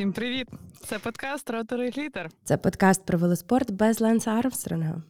Всім 0.00 0.12
привіт! 0.12 0.48
Це 0.80 0.98
подкаст 0.98 1.50
Ротори 1.50 1.90
Глітер. 1.90 2.30
Це 2.44 2.56
подкаст 2.56 3.06
про 3.06 3.18
велоспорт 3.18 3.70
без 3.70 4.00
Ленса 4.00 4.30
Армстронга. 4.30 5.02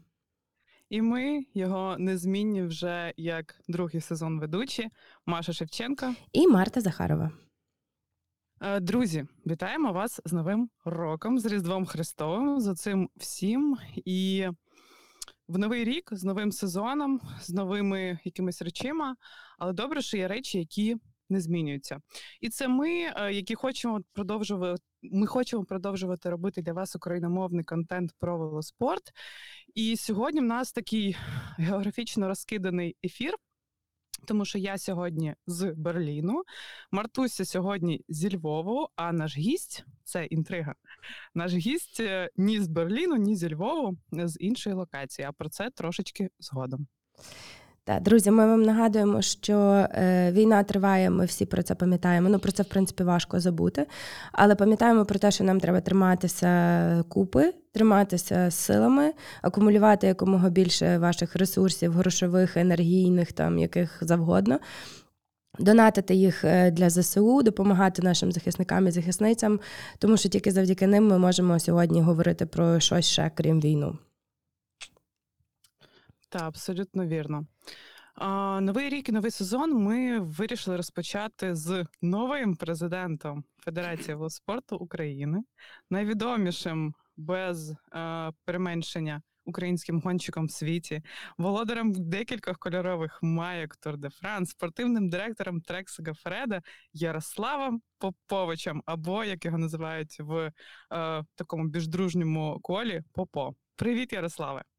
І 0.89 1.03
ми 1.03 1.45
його 1.55 1.97
незмінні 1.99 2.63
вже 2.63 3.15
як 3.17 3.61
другий 3.69 4.01
сезон 4.01 4.41
ведучі 4.41 4.89
Маша 5.27 5.53
Шевченка 5.53 6.15
і 6.33 6.49
Марта 6.49 6.81
Захарова. 6.81 7.31
Е, 8.61 8.81
друзі, 8.81 9.27
вітаємо 9.47 9.93
вас 9.93 10.21
з 10.25 10.33
Новим 10.33 10.71
роком, 10.85 11.39
з 11.39 11.47
Різдвом 11.47 11.87
Христовим, 11.87 12.61
з 12.61 12.75
цим 12.75 13.09
всім. 13.17 13.77
І 14.05 14.49
в 15.49 15.59
новий 15.59 15.85
рік 15.85 16.09
з 16.13 16.25
новим 16.25 16.53
сезоном, 16.53 17.21
з 17.41 17.51
новими 17.51 18.19
якимись 18.25 18.63
речима. 18.63 19.17
Але 19.59 19.73
добре, 19.73 20.03
що 20.03 20.17
є 20.17 20.29
речі, 20.29 20.59
які 20.59 20.97
не 21.31 21.41
змінюються. 21.41 22.01
І 22.41 22.49
це 22.49 22.69
ми, 22.69 22.89
е, 22.91 23.33
які 23.33 23.55
хочемо 23.55 24.01
продовжувати. 24.13 24.83
Ми 25.03 25.27
хочемо 25.27 25.65
продовжувати 25.65 26.31
робити 26.31 26.63
для 26.63 26.73
вас 26.73 26.97
україномовний 26.97 27.65
контент 27.65 28.13
про 28.19 28.39
велоспорт. 28.39 29.03
І 29.75 29.97
сьогодні 29.97 30.41
в 30.41 30.45
нас 30.45 30.73
такий 30.73 31.17
географічно 31.59 32.29
розкиданий 32.29 32.97
ефір. 33.05 33.35
Тому 34.27 34.45
що 34.45 34.59
я 34.59 34.79
сьогодні 34.79 35.35
з 35.47 35.73
Берліну, 35.77 36.43
Мартуся 36.91 37.45
сьогодні 37.45 38.05
зі 38.09 38.37
Львову, 38.37 38.89
а 38.97 39.13
наш 39.13 39.37
гість 39.37 39.85
це 40.05 40.25
інтрига. 40.25 40.75
Наш 41.35 41.53
гість 41.53 42.01
е, 42.01 42.31
ні 42.37 42.61
з 42.61 42.69
Берліну, 42.69 43.17
ні 43.17 43.37
зі 43.37 43.55
Львову, 43.55 43.97
з 44.13 44.37
іншої 44.41 44.77
локації. 44.77 45.29
А 45.29 45.33
про 45.33 45.49
це 45.49 45.71
трошечки 45.71 46.31
згодом. 46.39 46.87
Так, 47.85 48.03
друзі, 48.03 48.31
ми 48.31 48.47
вам 48.47 48.63
нагадуємо, 48.63 49.23
що 49.23 49.57
е, 49.59 50.33
війна 50.33 50.63
триває. 50.63 51.11
Ми 51.11 51.25
всі 51.25 51.47
про 51.47 51.63
це 51.63 51.75
пам'ятаємо. 51.75 52.29
Ну 52.29 52.39
про 52.39 52.53
це 52.53 52.63
в 52.63 52.67
принципі 52.67 53.05
важко 53.05 53.41
забути. 53.41 53.87
Але 54.33 54.55
пам'ятаємо 54.55 55.05
про 55.05 55.19
те, 55.19 55.31
що 55.31 55.45
нам 55.45 55.61
треба 55.61 55.81
триматися 55.81 57.05
купи, 57.09 57.55
триматися 57.73 58.51
силами, 58.51 59.13
акумулювати 59.43 60.07
якомога 60.07 60.49
більше 60.49 60.99
ваших 60.99 61.37
ресурсів, 61.37 61.93
грошових, 61.93 62.57
енергійних, 62.57 63.33
там 63.33 63.59
яких 63.59 63.99
завгодно. 64.01 64.59
Донатити 65.59 66.15
їх 66.15 66.45
е, 66.45 66.71
для 66.71 66.91
ЗСУ, 66.91 67.43
допомагати 67.43 68.03
нашим 68.03 68.33
захисникам 68.33 68.87
і 68.87 68.91
захисницям, 68.91 69.61
тому 69.99 70.17
що 70.17 70.29
тільки 70.29 70.51
завдяки 70.51 70.87
ним 70.87 71.09
ми 71.09 71.19
можемо 71.19 71.59
сьогодні 71.59 72.01
говорити 72.03 72.47
про 72.47 72.81
щось 72.81 73.07
ще 73.07 73.31
крім 73.35 73.61
війну. 73.61 73.99
Так, 76.31 76.43
абсолютно 76.43 77.07
вірно. 77.07 77.47
Новий 78.61 78.89
рік 78.89 79.09
і 79.09 79.13
новий 79.13 79.31
сезон 79.31 79.75
ми 79.75 80.19
вирішили 80.21 80.77
розпочати 80.77 81.55
з 81.55 81.87
новим 82.03 82.57
президентом 82.57 83.45
Федерації 83.59 84.15
велоспорту 84.15 84.77
України, 84.77 85.43
найвідомішим 85.91 86.95
без 87.17 87.75
а, 87.93 88.31
переменшення 88.45 89.23
українським 89.45 90.01
гонщиком 90.01 90.47
в 90.47 90.51
світі, 90.51 91.03
володарем 91.39 91.93
декількох 91.93 92.59
кольорових 92.59 93.19
майок 93.23 93.77
Тур 93.77 93.97
де 93.97 94.11
Франс, 94.11 94.51
спортивним 94.51 95.09
директором 95.11 95.61
Трексига 95.61 96.15
Фреда 96.15 96.63
Ярославом 96.93 97.83
Поповичем, 97.99 98.83
або 98.87 99.25
як 99.25 99.45
його 99.45 99.59
називають 99.59 100.21
в 100.21 100.53
а, 100.91 101.23
такому 101.35 101.65
більш 101.65 101.89
дружньому 101.89 102.61
колі 102.63 103.03
Попо. 103.13 103.55
Привіт, 103.77 104.13
Ярославе! 104.13 104.70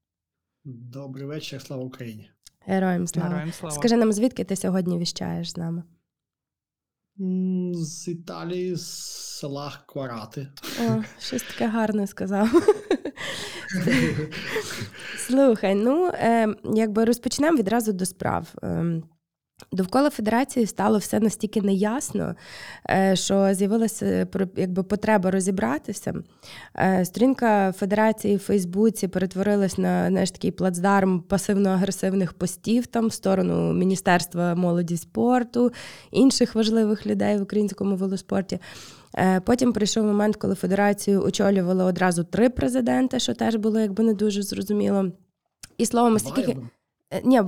Добрий 0.66 1.26
вечір, 1.26 1.62
слава 1.62 1.84
Україні. 1.84 2.32
Героям 2.60 3.08
слава. 3.08 3.30
Героям 3.30 3.52
слава. 3.52 3.76
Скажи 3.76 3.98
нам, 3.98 4.14
звідки 4.14 4.44
ти 4.44 4.56
сьогодні 4.56 4.98
віщаєш 5.00 5.52
з 5.52 5.58
нами? 5.58 5.84
З 7.74 8.08
Італії, 8.08 8.76
з 8.76 8.88
села 9.40 9.84
Кварати. 9.88 10.48
О, 10.82 11.04
щось 11.20 11.44
таке 11.44 11.68
гарне 11.68 12.08
сказав. 12.08 12.50
Слухай, 15.18 15.76
ну 15.76 16.08
е, 16.08 16.56
якби 16.76 17.06
розпочнемо 17.06 17.58
відразу 17.58 17.94
до 17.94 18.06
справ. 18.06 18.54
Е, 19.64 19.66
Довкола 19.72 20.10
федерації 20.10 20.66
стало 20.66 20.98
все 20.98 21.20
настільки 21.20 21.62
неясно, 21.62 22.36
е, 22.90 23.16
що 23.16 23.54
з'явилася 23.54 24.28
якби 24.56 24.84
потреба 24.84 25.32
розібратися. 25.32 26.14
Е, 26.76 27.06
сторінка 27.06 27.72
федерації 27.72 28.36
в 28.36 28.40
Фейсбуці 28.40 29.08
перетворилась 29.08 29.78
на 29.78 30.08
знаєш, 30.08 30.32
такий 30.32 30.52
плацдарм 30.52 31.24
пасивно-агресивних 31.30 32.34
постів 32.34 32.88
там 32.88 33.08
в 33.08 33.14
сторону 33.14 33.74
Міністерства 33.74 34.56
молоді 34.56 34.98
спорту, 34.98 35.72
інших 36.12 36.56
важливих 36.56 37.06
людей 37.06 37.38
в 37.38 37.42
українському 37.42 37.96
велоспорті. 37.96 38.60
Е, 39.18 39.40
потім 39.40 39.74
прийшов 39.74 40.06
момент, 40.06 40.36
коли 40.36 40.56
федерацію 40.56 41.24
очолювали 41.24 41.84
одразу 41.84 42.24
три 42.24 42.50
президенти, 42.50 43.20
що 43.20 43.34
теж 43.34 43.56
було 43.56 43.80
якби 43.80 44.04
не 44.04 44.14
дуже 44.14 44.42
зрозуміло. 44.44 45.06
І 45.78 45.86
словом, 45.86 46.20
скільки 46.20 46.58
ні, 47.24 47.42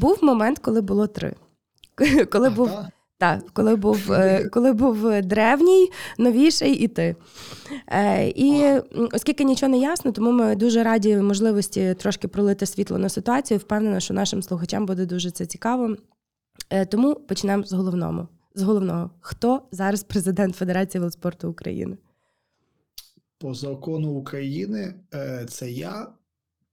був 0.00 0.18
момент, 0.22 0.58
коли 0.58 0.80
було 0.80 1.06
три. 1.06 1.34
коли 2.32 2.50
був 2.50 2.70
так, 3.18 3.50
коли 3.52 3.76
був 3.76 4.12
е, 4.12 4.48
коли 4.52 4.72
був 4.72 5.22
древній, 5.22 5.90
новіший 6.18 6.72
і 6.72 6.88
ти. 6.88 7.16
Е, 7.88 8.28
і 8.28 8.80
оскільки 9.12 9.44
нічого 9.44 9.70
не 9.70 9.78
ясно, 9.78 10.12
тому 10.12 10.32
ми 10.32 10.56
дуже 10.56 10.82
раді 10.82 11.16
можливості 11.16 11.94
трошки 11.94 12.28
пролити 12.28 12.66
світло 12.66 12.98
на 12.98 13.08
ситуацію. 13.08 13.58
Впевнена, 13.58 14.00
що 14.00 14.14
нашим 14.14 14.42
слухачам 14.42 14.86
буде 14.86 15.06
дуже 15.06 15.30
це 15.30 15.46
цікаво. 15.46 15.96
Е, 16.70 16.86
тому 16.86 17.14
почнемо 17.14 17.64
з 17.64 17.72
головного. 17.72 18.28
З 18.54 18.62
головного, 18.62 19.10
хто 19.20 19.62
зараз 19.70 20.02
президент 20.02 20.56
Федерації 20.56 21.00
велоспорту 21.00 21.50
України? 21.50 21.96
По 23.38 23.54
закону 23.54 24.10
України 24.10 24.94
це 25.48 25.70
я, 25.70 26.06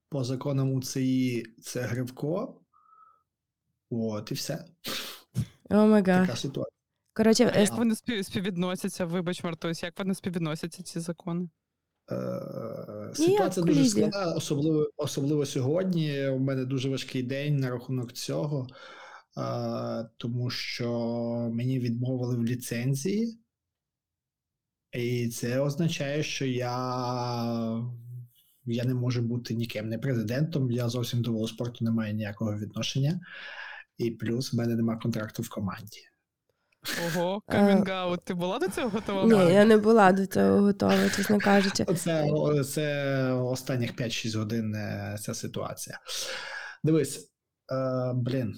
по 0.08 0.24
законам 0.24 0.72
УЦІ 0.72 1.44
це 1.62 1.80
Гривко. 1.80 2.54
От 3.90 4.30
і 4.30 4.34
все. 4.34 4.64
Oh 5.70 5.86
my 5.86 6.02
God. 6.02 6.26
Така 6.26 6.36
ситуація. 6.36 6.76
Коротше, 7.14 7.52
а 7.54 7.58
як 7.58 7.72
вони 7.72 7.94
співвідносяться, 8.22 9.04
вибач, 9.04 9.44
Мартусь, 9.44 9.82
як 9.82 9.98
вони 9.98 10.14
співвідносяться, 10.14 10.82
ці 10.82 11.00
закони? 11.00 11.48
Е, 12.12 13.10
ситуація 13.14 13.66
дуже 13.66 13.84
складна, 13.84 14.32
особливо 14.32 14.90
особливо 14.96 15.46
сьогодні. 15.46 16.28
У 16.28 16.38
мене 16.38 16.64
дуже 16.64 16.88
важкий 16.88 17.22
день 17.22 17.56
на 17.56 17.70
рахунок 17.70 18.12
цього, 18.12 18.66
е, 19.38 20.08
тому 20.16 20.50
що 20.50 20.90
мені 21.52 21.78
відмовили 21.78 22.36
в 22.36 22.44
ліцензії, 22.44 23.38
і 24.92 25.28
це 25.28 25.60
означає, 25.60 26.22
що 26.22 26.46
я 26.46 26.76
я 28.64 28.84
не 28.84 28.94
можу 28.94 29.22
бути 29.22 29.54
ніким 29.54 29.88
не 29.88 29.98
президентом. 29.98 30.70
Я 30.70 30.88
зовсім 30.88 31.22
до 31.22 31.32
велоспорту 31.32 31.84
не 31.84 31.90
маю 31.90 32.14
ніякого 32.14 32.58
відношення 32.58 33.20
і 33.98 34.10
плюс 34.10 34.52
в 34.52 34.56
мене 34.56 34.74
немає 34.74 34.98
контракту 35.02 35.42
в 35.42 35.48
команді. 35.48 36.00
Ого, 37.06 37.42
камінгаут. 37.48 38.24
Ти 38.24 38.34
була 38.34 38.58
до 38.58 38.68
цього 38.68 38.88
готова? 38.88 39.24
Ні, 39.24 39.54
я 39.54 39.64
не 39.64 39.76
була 39.76 40.12
до 40.12 40.26
цього 40.26 40.60
готова, 40.60 41.10
чесно 41.16 41.38
кажучи. 41.38 41.84
Це 41.96 42.64
це 42.64 43.32
останніх 43.32 43.94
5-6 43.94 44.38
годин 44.38 44.74
е, 44.74 45.16
ця 45.20 45.34
ситуація. 45.34 46.00
Дивись, 46.84 47.30
е, 47.72 48.12
блін. 48.14 48.54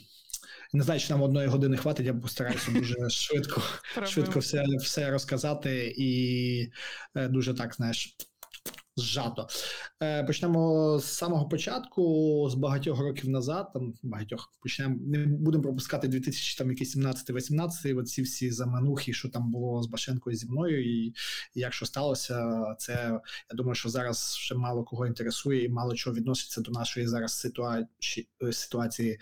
Не 0.72 0.84
знаю, 0.84 1.00
чи 1.00 1.12
нам 1.12 1.22
одної 1.22 1.48
години 1.48 1.76
хватить, 1.76 2.06
я 2.06 2.14
постараюся 2.14 2.70
дуже 2.70 2.94
швидко 3.10 3.62
швидко 4.04 4.38
все 4.38 4.64
все 4.80 5.10
розказати 5.10 5.94
і 5.96 6.72
е, 7.14 7.28
дуже 7.28 7.54
так, 7.54 7.74
знаєш, 7.74 8.16
зжато. 8.98 9.48
Е, 10.02 10.24
почнемо 10.24 10.98
з 10.98 11.04
самого 11.04 11.48
початку, 11.48 12.48
з 12.50 12.54
багатьох 12.54 13.00
років 13.00 13.30
назад. 13.30 13.72
Там 13.72 13.94
багатьох 14.02 14.52
почнемо. 14.60 14.96
Не 15.06 15.26
будемо 15.26 15.62
пропускати 15.62 16.08
2017-18, 16.08 17.98
Оці 17.98 18.22
всі 18.22 18.50
заманухи, 18.50 19.12
що 19.12 19.28
там 19.28 19.50
було 19.50 19.82
з 19.82 19.86
Башенкою 19.86 20.36
зі 20.36 20.46
мною, 20.46 20.84
і, 20.84 21.06
і 21.06 21.14
як 21.54 21.72
що 21.72 21.86
сталося, 21.86 22.64
це 22.78 23.20
я 23.50 23.56
думаю, 23.56 23.74
що 23.74 23.88
зараз 23.88 24.36
ще 24.36 24.54
мало 24.54 24.84
кого 24.84 25.06
інтересує 25.06 25.64
і 25.64 25.68
мало 25.68 25.94
чого 25.94 26.16
відноситься 26.16 26.60
до 26.60 26.70
нашої 26.70 27.06
зараз 27.06 27.38
ситуації 27.38 28.28
ситуації. 28.52 29.18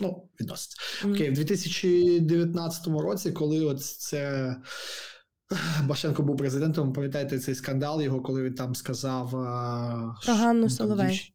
Ну, 0.00 0.28
відноситься. 0.40 0.76
Окей, 1.04 1.30
в 1.30 1.34
2019 1.34 2.86
році, 2.86 3.32
коли 3.32 3.64
от 3.64 3.84
це 3.84 4.56
Башенко 5.84 6.22
був 6.22 6.36
президентом. 6.36 6.92
Пам'ятаєте 6.92 7.38
цей 7.38 7.54
скандал 7.54 8.02
його, 8.02 8.20
коли 8.20 8.42
він 8.42 8.54
там 8.54 8.74
сказав 8.74 9.30
Про 10.24 10.34
Ганну 10.34 10.70
Соловей. 10.70 11.34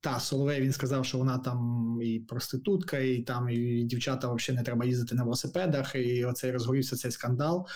Та, 0.00 0.20
Соловей 0.20 0.60
він 0.60 0.72
сказав, 0.72 1.04
що 1.04 1.18
вона 1.18 1.38
там 1.38 1.98
і 2.02 2.20
проститутка, 2.20 2.98
і 2.98 3.18
там 3.18 3.48
і 3.48 3.84
дівчата 3.84 4.32
взагалі 4.32 4.58
не 4.58 4.64
треба 4.64 4.84
їздити 4.84 5.14
на 5.14 5.22
велосипедах. 5.22 5.94
І 5.94 6.24
оцей 6.24 6.52
розгорівся 6.52 6.96
цей 6.96 7.10
скандал. 7.10 7.66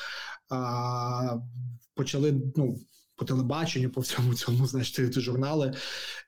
А, 0.49 1.37
Почали 1.95 2.43
ну, 2.57 2.79
по 3.17 3.25
телебаченню, 3.25 3.91
по 3.91 4.01
всьому 4.01 4.35
цьому 4.35 4.67
значить, 4.67 5.13
журнали. 5.21 5.75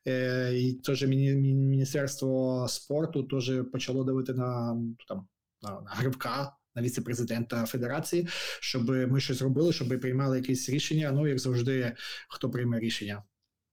Е, 0.06 0.52
І 0.54 0.72
теж 0.72 1.02
Міністерство 1.02 2.66
спорту 2.68 3.22
теж 3.22 3.52
почало 3.72 4.04
давити 4.04 4.34
на 4.34 4.76
там 5.08 5.28
на, 5.62 5.70
на 5.70 5.90
гривка 5.90 6.52
на 6.78 6.84
віце-президента 6.84 7.66
Федерації, 7.66 8.28
щоб 8.60 8.88
ми 8.88 9.20
щось 9.20 9.42
робили, 9.42 9.72
щоб 9.72 10.00
приймали 10.00 10.36
якісь 10.36 10.68
рішення. 10.68 11.12
Ну, 11.12 11.28
як 11.28 11.38
завжди, 11.38 11.92
хто 12.28 12.50
прийме 12.50 12.78
рішення? 12.78 13.22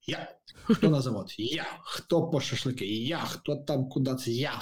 Я. 0.07 0.35
Хто 0.63 0.89
на 0.89 1.01
завод? 1.01 1.33
Я. 1.37 1.65
Хто 1.83 2.29
по 2.29 2.41
шашлики? 2.41 2.85
Я. 2.85 3.17
Хто 3.17 3.55
там 3.55 3.89
куди? 3.89 4.15
це 4.15 4.31
Я. 4.31 4.61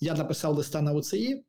Я 0.00 0.14
написав 0.14 0.54
листа 0.56 0.82
на 0.82 0.92
УЦІ. 0.92 1.44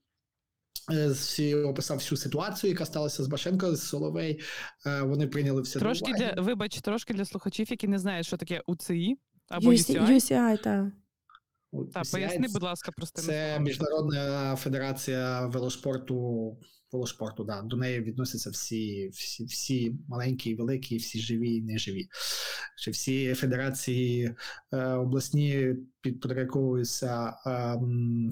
Е, 0.91 1.07
всі 1.07 1.55
описав 1.55 1.97
всю 1.97 2.17
ситуацію, 2.17 2.71
яка 2.71 2.85
сталася 2.85 3.23
з 3.23 3.27
Башенко, 3.27 3.75
з 3.75 3.87
Соловей. 3.87 4.41
Е, 4.85 5.01
Вони 5.01 5.27
прийняли 5.27 5.61
все 5.61 5.79
до 5.79 5.85
Трошки 5.85 6.11
уваги. 6.11 6.33
для 6.35 6.41
вибач, 6.41 6.81
трошки 6.81 7.13
для 7.13 7.25
слухачів, 7.25 7.71
які 7.71 7.87
не 7.87 7.99
знають, 7.99 8.25
що 8.25 8.37
таке 8.37 8.61
УЦІ 8.67 9.17
або 9.49 9.71
UCI, 9.71 10.01
UCI. 10.01 10.15
UCI 10.15 10.63
Та 10.63 10.91
UCI 11.73 12.11
поясни, 12.11 12.47
будь 12.53 12.63
ласка, 12.63 12.91
простими 12.91 13.27
Це 13.27 13.59
міжнародна 13.59 14.55
федерація 14.55 15.47
велоспорту. 15.47 16.57
Велоспорту, 16.91 17.43
да. 17.43 17.61
До 17.61 17.77
неї 17.77 17.99
відносяться 18.01 18.49
всі, 18.49 19.09
всі, 19.13 19.45
всі 19.45 19.95
маленькі, 20.07 20.55
великі, 20.55 20.97
всі 20.97 21.19
живі 21.19 21.55
і 21.55 21.61
неживі. 21.61 22.07
Чи 22.77 22.91
всі 22.91 23.33
федерації 23.33 24.35
е, 24.73 24.85
обласні 24.85 25.75
підпорядковуються 26.01 27.33
ем, 27.45 28.31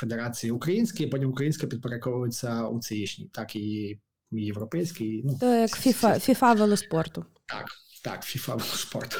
федерації 0.00 0.50
українські, 0.50 1.06
потім 1.06 1.30
українська 1.30 1.66
підпорядковується 1.66 2.66
УЦІшній, 2.68 3.30
так 3.32 3.56
і 3.56 3.98
європейський. 4.32 5.22
Ну, 5.24 5.38
То 5.40 5.54
як 5.54 5.70
всі- 5.76 5.88
FIFA, 5.90 6.18
всі- 6.18 6.32
FIFA 6.32 6.58
велоспорту. 6.58 7.24
так, 7.46 7.66
так, 8.06 8.22
FIFA 8.22 8.50
велоспорт, 8.50 9.18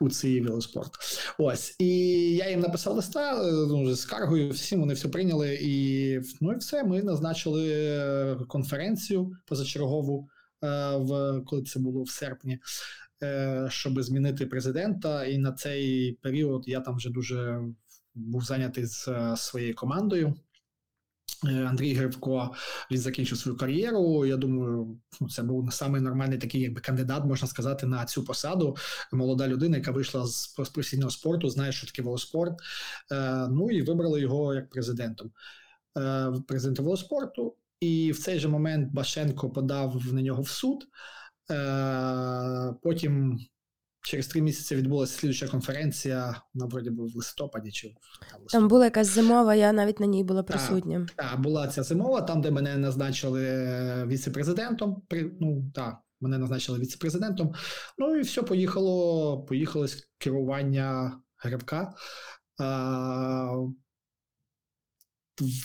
УЦІ 0.00 0.40
велоспорт. 0.40 0.90
Ось. 1.38 1.76
І 1.78 1.88
я 2.34 2.50
їм 2.50 2.60
написав 2.60 2.94
листа 2.96 3.42
ну, 3.68 3.94
з 3.94 4.00
скаргою, 4.00 4.50
всім 4.50 4.80
вони 4.80 4.94
все 4.94 5.08
прийняли. 5.08 5.58
І 5.62 6.20
ну 6.40 6.52
і 6.52 6.56
все. 6.56 6.84
Ми 6.84 7.02
назначили 7.02 7.70
е, 7.70 8.36
конференцію 8.48 9.32
позачергову, 9.46 10.28
е, 10.64 10.96
в 10.96 11.40
коли 11.46 11.62
це 11.62 11.80
було 11.80 12.02
в 12.02 12.10
серпні. 12.10 12.58
е, 13.22 13.66
Щоб 13.70 14.02
змінити 14.02 14.46
президента, 14.46 15.24
і 15.24 15.38
на 15.38 15.52
цей 15.52 16.12
період 16.12 16.68
я 16.68 16.80
там 16.80 16.96
вже 16.96 17.10
дуже 17.10 17.60
був 18.14 18.44
зайнятий 18.44 18.86
з 18.86 19.08
своєю 19.36 19.74
командою. 19.74 20.34
Е, 21.46 21.64
Андрій 21.64 21.94
Гривко 21.94 22.54
він 22.90 22.98
закінчив 22.98 23.38
свою 23.38 23.58
кар'єру. 23.58 24.26
Я 24.26 24.36
думаю, 24.36 25.00
ну, 25.20 25.28
це 25.28 25.42
був 25.42 25.72
самий 25.72 26.00
нормальний 26.00 26.38
такий, 26.38 26.60
якби 26.60 26.80
кандидат, 26.80 27.24
можна 27.24 27.48
сказати, 27.48 27.86
на 27.86 28.04
цю 28.04 28.24
посаду. 28.24 28.76
Молода 29.12 29.48
людина, 29.48 29.76
яка 29.76 29.90
вийшла 29.90 30.26
з 30.26 30.46
професійного 30.46 31.10
спорту, 31.10 31.48
знає, 31.48 31.72
що 31.72 31.86
таке 31.86 32.02
велоспорт. 32.02 32.52
Е, 33.12 33.48
ну 33.48 33.70
і 33.70 33.82
вибрали 33.82 34.20
його 34.20 34.54
як 34.54 34.70
президентом. 34.70 35.30
Е, 35.98 36.32
президентом 36.46 36.84
велоспорту. 36.84 37.56
І 37.80 38.12
в 38.12 38.18
цей 38.18 38.38
же 38.38 38.48
момент 38.48 38.92
Башенко 38.92 39.50
подав 39.50 40.12
на 40.12 40.22
нього 40.22 40.42
в 40.42 40.48
суд. 40.48 40.86
Потім. 42.82 43.38
Через 44.04 44.26
три 44.26 44.42
місяці 44.42 44.76
відбулася 44.76 45.18
слідча 45.20 45.48
конференція, 45.48 46.42
на 46.54 46.66
вроді 46.66 46.90
би 46.90 47.04
в 47.06 47.16
листопаді 47.16 47.70
чи 47.70 47.88
в- 47.88 48.30
там, 48.30 48.40
Там 48.46 48.68
була 48.68 48.84
якась 48.84 49.06
зимова, 49.06 49.54
я 49.54 49.72
навіть 49.72 50.00
на 50.00 50.06
ній 50.06 50.24
була 50.24 50.42
присутня. 50.42 51.06
так, 51.16 51.40
була 51.40 51.68
ця 51.68 51.82
зимова, 51.82 52.22
там, 52.22 52.40
де 52.40 52.50
мене 52.50 52.76
назначили 52.76 53.44
е, 53.44 54.06
віце-президентом. 54.06 55.02
При, 55.08 55.32
ну, 55.40 55.70
так, 55.74 55.98
мене 56.20 56.38
назначили 56.38 56.78
віце-президентом. 56.78 57.54
Ну 57.98 58.16
і 58.16 58.20
все, 58.20 58.42
поїхало, 58.42 59.42
поїхало 59.42 59.86
з 59.88 60.08
керування 60.18 61.20
грибка. 61.36 61.94
А, 62.58 63.52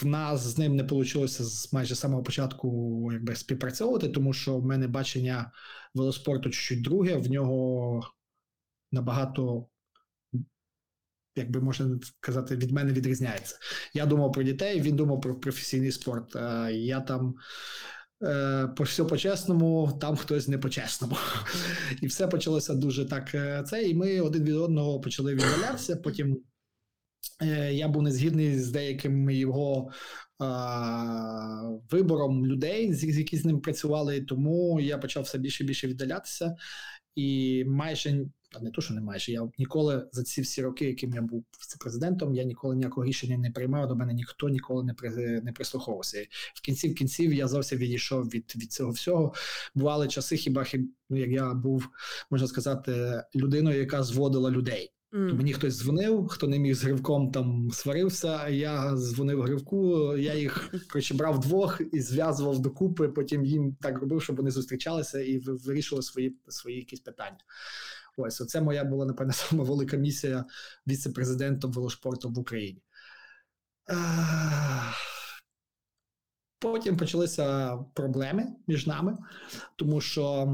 в 0.01 0.05
нас 0.05 0.41
з 0.41 0.57
ним 0.57 0.75
не 0.75 0.83
вийшло 0.83 1.27
з 1.27 1.73
майже 1.73 1.95
самого 1.95 2.23
початку 2.23 3.09
якби, 3.13 3.35
співпрацьовувати, 3.35 4.07
тому 4.09 4.33
що 4.33 4.57
в 4.57 4.65
мене 4.65 4.87
бачення 4.87 5.51
велоспорту 5.93 6.49
чуть-чуть 6.49 6.83
друге, 6.83 7.15
в 7.15 7.31
нього 7.31 8.01
набагато 8.91 9.67
якби 11.37 11.61
можна 11.61 11.99
сказати, 12.01 12.55
від 12.55 12.71
мене 12.71 12.91
відрізняється. 12.93 13.55
Я 13.93 14.05
думав 14.05 14.31
про 14.31 14.43
дітей, 14.43 14.81
він 14.81 14.95
думав 14.95 15.21
про 15.21 15.39
професійний 15.39 15.91
спорт. 15.91 16.35
Я 16.71 17.01
там 17.01 17.35
е, 18.23 18.67
по 18.67 18.83
все 18.83 19.03
по-чесному, 19.03 19.97
там 20.01 20.15
хтось 20.15 20.47
не 20.47 20.57
по-чесному. 20.57 21.17
І 22.01 22.07
все 22.07 22.27
почалося 22.27 22.73
дуже 22.73 23.05
так. 23.05 23.35
е, 23.35 23.63
Це, 23.67 23.83
і 23.83 23.95
ми 23.95 24.21
один 24.21 24.43
від 24.43 24.55
одного 24.55 24.99
почали 24.99 25.33
віддалятися. 25.33 25.95
Потім 25.95 26.37
е, 27.41 27.73
я 27.73 27.87
був 27.87 28.03
не 28.03 28.11
згідний 28.11 28.59
з 28.59 28.71
деяким 28.71 29.29
його 29.29 29.91
вибором 31.91 32.45
людей, 32.45 32.93
з 32.93 33.17
які 33.17 33.37
з 33.37 33.45
ним 33.45 33.61
працювали. 33.61 34.21
Тому 34.21 34.79
я 34.79 34.97
почав 34.97 35.23
все 35.23 35.37
більше 35.37 35.63
і 35.63 35.67
більше 35.67 35.87
віддалятися. 35.87 36.55
І 37.15 37.63
майже 37.67 38.25
та 38.49 38.59
не 38.59 38.71
то, 38.71 38.81
що 38.81 38.93
не 38.93 39.01
майже, 39.01 39.31
я 39.31 39.49
ніколи 39.57 40.07
за 40.11 40.23
ці 40.23 40.41
всі 40.41 40.61
роки, 40.61 40.85
яким 40.85 41.13
я 41.13 41.21
був 41.21 41.45
президентом, 41.79 42.35
я 42.35 42.43
ніколи 42.43 42.75
ніякого 42.75 43.05
рішення 43.05 43.37
не 43.37 43.51
приймав. 43.51 43.87
До 43.87 43.95
мене 43.95 44.13
ніхто 44.13 44.49
ніколи 44.49 44.83
не 44.83 44.93
при, 44.93 45.41
не 45.41 45.51
прислуховувався. 45.51 46.25
В 46.55 46.61
кінці 46.61 46.89
в 46.89 46.95
кінців 46.95 47.33
я 47.33 47.47
зовсім 47.47 47.77
відійшов 47.79 48.25
від, 48.25 48.53
від 48.55 48.71
цього 48.71 48.91
всього. 48.91 49.33
Бували 49.75 50.07
часи, 50.07 50.37
хіба 50.37 50.63
хіб, 50.63 50.91
ну, 51.09 51.17
як 51.17 51.29
я 51.29 51.53
був, 51.53 51.89
можна 52.31 52.47
сказати, 52.47 53.23
людиною, 53.35 53.79
яка 53.79 54.03
зводила 54.03 54.51
людей. 54.51 54.93
То 55.11 55.17
мені 55.35 55.53
хтось 55.53 55.77
дзвонив, 55.77 56.27
хто 56.27 56.47
не 56.47 56.59
міг 56.59 56.75
з 56.75 56.83
гривком 56.83 57.31
там 57.31 57.69
сварився. 57.73 58.47
Я 58.47 58.95
дзвонив 58.97 59.41
гривку, 59.41 60.13
я 60.17 60.33
їх 60.35 60.73
коротше, 60.91 61.13
брав 61.13 61.39
двох 61.39 61.81
і 61.93 62.01
зв'язував 62.01 62.59
докупи. 62.59 63.07
Потім 63.07 63.45
їм 63.45 63.77
так 63.81 63.99
робив, 63.99 64.21
щоб 64.23 64.35
вони 64.35 64.51
зустрічалися 64.51 65.19
і 65.19 65.37
ви- 65.37 65.53
вирішували 65.53 66.03
свої, 66.03 66.37
свої 66.47 66.77
якісь 66.77 66.99
питання. 66.99 67.37
Ось 68.17 68.41
оце 68.41 68.61
моя 68.61 68.83
була 68.83 69.05
напевно 69.05 69.33
сама 69.33 69.63
велика 69.63 69.97
місія 69.97 70.45
віце-президентом 70.87 71.71
велоспорту 71.71 72.29
в 72.29 72.39
Україні. 72.39 72.81
Потім 76.59 76.97
почалися 76.97 77.77
проблеми 77.93 78.47
між 78.67 78.87
нами, 78.87 79.17
тому 79.75 80.01
що 80.01 80.45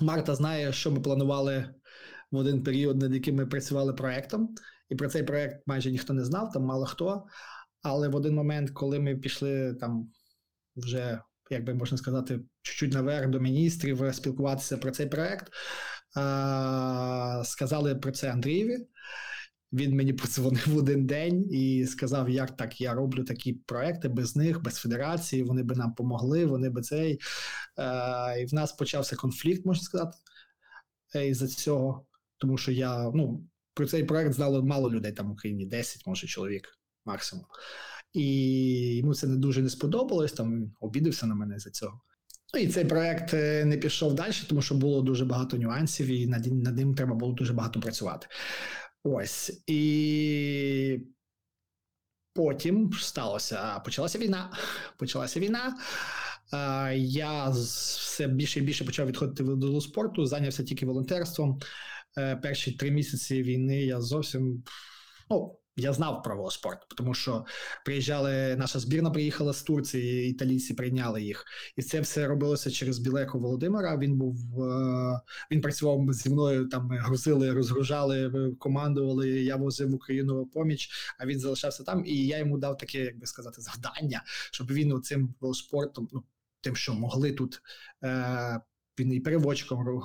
Марта 0.00 0.34
знає, 0.34 0.72
що 0.72 0.90
ми 0.90 1.00
планували 1.00 1.74
в 2.30 2.36
один 2.36 2.62
період, 2.62 3.02
над 3.02 3.14
яким 3.14 3.36
ми 3.36 3.46
працювали 3.46 3.92
проектом, 3.92 4.54
і 4.88 4.94
про 4.94 5.08
цей 5.08 5.22
проект 5.22 5.66
майже 5.66 5.90
ніхто 5.90 6.12
не 6.12 6.24
знав, 6.24 6.52
там 6.52 6.62
мало 6.62 6.86
хто. 6.86 7.26
Але 7.82 8.08
в 8.08 8.16
один 8.16 8.34
момент, 8.34 8.70
коли 8.70 9.00
ми 9.00 9.16
пішли 9.16 9.74
там 9.74 10.12
вже, 10.76 11.20
як 11.50 11.64
би 11.64 11.74
можна 11.74 11.98
сказати, 11.98 12.40
чуть-чуть 12.62 12.92
наверх 12.92 13.30
до 13.30 13.40
міністрів 13.40 14.04
е, 14.04 14.12
спілкуватися 14.12 14.76
про 14.76 14.90
цей 14.90 15.06
проект, 15.06 15.52
сказали 17.44 17.94
про 17.94 18.12
це 18.12 18.32
Андрієві. 18.32 18.86
Він 19.72 19.96
мені 19.96 20.12
подзвонив 20.12 20.68
в 20.68 20.76
один 20.76 21.06
день 21.06 21.48
і 21.50 21.86
сказав, 21.86 22.30
як 22.30 22.56
так 22.56 22.80
я 22.80 22.94
роблю 22.94 23.24
такі 23.24 23.52
проекти 23.52 24.08
без 24.08 24.36
них, 24.36 24.62
без 24.62 24.76
федерації. 24.76 25.42
Вони 25.42 25.62
би 25.62 25.76
нам 25.76 25.94
помогли, 25.94 26.46
вони 26.46 26.70
би 26.70 26.82
цей. 26.82 27.20
Е, 27.78 28.40
і 28.42 28.46
в 28.46 28.54
нас 28.54 28.72
почався 28.72 29.16
конфлікт, 29.16 29.66
можна 29.66 29.84
сказати, 29.84 30.18
е, 31.14 31.28
із-за 31.28 31.48
цього. 31.48 32.06
Тому 32.38 32.58
що 32.58 32.72
я 32.72 33.10
ну, 33.10 33.48
про 33.74 33.86
цей 33.86 34.04
проект 34.04 34.34
знало 34.34 34.62
мало 34.62 34.90
людей 34.90 35.12
там 35.12 35.28
в 35.28 35.32
Україні, 35.32 35.66
10, 35.66 36.06
може, 36.06 36.26
чоловік 36.26 36.78
максимум. 37.04 37.44
І 38.12 38.96
йому 38.96 39.14
це 39.14 39.26
не 39.26 39.36
дуже 39.36 39.62
не 39.62 39.70
сподобалось, 39.70 40.32
там 40.32 40.54
він 40.54 40.72
обідався 40.80 41.26
на 41.26 41.34
мене 41.34 41.58
за 41.58 41.70
цього. 41.70 42.00
Ну 42.54 42.60
і 42.60 42.68
цей 42.68 42.84
проект 42.84 43.34
е, 43.34 43.64
не 43.64 43.76
пішов 43.76 44.14
далі, 44.14 44.32
тому 44.48 44.62
що 44.62 44.74
було 44.74 45.02
дуже 45.02 45.24
багато 45.24 45.56
нюансів, 45.56 46.06
і 46.06 46.26
над, 46.26 46.46
над 46.46 46.76
ним 46.76 46.94
треба 46.94 47.14
було 47.14 47.32
дуже 47.32 47.52
багато 47.52 47.80
працювати. 47.80 48.26
Ось. 49.04 49.62
І 49.66 51.00
потім 52.34 52.92
сталося. 52.92 53.78
Почалася 53.84 54.18
війна. 54.18 54.52
Почалася 54.98 55.40
війна. 55.40 55.76
Я 56.94 57.48
все 57.48 58.26
більше 58.26 58.60
і 58.60 58.62
більше 58.62 58.84
почав 58.84 59.06
відходити 59.06 59.44
до 59.44 59.80
спорту, 59.80 60.26
зайнявся 60.26 60.64
тільки 60.64 60.86
волонтерством. 60.86 61.60
Е, 62.18 62.36
Перші 62.36 62.72
три 62.72 62.90
місяці 62.90 63.42
війни 63.42 63.82
я 63.82 64.00
зовсім 64.00 64.64
ну, 65.30 65.58
я 65.76 65.92
знав 65.92 66.22
про 66.22 66.36
велоспорт, 66.36 66.78
тому 66.96 67.14
що 67.14 67.44
приїжджали, 67.84 68.56
наша 68.56 68.78
збірна 68.78 69.10
приїхала 69.10 69.52
з 69.52 69.62
Турції, 69.62 70.30
італійці 70.30 70.74
прийняли 70.74 71.22
їх. 71.22 71.44
І 71.76 71.82
це 71.82 72.00
все 72.00 72.26
робилося 72.26 72.70
через 72.70 72.98
Білеку 72.98 73.38
Володимира. 73.40 73.96
Він 73.98 74.16
був 74.16 74.64
е, 74.64 75.20
він 75.50 75.60
працював 75.60 76.12
зі 76.12 76.30
мною. 76.30 76.68
Там 76.68 76.88
грузили, 76.90 77.52
розгружали, 77.52 78.26
е, 78.26 78.54
командували. 78.58 79.30
Я 79.30 79.56
возив 79.56 79.90
в 79.90 79.94
Україну 79.94 80.46
поміч, 80.46 80.90
а 81.18 81.26
він 81.26 81.40
залишався 81.40 81.84
там. 81.84 82.06
І 82.06 82.26
я 82.26 82.38
йому 82.38 82.58
дав 82.58 82.76
таке, 82.76 82.98
як 82.98 83.18
би 83.18 83.26
сказати, 83.26 83.60
завдання, 83.60 84.22
щоб 84.50 84.72
він 84.72 85.02
цим 85.02 85.34
велоспортом, 85.40 86.08
ну 86.12 86.22
тим, 86.60 86.76
що 86.76 86.94
могли 86.94 87.32
тут. 87.32 87.62
Е, 88.04 88.60
він 88.98 89.12
і 89.12 89.20
переводчиком 89.20 90.04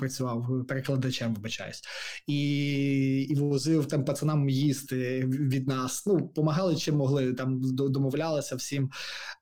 працював, 0.00 0.66
перекладачем, 0.68 1.34
вибачаюсь, 1.34 1.82
і, 2.26 3.20
і 3.22 3.34
возив 3.34 3.86
там 3.86 4.04
пацанам 4.04 4.48
їсти 4.48 5.24
від 5.26 5.68
нас. 5.68 6.06
Ну, 6.06 6.28
помагали 6.28 6.76
чим 6.76 6.96
могли, 6.96 7.34
там 7.34 7.60
домовлялися 7.74 8.56
всім. 8.56 8.90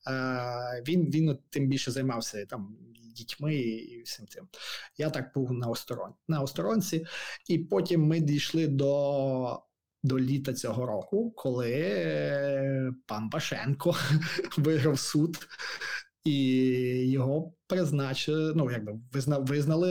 Е, 0.08 0.82
він, 0.88 1.10
він 1.10 1.38
тим 1.50 1.68
більше 1.68 1.90
займався 1.90 2.46
там 2.46 2.76
дітьми 3.16 3.54
і 3.56 4.02
всім 4.02 4.26
цим. 4.26 4.48
Я 4.98 5.10
так 5.10 5.32
був 5.34 5.52
на 5.52 5.66
осторон, 5.66 6.12
на 6.28 6.42
осторонці, 6.42 7.06
і 7.48 7.58
потім 7.58 8.06
ми 8.06 8.20
дійшли 8.20 8.66
до. 8.66 9.62
До 10.02 10.18
літа 10.20 10.52
цього 10.52 10.86
року, 10.86 11.30
коли 11.36 11.72
е, 11.72 12.92
пан 13.06 13.30
Пашенко 13.30 13.96
виграв 14.56 14.98
суд, 14.98 15.48
і 16.26 17.10
його 17.10 17.52
призначили, 17.66 18.54
ну 18.54 18.70
якби 18.70 19.00
визна, 19.12 19.38
визнали 19.38 19.90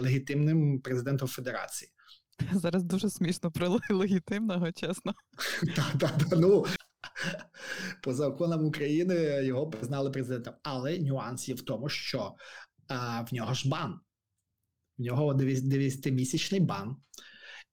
легітимним 0.00 0.80
президентом 0.80 1.28
Федерації. 1.28 1.90
Зараз 2.52 2.84
дуже 2.84 3.10
смішно 3.10 3.50
про 3.50 3.78
легітимного, 3.90 4.72
чесно. 4.72 5.14
Так, 5.76 5.92
так, 6.00 6.18
так, 6.18 6.38
ну 6.38 6.64
по 8.02 8.14
законам 8.14 8.66
України 8.66 9.44
його 9.44 9.70
признали 9.70 10.10
президентом. 10.10 10.54
Але 10.62 10.98
нюанс 10.98 11.48
є 11.48 11.54
в 11.54 11.62
тому, 11.62 11.88
що 11.88 12.34
а, 12.88 13.20
в 13.20 13.34
нього 13.34 13.54
ж 13.54 13.68
бан. 13.68 14.00
В 14.98 15.02
нього 15.02 15.34
9-місячний 15.34 16.60
бан. 16.60 16.96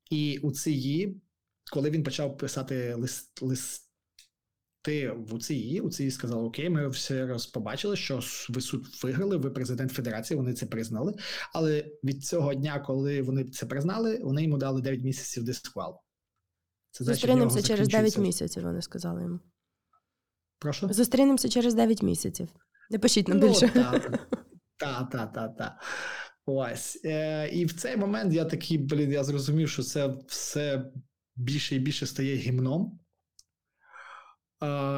І 0.10 0.38
у 0.38 0.52
ЦІ, 0.52 1.16
коли 1.72 1.90
він 1.90 2.04
почав 2.04 2.38
писати 2.38 2.94
лист, 2.94 3.42
листи 4.88 5.12
в 5.12 5.34
УЦІ, 5.34 5.82
УЦІ 5.82 6.12
сказали: 6.12 6.44
Окей, 6.44 6.70
ми 6.70 6.90
все 6.90 7.26
раз 7.26 7.48
побачили, 7.48 7.96
що 7.96 8.20
ви 8.50 8.62
суд 8.62 8.86
виграли, 9.04 9.38
ви 9.38 9.50
президент 9.50 9.92
Федерації, 9.92 10.38
вони 10.38 10.54
це 10.54 10.66
признали. 10.66 11.14
Але 11.54 11.86
від 12.04 12.24
цього 12.26 12.54
дня, 12.54 12.80
коли 12.80 13.22
вони 13.22 13.44
це 13.44 13.66
признали, 13.66 14.20
вони 14.24 14.44
йому 14.44 14.58
дали 14.58 14.82
9 14.82 15.02
місяців 15.02 15.44
дисквалу. 15.44 16.00
Це 16.92 17.04
Зустрінемося 17.04 17.62
через 17.62 17.88
9 17.88 18.18
місяців, 18.18 18.64
вони 18.64 18.82
сказали 18.82 19.24
йому. 19.24 19.40
Прошу? 20.60 20.94
Зустрінемося 20.94 21.50
через 21.50 21.74
9 21.74 22.04
місяців. 22.04 22.50
Не 22.90 23.00
пишіть 23.00 23.28
нам 23.28 23.40
Ну, 23.40 23.48
більше. 23.48 23.68
та, 24.78 25.04
та, 25.04 25.26
та, 25.26 25.48
та. 25.48 25.80
Ось. 26.46 27.02
Е, 27.06 27.50
і 27.50 27.66
в 27.66 27.74
цей 27.74 27.98
момент 27.98 28.34
я 28.34 28.46
такий, 28.46 28.78
блін, 28.78 29.12
я 29.12 29.24
зрозумів, 29.24 29.70
що 29.70 29.84
це 29.84 30.18
все 30.28 30.92
більше 31.36 31.76
і 31.76 31.80
більше 31.80 32.06
стає 32.06 32.36
гімном. 32.36 33.00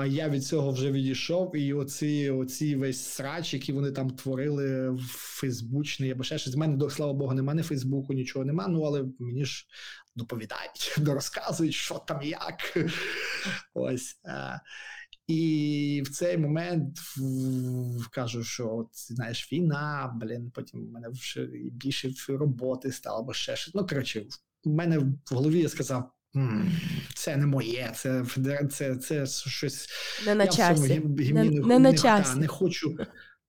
Я 0.08 0.30
від 0.30 0.46
цього 0.46 0.72
вже 0.72 0.92
відійшов, 0.92 1.56
і 1.56 1.74
оці, 1.74 2.30
оці 2.30 2.76
весь 2.76 3.04
срач, 3.04 3.54
які 3.54 3.74
вони 3.74 3.92
там 3.92 4.10
творили 4.10 4.90
в 4.90 5.02
Фейсбучний 5.12 6.12
або 6.12 6.24
ще 6.24 6.38
щось. 6.38 6.54
З 6.54 6.56
мене, 6.56 6.78
до- 6.78 6.90
слава 6.90 7.14
Богу, 7.14 7.34
немає 7.34 7.58
ні 7.58 7.64
Фейсбуку, 7.64 8.14
нічого 8.14 8.46
нема. 8.46 8.68
Ну, 8.68 8.82
але 8.84 9.06
мені 9.20 9.46
ж 9.46 9.68
доповідають, 10.16 10.96
розказують, 11.06 11.74
що 11.74 11.96
там 12.08 12.22
як. 12.22 12.78
Ось. 13.74 14.16
І 15.28 16.04
в 16.06 16.10
цей 16.10 16.38
момент 16.38 16.98
кажу, 18.12 18.44
що 18.44 18.76
от, 18.76 18.88
знаєш, 18.94 19.54
війна, 19.54 20.14
блін, 20.22 20.52
потім 20.56 20.88
в 20.88 20.92
мене 20.92 21.10
вже 21.10 21.50
більше 21.72 22.12
роботи 22.28 22.92
стало, 22.92 23.20
або 23.20 23.34
ще 23.34 23.56
щось. 23.56 23.76
Ну, 23.76 23.86
коротше, 23.88 24.26
в 24.66 24.70
мене 24.70 24.98
в 25.00 25.14
голові 25.32 25.60
я 25.60 25.70
сказав. 25.70 26.12
«М, 26.36 26.72
Це 27.16 27.38
не 27.38 27.46
моє, 27.46 27.92
це 27.96 28.26
це, 28.72 28.96
це 28.96 29.26
щось. 29.26 29.88
Не 30.26 30.36
на 30.36 30.44
я 30.44 30.50
в 30.50 30.54
цьому 30.54 30.70
часі. 30.88 30.94
гім- 30.94 31.20
гімні 31.22 31.50
Не- 31.50 31.60
не, 31.60 31.68
не 31.68 31.80
на 31.80 31.92
не, 31.92 31.98
часі. 31.98 32.34
Та, 32.34 32.40
не 32.40 32.48
хочу. 32.48 32.98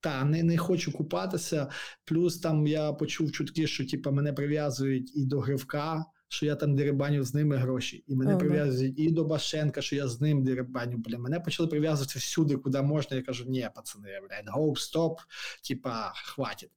Та, 0.01 0.25
не, 0.25 0.43
не 0.43 0.59
хочу 0.59 0.93
купатися. 0.93 1.69
Плюс 2.05 2.39
там 2.39 2.67
я 2.67 2.93
почув 2.93 3.33
чутки, 3.33 3.67
що 3.67 3.87
типа, 3.87 4.11
мене 4.11 4.33
прив'язують 4.33 5.17
і 5.17 5.25
до 5.25 5.41
Гривка, 5.41 6.05
що 6.29 6.47
я 6.47 6.55
там 6.55 6.77
дерибаню 6.77 7.25
з 7.25 7.35
ними 7.35 7.57
гроші. 7.57 8.05
І 8.07 8.15
мене 8.17 8.31
Ага. 8.31 8.41
прив'язують 8.41 8.99
і 8.99 9.11
до 9.11 9.25
Башенка, 9.25 9.83
що 9.83 9.97
я 9.97 10.09
з 10.09 10.21
ним 10.21 10.45
дерибаню. 10.45 10.97
Бля, 10.99 11.19
мене 11.19 11.41
почали 11.41 11.69
прив'язувати 11.69 12.19
всюди, 12.19 12.57
куди 12.57 12.83
можна. 12.83 13.17
Я 13.17 13.23
кажу, 13.23 13.45
ні, 13.49 13.69
пацани, 13.75 14.09
блядь, 14.29 14.49
гоп, 14.49 14.79
стоп, 14.79 15.21
типа, 15.69 16.13
хватить. 16.25 16.71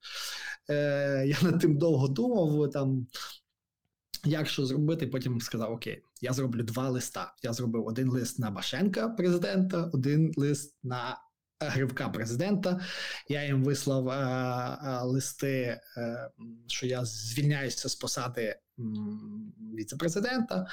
Е, 0.69 1.23
я 1.27 1.37
над 1.41 1.59
тим 1.61 1.77
довго 1.77 2.07
думав. 2.07 2.71
Там, 2.71 3.07
як 4.25 4.47
що 4.47 4.65
зробити, 4.65 5.07
потім 5.07 5.41
сказав: 5.41 5.71
Окей, 5.71 6.03
я 6.21 6.33
зроблю 6.33 6.63
два 6.63 6.89
листа. 6.89 7.33
Я 7.43 7.53
зробив 7.53 7.87
один 7.87 8.09
лист 8.09 8.39
на 8.39 8.51
Башенка 8.51 9.09
президента, 9.09 9.89
один 9.93 10.33
лист 10.37 10.77
на 10.83 11.17
Гривка 11.59 12.09
президента. 12.09 12.81
Я 13.29 13.45
їм 13.45 13.63
вислав 13.63 14.09
е, 14.09 14.13
е, 14.83 15.01
листи, 15.01 15.79
е, 15.97 16.29
що 16.67 16.87
я 16.87 17.05
звільняюся 17.05 17.89
з 17.89 17.95
посади 17.95 18.55
віце-президента. 19.77 20.67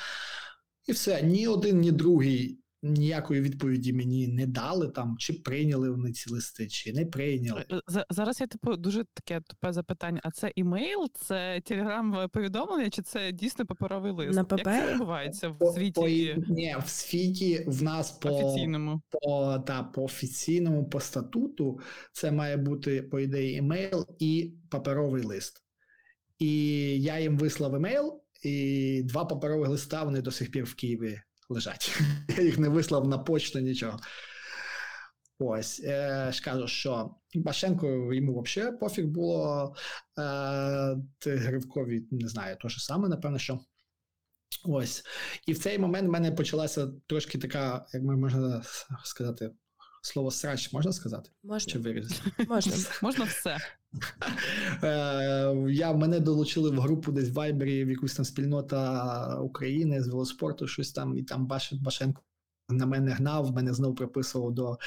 І 0.87 0.93
все, 0.93 1.23
ні 1.23 1.49
один, 1.49 1.81
ні 1.81 1.93
другий 1.93 2.62
ніякої 2.83 3.41
відповіді 3.41 3.93
мені 3.93 4.29
не 4.29 4.47
дали 4.47 4.89
там, 4.89 5.17
чи 5.19 5.33
прийняли 5.33 5.91
вони 5.91 6.13
ці 6.13 6.31
листи, 6.31 6.67
чи 6.69 6.93
не 6.93 7.07
прийняли. 7.07 7.65
Е, 7.73 8.05
Зараз 8.11 8.41
я 8.41 8.47
типу 8.47 8.77
дуже 8.77 9.05
таке 9.15 9.41
тупе 9.41 9.73
запитання: 9.73 10.21
а 10.25 10.31
це 10.31 10.53
імейл, 10.55 11.11
це 11.15 11.61
телеграм 11.65 12.29
повідомлення, 12.33 12.91
чи 12.91 13.03
це 13.03 13.33
дійсно 13.33 13.67
паперовий 13.67 14.13
лист? 14.13 14.35
На 14.35 14.47
Як 14.51 14.65
це 14.65 14.93
відбувається 14.93 15.49
в 15.49 15.59
По- 15.59 15.67
по, 15.67 15.73
світі 15.73 16.37
ні, 16.49 16.77
в 16.85 16.89
світі 16.89 17.65
в 17.67 17.83
нас 17.83 18.11
по 18.11 18.29
офіційному? 18.29 19.03
по, 19.11 19.59
та, 19.67 19.83
по 19.83 20.05
офіційному 20.05 20.89
по 20.89 21.01
статуту 21.01 21.81
це 22.13 22.33
має 22.33 22.57
бути, 22.57 23.03
по 23.03 23.21
ідеї, 23.21 23.57
емейл 23.57 24.07
і 24.19 24.53
паперовий 24.71 25.23
лист. 25.23 25.63
І 26.39 26.55
я 27.03 27.19
їм 27.19 27.39
вислав 27.39 27.75
емейл, 27.75 28.21
і 28.43 29.03
два 29.05 29.25
паперових 29.25 29.69
листа 29.69 30.05
вони 30.05 30.21
до 30.23 30.31
сих 30.31 30.51
пір 30.51 30.65
в 30.65 30.75
Києві 30.75 31.21
лежать. 31.53 32.01
Я 32.37 32.43
їх 32.43 32.59
не 32.59 32.69
вислав 32.69 33.09
на 33.09 33.19
почту, 33.19 33.59
нічого. 33.59 34.01
Ось, 35.39 35.81
е, 35.85 36.31
ж 36.33 36.43
кажу, 36.43 36.69
що 36.69 37.15
Башенко 37.35 38.15
йому 38.15 38.43
взагалі 38.43 38.77
пофіг 38.77 39.07
було. 39.07 39.75
Е, 40.19 40.97
ти 41.19 41.37
Гривкові 41.37 42.05
не 42.11 42.29
знаю, 42.29 42.57
то 42.61 42.69
ж 42.69 42.85
саме, 42.85 43.09
напевно, 43.09 43.39
що. 43.39 43.61
Ось. 44.65 45.05
І 45.47 45.53
в 45.53 45.59
цей 45.59 45.79
момент 45.79 46.09
в 46.09 46.11
мене 46.11 46.33
почалася 46.33 46.89
трошки 47.07 47.39
така, 47.39 47.87
як 47.93 48.03
ми 48.03 48.17
можна 48.17 48.63
сказати, 49.05 49.51
слово 50.03 50.31
срач 50.31 50.73
можна 50.73 50.93
сказати? 50.93 51.31
Чи 51.67 51.79
вирізати? 51.79 52.31
Можна. 52.49 52.77
Можна 53.03 53.25
все. 53.25 53.59
Е, 54.83 55.67
я 55.69 55.93
мене 55.93 56.21
долучили 56.21 56.71
в 56.71 56.81
групу 56.81 57.13
десь 57.13 57.31
в 57.31 57.33
Вайбері, 57.33 57.85
в 57.85 57.91
якусь 57.91 58.15
там 58.15 58.25
спільнота 58.25 59.37
України 59.41 60.03
з 60.03 60.09
велоспорту, 60.09 60.67
щось 60.67 60.93
там, 60.93 61.19
і 61.19 61.23
там 61.23 61.47
Башенко 61.81 62.23
на 62.69 62.87
мене 62.87 63.13
гнав, 63.13 63.53
мене 63.53 63.75
знову 63.75 63.95
приписував 63.95 64.53
до, 64.53 64.79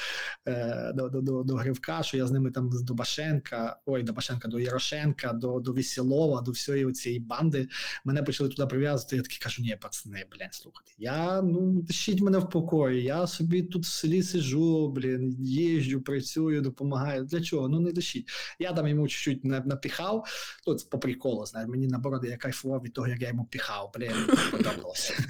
е, 0.48 0.92
до, 0.94 1.08
до, 1.08 1.20
до, 1.20 1.42
до 1.42 1.54
Гривка, 1.54 2.02
що 2.02 2.16
я 2.16 2.26
з 2.26 2.30
ними 2.30 2.50
там 2.50 2.70
до 2.82 2.94
Башенка, 2.94 3.76
ой, 3.86 4.02
до 4.02 4.12
Башенка, 4.12 4.48
до 4.48 4.58
Ярошенка, 4.60 5.32
до, 5.32 5.60
до 5.60 5.72
Вісілова, 5.72 6.40
до 6.40 6.50
всієї 6.50 6.92
цієї 6.92 7.20
банди. 7.20 7.68
Мене 8.04 8.22
почали 8.22 8.50
туди 8.50 8.66
прив'язувати. 8.66 9.16
Я 9.16 9.22
такий 9.22 9.38
кажу, 9.38 9.62
ні, 9.62 9.76
пацани, 9.80 10.24
блін, 10.32 10.48
слухайте, 10.50 10.92
я 10.98 11.42
ну 11.42 11.82
дишіть 11.82 12.20
мене 12.20 12.38
в 12.38 12.50
покої. 12.50 13.02
Я 13.02 13.26
собі 13.26 13.62
тут 13.62 13.84
в 13.84 13.88
селі 13.88 14.22
сижу, 14.22 14.88
блін, 14.88 15.36
їжджу, 15.40 16.00
працюю, 16.00 16.60
допомагаю. 16.60 17.24
Для 17.24 17.40
чого? 17.40 17.68
Ну 17.68 17.80
не 17.80 17.92
дишіть. 17.92 18.28
Я 18.58 18.72
там 18.72 18.88
йому 18.88 19.08
чуть-чуть 19.08 19.44
на- 19.44 19.60
напіхав. 19.60 20.24
Тут 20.64 20.90
по 20.90 20.98
приколу, 20.98 21.46
знаєш, 21.46 21.70
мені 21.70 21.86
наоборот, 21.86 22.24
я 22.24 22.36
кайфував 22.36 22.82
від 22.82 22.92
того, 22.92 23.08
як 23.08 23.22
я 23.22 23.28
йому 23.28 23.44
піхав. 23.44 23.90
Блін, 23.94 24.12
подобалося. 24.50 25.14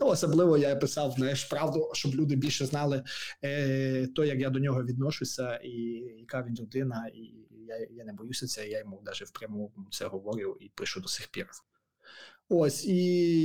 Ну, 0.00 0.06
особливо 0.08 0.58
я 0.58 0.76
писав, 0.76 1.12
знаєш, 1.12 1.44
правду, 1.62 1.90
щоб 1.92 2.14
люди 2.14 2.36
більше 2.36 2.66
знали 2.66 3.02
е, 3.44 4.06
то, 4.06 4.24
як 4.24 4.40
я 4.40 4.50
до 4.50 4.58
нього 4.58 4.84
відношуся, 4.84 5.56
і 5.56 5.70
яка 6.18 6.42
він 6.42 6.56
людина, 6.60 7.10
і 7.14 7.34
я, 7.68 7.86
я 7.90 8.04
не 8.04 8.12
боюся 8.12 8.46
це, 8.46 8.68
я 8.68 8.78
йому 8.78 9.02
навіть 9.04 9.22
впряму 9.22 9.72
це 9.90 10.06
говорю 10.06 10.56
і 10.60 10.68
пишу 10.74 11.00
до 11.00 11.08
сих 11.08 11.28
пір. 11.28 11.46
Ось, 12.48 12.84
і 12.84 12.96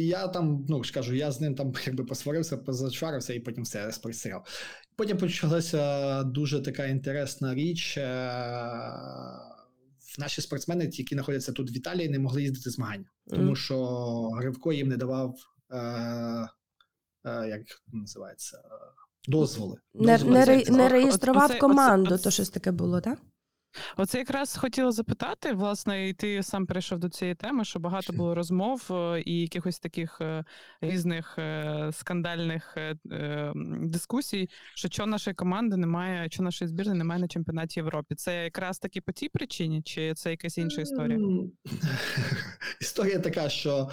я 0.08 0.28
там, 0.28 0.66
ну 0.70 0.84
ж 0.84 0.94
кажу, 0.94 1.16
я 1.16 1.32
з 1.32 1.42
ним 1.42 1.56
там 1.56 1.74
якби 1.86 2.04
посварився, 2.04 2.58
позачварився 2.58 3.34
і 3.34 3.40
потім 3.40 3.64
все 3.64 3.86
розприсирав. 3.86 4.48
Потім 4.96 5.18
почалася 5.18 6.24
дуже 6.24 6.62
така 6.62 6.86
інтересна 6.86 7.56
річ. 7.56 7.98
е, 7.98 8.32
Наші 10.20 10.42
спортсмени, 10.42 10.88
ті, 10.88 11.02
які 11.02 11.16
знаходяться 11.16 11.52
тут 11.52 11.72
в 11.72 11.76
Італії, 11.78 12.10
не 12.10 12.20
могли 12.20 12.42
їздити 12.42 12.70
змагання, 12.70 13.06
тому 13.30 13.56
що 13.56 13.86
Гривко 14.30 14.74
їм 14.74 14.88
не 14.88 14.98
давав, 14.98 15.36
е, 15.72 16.48
е, 17.26 17.48
їх 17.48 17.82
називається, 17.88 18.62
дозволи. 19.28 19.78
дозволи. 19.94 20.36
Не, 20.36 20.46
не, 20.46 20.64
не 20.70 20.90
реєстрував 20.90 21.50
оце- 21.50 21.60
команду, 21.60 22.16
оце- 22.16 22.24
то 22.24 22.32
щось 22.32 22.50
таке 22.50 22.72
було, 22.72 23.02
так? 23.02 23.20
Оце 23.98 24.18
якраз 24.18 24.58
хотіла 24.58 24.92
запитати, 24.92 25.54
власне, 25.54 26.10
і 26.10 26.14
ти 26.14 26.44
сам 26.44 26.66
перейшов 26.66 27.00
до 27.00 27.10
цієї 27.10 27.36
теми, 27.36 27.66
що 27.66 27.80
багато 27.80 28.14
було 28.14 28.36
розмов 28.36 28.88
е, 28.92 29.22
і 29.26 29.42
якихось 29.42 29.80
таких 29.80 30.22
е, 30.22 30.44
різних 30.82 31.36
е, 31.40 31.90
скандальних 31.94 32.78
дискусій, 33.82 34.50
що 34.76 34.90
чого 34.90 35.08
нашої 35.08 35.34
команди 35.34 35.78
немає, 35.78 36.30
що 36.32 36.44
нашої 36.44 36.70
збірної 36.70 36.98
немає 36.98 37.22
на 37.22 37.28
чемпіонаті 37.28 37.80
Європи. 37.80 38.16
Це 38.16 38.44
якраз 38.44 38.80
таки 38.80 39.02
по 39.02 39.12
тій 39.12 39.30
причині, 39.30 39.82
чи 39.82 40.14
це 40.14 40.32
якась 40.32 40.58
інша 40.58 40.82
історія? 40.82 41.20
Історія 42.82 43.20
така, 43.20 43.50
що 43.50 43.90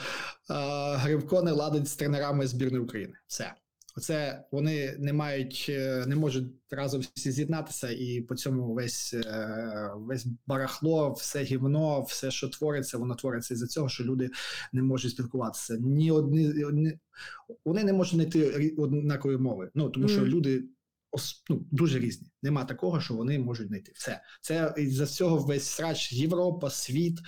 Гривко 0.94 1.42
не 1.42 1.52
ладить 1.52 1.88
з 1.88 1.96
тренерами 1.96 2.46
збірної 2.46 2.84
України. 2.84 3.14
Все. 3.26 3.54
Оце 3.96 4.44
вони 4.52 4.96
не 4.98 5.12
мають, 5.12 5.66
е, 5.68 6.04
не 6.06 6.16
можуть 6.16 6.52
разом 6.70 7.02
всі 7.14 7.30
з'єднатися, 7.30 7.90
і 7.90 8.20
по 8.20 8.34
цьому 8.34 8.74
весь 8.74 9.14
е, 9.14 9.90
весь 9.96 10.26
барахло, 10.46 11.12
все 11.12 11.42
гівно, 11.42 12.02
все, 12.02 12.30
що 12.30 12.48
твориться, 12.48 12.98
воно 12.98 13.14
твориться 13.14 13.54
із-за 13.54 13.66
цього, 13.66 13.88
що 13.88 14.04
люди 14.04 14.30
не 14.72 14.82
можуть 14.82 15.10
спілкуватися. 15.10 15.76
Ні 15.80 16.10
одні, 16.10 16.64
одні 16.64 16.98
вони 17.64 17.84
не 17.84 17.92
можуть 17.92 18.14
знайти 18.14 18.74
однакової 18.78 19.38
мови. 19.38 19.70
Ну 19.74 19.90
тому 19.90 20.08
що 20.08 20.26
люди 20.26 20.64
ну, 21.50 21.66
дуже 21.70 21.98
різні. 21.98 22.28
Нема 22.42 22.64
такого, 22.64 23.00
що 23.00 23.14
вони 23.14 23.38
можуть 23.38 23.68
знайти. 23.68 23.92
Все 23.94 24.20
це 24.40 24.74
за 24.78 25.06
цього 25.06 25.38
весь 25.38 25.64
срач 25.64 26.12
Європа, 26.12 26.70
світ, 26.70 27.20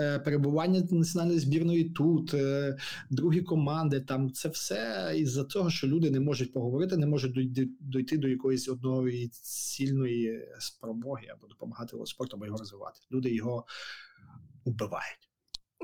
е, 0.00 0.18
перебування 0.18 0.82
національної 0.90 1.38
збірної 1.38 1.84
тут, 1.84 2.34
е, 2.34 2.76
другі 3.10 3.40
команди. 3.42 4.00
Там 4.00 4.32
це 4.32 4.48
все 4.48 5.12
із-за 5.16 5.44
того, 5.44 5.70
що 5.70 5.86
люди 5.86 6.10
не 6.10 6.20
можуть 6.20 6.52
поговорити, 6.52 6.96
не 6.96 7.06
можуть 7.06 7.34
дойти, 7.34 7.68
дойти 7.80 8.18
до 8.18 8.28
якоїсь 8.28 8.68
одної 8.68 9.28
цільної 9.28 10.48
спромоги 10.58 11.26
або 11.26 11.46
допомагати 11.46 11.96
спорту, 12.06 12.36
або 12.36 12.46
його 12.46 12.58
розвивати. 12.58 13.00
Люди 13.12 13.34
його 13.34 13.66
убивають. 14.64 15.30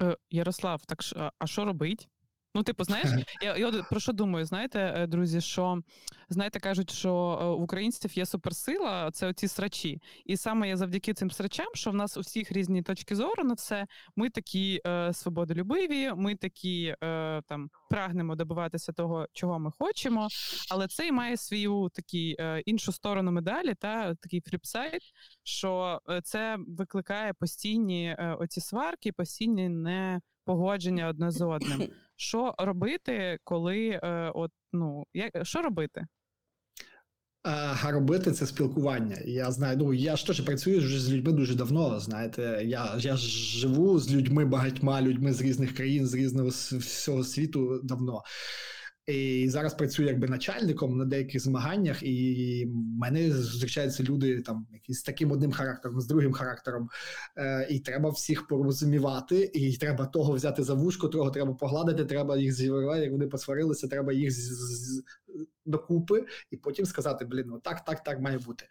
Е, 0.02 0.16
Ярослав, 0.30 0.82
так 0.86 0.98
а 1.38 1.46
що 1.46 1.64
робить? 1.64 2.08
Ну, 2.56 2.62
типу, 2.62 2.84
знаєш, 2.84 3.08
я 3.42 3.56
я 3.56 3.70
про 3.70 4.00
що 4.00 4.12
думаю, 4.12 4.44
знаєте, 4.44 4.94
е, 4.96 5.06
друзі, 5.06 5.40
що 5.40 5.82
знаєте, 6.28 6.60
кажуть, 6.60 6.90
що 6.90 7.38
е, 7.42 7.44
у 7.44 7.62
українців 7.62 8.18
є 8.18 8.26
суперсила, 8.26 9.10
це 9.10 9.26
оці 9.26 9.48
срачі. 9.48 10.00
І 10.24 10.36
саме 10.36 10.68
я 10.68 10.76
завдяки 10.76 11.14
цим 11.14 11.30
срачам, 11.30 11.66
що 11.74 11.90
в 11.90 11.94
нас 11.94 12.16
у 12.16 12.20
всіх 12.20 12.52
різні 12.52 12.82
точки 12.82 13.16
зору 13.16 13.44
на 13.44 13.54
все. 13.54 13.86
Ми 14.16 14.30
такі 14.30 14.80
е, 14.86 15.12
свободолюбиві, 15.12 16.12
ми 16.16 16.34
такі 16.34 16.94
е, 17.02 17.42
там 17.48 17.70
прагнемо 17.90 18.36
добиватися 18.36 18.92
того, 18.92 19.26
чого 19.32 19.58
ми 19.58 19.70
хочемо, 19.78 20.28
але 20.70 20.88
це 20.88 21.06
і 21.06 21.12
має 21.12 21.36
свою 21.36 21.88
такі 21.94 22.36
е, 22.38 22.60
іншу 22.60 22.92
сторону 22.92 23.32
медалі, 23.32 23.74
та 23.74 24.14
такий 24.14 24.40
flip 24.40 24.67
side, 24.67 25.00
що 25.42 26.00
е, 26.10 26.20
це 26.24 26.58
викликає 26.68 27.32
постійні 27.32 28.16
е, 28.18 28.36
оці 28.40 28.60
сварки, 28.60 29.12
постійні 29.12 29.68
непогодження 29.68 31.08
одне 31.08 31.30
з 31.30 31.40
одним. 31.44 31.88
Що 32.16 32.54
робити, 32.58 33.38
коли 33.44 33.88
е, 33.88 34.32
от 34.34 34.50
ну 34.72 35.04
як 35.14 35.46
що 35.46 35.62
робити? 35.62 36.06
А 37.48 37.90
робити 37.90 38.32
це 38.32 38.46
спілкування. 38.46 39.16
Я 39.24 39.52
знаю, 39.52 39.76
ну 39.76 39.94
я 39.94 40.16
ж 40.16 40.26
теж 40.26 40.40
працюю 40.40 40.78
вже 40.78 41.00
з 41.00 41.12
людьми 41.12 41.32
дуже 41.32 41.54
давно. 41.54 42.00
Знаєте, 42.00 42.62
я 42.64 42.94
я 42.98 43.16
живу 43.16 43.98
з 43.98 44.14
людьми, 44.14 44.44
багатьма 44.44 45.02
людьми 45.02 45.32
з 45.32 45.40
різних 45.40 45.74
країн, 45.74 46.06
з 46.06 46.14
різного 46.14 46.48
всього 46.48 47.24
світу 47.24 47.80
давно. 47.82 48.22
І 49.06 49.48
зараз 49.48 49.74
працюю 49.74 50.08
якби 50.08 50.28
начальником 50.28 50.96
на 50.96 51.04
деяких 51.04 51.42
змаганнях, 51.42 52.02
і 52.02 52.66
мене 52.98 53.30
зустрічаються 53.30 54.02
люди 54.02 54.40
там 54.40 54.66
якісь 54.72 54.98
з 54.98 55.02
таким 55.02 55.30
одним 55.30 55.52
характером, 55.52 56.00
з 56.00 56.06
другим 56.06 56.32
характером. 56.32 56.88
Е, 57.36 57.66
І 57.70 57.78
треба 57.78 58.10
всіх 58.10 58.46
порозумівати, 58.46 59.50
і 59.54 59.76
треба 59.76 60.06
того 60.06 60.32
взяти 60.32 60.62
за 60.62 60.74
вушко, 60.74 61.08
того 61.08 61.30
треба 61.30 61.54
погладити, 61.54 62.04
треба 62.04 62.36
їх 62.36 62.52
зірвати, 62.52 63.00
як 63.00 63.12
вони 63.12 63.26
посварилися, 63.26 63.88
треба 63.88 64.12
їх 64.12 64.30
з, 64.32 64.36
з, 64.36 65.02
докупи, 65.66 66.24
і 66.50 66.56
потім 66.56 66.86
сказати: 66.86 67.24
блін, 67.24 67.44
ну 67.46 67.58
так, 67.58 67.84
так, 67.84 68.02
так 68.02 68.20
має 68.20 68.38
бути. 68.38 68.64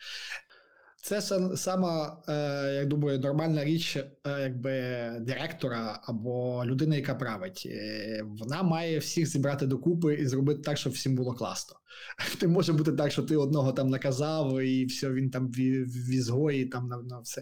Це 1.06 1.22
сама, 1.56 2.24
як 2.28 2.74
я 2.74 2.86
думаю, 2.86 3.20
нормальна 3.20 3.66
річ, 3.66 3.96
е, 3.96 4.10
якби 4.42 4.72
директора 5.20 6.00
або 6.04 6.64
людини, 6.66 6.96
яка 6.96 7.16
править. 7.16 7.64
Е, 7.66 8.24
вона 8.40 8.64
має 8.64 9.00
всіх 9.00 9.28
зібрати 9.28 9.68
докупи 9.68 10.14
і 10.14 10.26
зробити 10.26 10.62
так, 10.62 10.78
щоб 10.78 10.94
всім 10.94 11.16
було 11.16 11.34
класно. 11.34 11.76
Не 12.42 12.48
може 12.48 12.74
бути 12.74 12.92
так, 12.92 13.12
що 13.12 13.24
ти 13.24 13.38
одного 13.38 13.72
там 13.72 13.90
наказав, 13.90 14.62
і 14.62 14.86
все, 14.86 15.12
він 15.12 15.30
там 15.30 15.48
в 15.52 16.10
ізгої, 16.14 16.66
там 16.66 16.88
на, 16.88 16.98
на 16.98 17.20
все. 17.20 17.42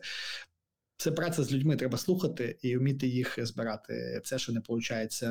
Це 1.04 1.12
праця 1.12 1.44
з 1.44 1.52
людьми, 1.52 1.76
треба 1.76 1.98
слухати 1.98 2.58
і 2.62 2.78
вміти 2.78 3.08
їх 3.08 3.46
збирати. 3.46 4.22
Це, 4.26 4.39
що 4.39 4.52
не 4.52 4.60
виходить, 4.60 5.24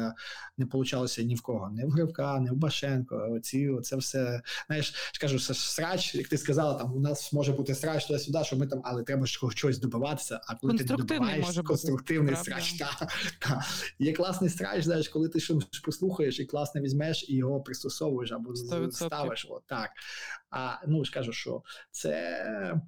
не 0.58 0.66
получалося 0.66 1.22
ні 1.22 1.34
в 1.34 1.42
кого, 1.42 1.70
ні 1.70 1.84
в 1.84 1.90
Гривка, 1.90 2.38
ні 2.38 2.50
в 2.50 2.56
Башенко. 2.56 3.28
Оці, 3.30 3.70
це 3.82 3.96
все, 3.96 4.42
знаєш, 4.66 5.12
кажу, 5.20 5.38
це 5.38 5.54
срач, 5.54 6.14
як 6.14 6.28
ти 6.28 6.38
сказала, 6.38 6.74
там 6.74 6.94
у 6.94 7.00
нас 7.00 7.32
може 7.32 7.52
бути 7.52 7.74
срач 7.74 8.06
туди-сюди, 8.06 8.44
що 8.44 8.56
ми 8.56 8.66
там, 8.66 8.80
але 8.84 9.02
треба 9.02 9.26
ж 9.26 9.40
чогось 9.54 9.78
добиватися, 9.78 10.40
а 10.46 10.54
коли 10.54 10.74
ти 10.74 10.84
не 10.84 10.96
добиваєш, 10.96 11.46
може 11.46 11.62
конструктивний 11.62 12.34
бути, 12.34 12.44
срач. 12.44 12.72
Та, 12.72 13.08
та. 13.38 13.64
Є 13.98 14.12
класний 14.12 14.50
срач, 14.50 14.84
знаєш, 14.84 15.08
коли 15.08 15.28
ти 15.28 15.40
щось 15.40 15.64
послухаєш 15.64 16.40
і 16.40 16.44
класно 16.44 16.80
візьмеш 16.80 17.28
і 17.28 17.36
його 17.36 17.60
пристосовуєш 17.60 18.32
або 18.32 18.50
100%. 18.50 18.90
ставиш. 18.90 19.46
О, 19.50 19.60
так. 19.66 19.90
А 20.50 20.74
ну 20.86 21.04
ж 21.04 21.12
кажу, 21.12 21.32
що 21.32 21.62
це. 21.90 22.80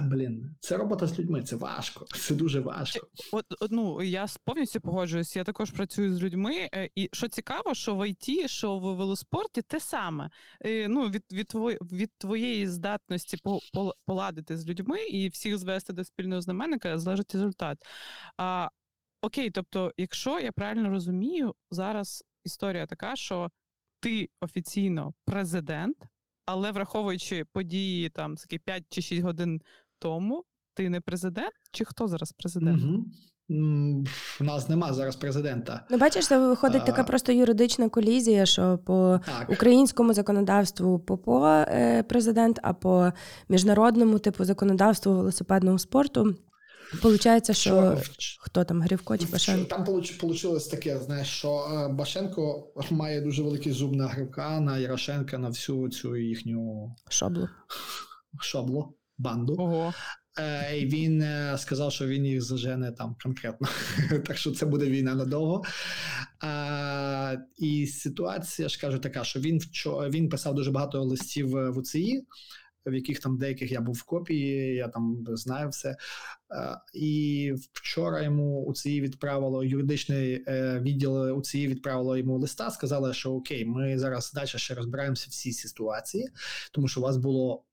Блін, 0.00 0.56
це 0.60 0.76
робота 0.76 1.06
з 1.06 1.18
людьми, 1.18 1.42
це 1.42 1.56
важко, 1.56 2.04
це 2.04 2.34
дуже 2.34 2.60
важко. 2.60 3.06
От, 3.32 3.44
ну 3.70 4.02
я 4.02 4.26
повністю 4.44 4.80
погоджуюсь. 4.80 5.36
Я 5.36 5.44
також 5.44 5.70
працюю 5.70 6.14
з 6.14 6.22
людьми. 6.22 6.68
Е, 6.74 6.90
і 6.94 7.08
що 7.12 7.28
цікаво, 7.28 7.74
що 7.74 7.96
в 7.96 8.08
ІТ, 8.08 8.50
що 8.50 8.78
в 8.78 8.96
велоспорті 8.96 9.62
те 9.62 9.80
саме. 9.80 10.30
Е, 10.60 10.88
ну 10.88 11.08
від 11.08 11.24
від, 11.32 11.46
твої, 11.46 11.78
від 11.82 12.10
твоєї 12.18 12.68
здатності 12.68 13.36
по, 13.36 13.58
по, 13.72 13.94
поладити 14.06 14.56
з 14.56 14.68
людьми 14.68 15.02
і 15.02 15.28
всіх 15.28 15.58
звести 15.58 15.92
до 15.92 16.04
спільного 16.04 16.40
знаменника 16.40 16.98
залежить 16.98 17.34
результат. 17.34 17.78
А, 18.36 18.68
Окей, 19.22 19.50
тобто, 19.50 19.92
якщо 19.96 20.40
я 20.40 20.52
правильно 20.52 20.90
розумію, 20.90 21.54
зараз 21.70 22.24
історія 22.44 22.86
така, 22.86 23.16
що 23.16 23.50
ти 24.00 24.28
офіційно 24.40 25.14
президент 25.24 25.96
але 26.52 26.72
враховуючи 26.72 27.44
події 27.52 28.08
там 28.08 28.36
такі 28.36 28.58
5 28.58 28.84
чи 28.88 29.02
6 29.02 29.22
годин 29.22 29.60
тому, 29.98 30.44
ти 30.74 30.90
не 30.90 31.00
президент? 31.00 31.52
Чи 31.72 31.84
хто 31.84 32.08
зараз 32.08 32.32
президент? 32.32 32.82
Угу. 32.82 33.04
У 34.40 34.44
нас 34.44 34.68
нема 34.68 34.92
зараз 34.92 35.16
президента. 35.16 35.86
Ну, 35.90 35.98
бачиш, 35.98 36.26
це 36.26 36.38
виходить 36.38 36.82
а... 36.82 36.86
така 36.86 37.04
просто 37.04 37.32
юридична 37.32 37.88
колізія, 37.88 38.46
що 38.46 38.78
по 38.78 39.20
так. 39.26 39.50
українському 39.50 40.14
законодавству 40.14 40.98
Попо 40.98 41.46
е, 41.46 42.02
президент, 42.02 42.60
а 42.62 42.72
по 42.72 43.12
міжнародному 43.48 44.18
типу 44.18 44.44
законодавству 44.44 45.12
велосипедного 45.12 45.78
спорту 45.78 46.34
Получається, 47.02 47.54
що, 47.54 48.02
що 48.18 48.42
хто 48.42 48.64
там 48.64 48.82
Грівко 48.82 49.18
чи 49.18 49.26
Башенко? 49.26 49.64
Там 49.64 49.84
вийшло 50.22 50.58
таке, 50.60 50.98
знаєш, 50.98 51.28
що 51.28 51.68
е, 51.72 51.92
Башенко 51.92 52.72
має 52.90 53.20
дуже 53.20 53.42
великий 53.42 53.72
зуб 53.72 53.96
на 53.96 54.06
Гривка, 54.06 54.60
на 54.60 54.78
Ярошенка, 54.78 55.38
на 55.38 55.48
всю 55.48 55.88
цю 55.88 56.16
їхню 56.16 56.90
шоблу. 57.08 57.48
Шоблу, 58.40 58.94
банду. 59.18 59.56
Ого. 59.58 59.94
Е, 60.38 60.78
і 60.78 60.86
Він 60.86 61.22
е, 61.22 61.56
сказав, 61.58 61.92
що 61.92 62.06
він 62.06 62.26
їх 62.26 62.42
зажене 62.42 62.92
там 62.92 63.16
конкретно. 63.22 63.68
так 64.26 64.36
що 64.36 64.50
це 64.50 64.66
буде 64.66 64.86
війна 64.86 65.14
надовго. 65.14 65.64
А, 66.40 67.36
І 67.58 67.86
ситуація 67.86 68.68
ж 68.68 68.80
кажу 68.80 68.98
така, 68.98 69.24
що 69.24 69.40
він 69.40 69.60
він 70.10 70.28
писав 70.28 70.54
дуже 70.54 70.70
багато 70.70 71.04
листів 71.04 71.48
в 71.50 71.78
УЦІ 71.78 72.26
в 72.86 72.94
яких 72.94 73.20
там 73.20 73.38
деяких 73.38 73.72
я 73.72 73.80
був 73.80 73.94
в 73.94 74.02
копії, 74.02 74.74
я 74.74 74.88
там 74.88 75.24
знаю 75.28 75.68
все. 75.68 75.88
Е, 75.88 75.96
і 76.94 77.52
вчора 77.72 78.22
йому 78.22 78.44
у 78.44 78.70
УЦІ 78.70 79.00
відправило 79.00 79.64
юридичний 79.64 80.44
е, 80.48 80.80
відділ 80.80 81.38
УЦІ 81.38 81.66
відправило 81.66 82.16
йому 82.16 82.38
листа, 82.38 82.70
сказали, 82.70 83.14
що 83.14 83.32
окей, 83.32 83.64
ми 83.64 83.98
зараз 83.98 84.32
далі 84.32 84.46
ще 84.46 84.74
розбираємося 84.74 85.26
в 85.30 85.32
цій 85.32 85.52
ситуації, 85.52 86.28
тому 86.72 86.88
що 86.88 87.00
у 87.00 87.04
вас 87.04 87.16
було 87.16 87.64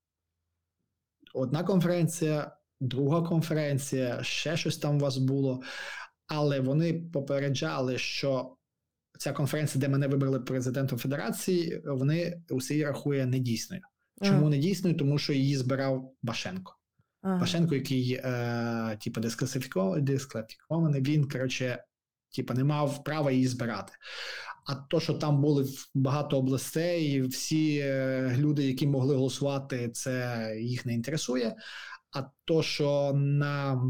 одна 1.34 1.64
конференція, 1.64 2.56
друга 2.80 3.28
конференція, 3.28 4.22
ще 4.22 4.56
щось 4.56 4.78
там 4.78 4.96
у 4.96 5.00
вас 5.00 5.16
було. 5.16 5.62
Але 6.26 6.60
вони 6.60 6.94
попереджали, 6.94 7.98
що 7.98 8.56
ця 9.18 9.32
конференція, 9.32 9.80
де 9.80 9.88
мене 9.88 10.06
вибрали 10.08 10.40
президентом 10.40 10.98
Федерації, 10.98 11.82
вони 11.84 12.42
усі 12.50 12.84
рахує 12.84 13.26
недійсною. 13.26 13.82
Чому 14.22 14.48
не 14.48 14.58
дійсною? 14.58 14.96
Тому 14.96 15.18
що 15.18 15.32
її 15.32 15.56
збирав 15.56 16.12
Башенко. 16.22 16.74
Ага. 17.22 17.38
Башенко, 17.38 17.74
який 17.74 18.12
е, 18.24 18.98
типу, 19.00 19.20
дискваліфікований, 19.20 21.02
він, 21.02 21.28
коротше, 21.28 21.84
типу, 22.36 22.54
не 22.54 22.64
мав 22.64 23.04
права 23.04 23.30
її 23.30 23.46
збирати. 23.46 23.92
А 24.66 24.74
то, 24.74 25.00
що 25.00 25.14
там 25.14 25.40
були 25.40 25.66
багато 25.94 26.38
областей, 26.38 27.12
і 27.12 27.22
всі 27.22 27.78
е, 27.78 28.34
люди, 28.38 28.66
які 28.66 28.86
могли 28.86 29.14
голосувати, 29.14 29.88
це 29.88 30.52
їх 30.60 30.86
не 30.86 30.94
інтересує. 30.94 31.56
А 32.12 32.22
то, 32.44 32.62
що 32.62 33.12
на 33.14 33.82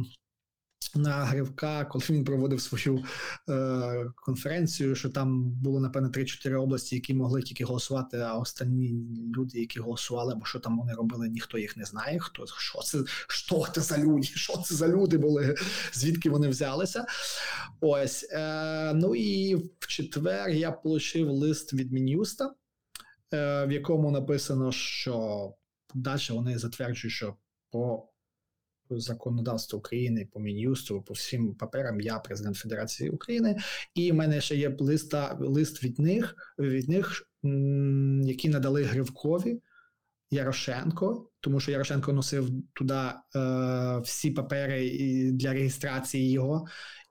на 0.95 1.25
Гривка, 1.25 1.85
коли 1.85 2.05
він 2.11 2.25
проводив 2.25 2.61
свою 2.61 3.05
е, 3.49 4.11
конференцію, 4.15 4.95
що 4.95 5.09
там 5.09 5.51
було, 5.51 5.81
напевно, 5.81 6.09
3-4 6.09 6.63
області, 6.63 6.95
які 6.95 7.15
могли 7.15 7.43
тільки 7.43 7.65
голосувати, 7.65 8.19
а 8.19 8.35
останні 8.35 9.07
люди, 9.37 9.61
які 9.61 9.81
голосували, 9.81 10.33
або 10.33 10.45
що 10.45 10.59
там 10.59 10.79
вони 10.79 10.93
робили, 10.93 11.29
ніхто 11.29 11.59
їх 11.59 11.77
не 11.77 11.85
знає. 11.85 12.19
Хто 12.19 12.47
що 12.47 12.79
це 12.79 12.99
що 13.29 13.65
це 13.75 13.81
за 13.81 13.99
люди? 13.99 14.23
Що 14.23 14.57
це 14.57 14.75
за 14.75 14.89
люди 14.89 15.19
були? 15.19 15.55
Звідки 15.93 16.31
вони 16.31 16.49
взялися? 16.49 17.07
Ось. 17.81 18.29
Е, 18.33 18.93
Ну 18.95 19.15
і 19.15 19.55
в 19.55 19.87
четвер 19.87 20.51
я 20.51 20.71
отримав 20.71 21.35
лист 21.35 21.73
від 21.73 21.93
Мін'юста, 21.93 22.55
е, 23.35 23.67
в 23.67 23.73
якому 23.73 24.11
написано, 24.11 24.73
що 24.73 25.55
далі 25.95 26.21
вони 26.31 26.59
затверджують, 26.59 27.15
що 27.15 27.37
по 27.71 28.09
законодавства 28.91 29.79
України 29.79 30.29
по 30.33 30.41
мін'юсту, 30.41 31.03
по 31.03 31.15
всім 31.15 31.55
паперам. 31.55 32.01
Я 32.01 32.19
президент 32.19 32.57
Федерації 32.57 33.11
України, 33.11 33.57
і 33.95 34.13
в 34.13 34.15
мене 34.15 34.41
ще 34.41 34.57
є 34.57 34.77
листа 34.79 35.37
лист 35.41 35.85
від 35.85 35.99
них, 35.99 36.37
від 36.59 36.89
них, 36.89 37.23
які 38.25 38.49
надали 38.49 38.83
Гривкові. 38.83 39.61
Ярошенко, 40.31 41.31
тому 41.41 41.61
що 41.61 41.71
Ярошенко 41.71 42.13
носив 42.13 42.51
туди 42.73 42.95
е, 42.95 43.99
всі 43.99 44.31
папери 44.31 44.91
для 45.33 45.53
реєстрації 45.53 46.31
його, 46.31 46.67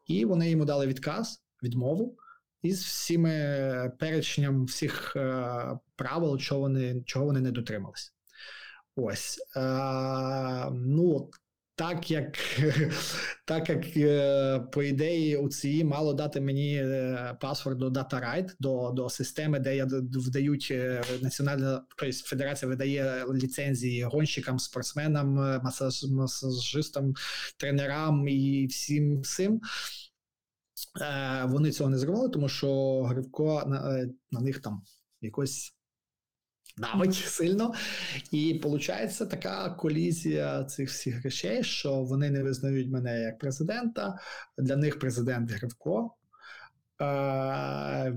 і 0.06 0.26
вони 0.26 0.50
йому 0.50 0.66
дали 0.66 0.88
відказ, 0.88 1.44
відмову 1.64 2.18
із 2.62 2.84
всіми 2.84 3.92
перечням 4.00 4.66
всіх 4.66 5.16
е, 5.16 5.54
правил, 5.96 6.38
чого 6.38 6.62
вони 6.62 7.04
чого 7.06 7.26
вони 7.26 7.40
не 7.40 7.52
дотрималися. 7.52 8.12
Ось 8.96 9.40
е, 9.56 9.62
ну 10.72 11.30
так 11.78 12.12
як 12.12 12.38
так 13.46 13.70
як 13.70 13.98
е, 13.98 14.60
по 14.60 14.84
ідеї 14.84 15.38
УЦІ 15.38 15.84
мало 15.84 16.14
дати 16.14 16.42
мені 16.42 16.76
е, 16.76 17.38
паспорт 17.42 17.78
до 17.78 17.90
DataRight, 17.90 18.56
до 18.60 18.92
до 18.92 19.10
системи, 19.10 19.60
де 19.60 19.76
я 19.76 19.86
вдають 20.14 20.68
е, 20.72 21.04
національна 21.22 21.86
тобто 21.98 22.14
федерація 22.14 22.70
видає 22.70 23.26
ліцензії 23.34 24.04
гонщикам, 24.04 24.60
спортсменам, 24.60 25.34
масаж, 25.64 26.04
масажистам, 26.04 27.14
тренерам 27.58 28.28
і 28.28 28.66
всім 28.66 29.22
всім. 29.22 29.62
Вони 31.46 31.72
цього 31.72 31.90
не 31.90 31.98
зробили, 31.98 32.30
тому 32.30 32.50
що 32.50 33.02
Гривко 33.04 33.64
на, 33.68 34.08
на 34.32 34.40
них 34.40 34.60
там 34.60 34.82
якось 35.22 35.77
давить 36.78 37.16
сильно. 37.16 37.74
І 38.32 38.62
виходить 38.64 39.30
така 39.30 39.70
колізія 39.70 40.64
цих 40.64 40.90
всіх 40.90 41.24
речей, 41.24 41.64
що 41.64 41.94
вони 41.94 42.30
не 42.30 42.44
визнають 42.44 42.92
мене 42.92 43.22
як 43.22 43.40
президента. 43.40 44.20
Для 44.58 44.76
них 44.76 45.00
президент 45.00 45.52
Гривко. 45.52 46.14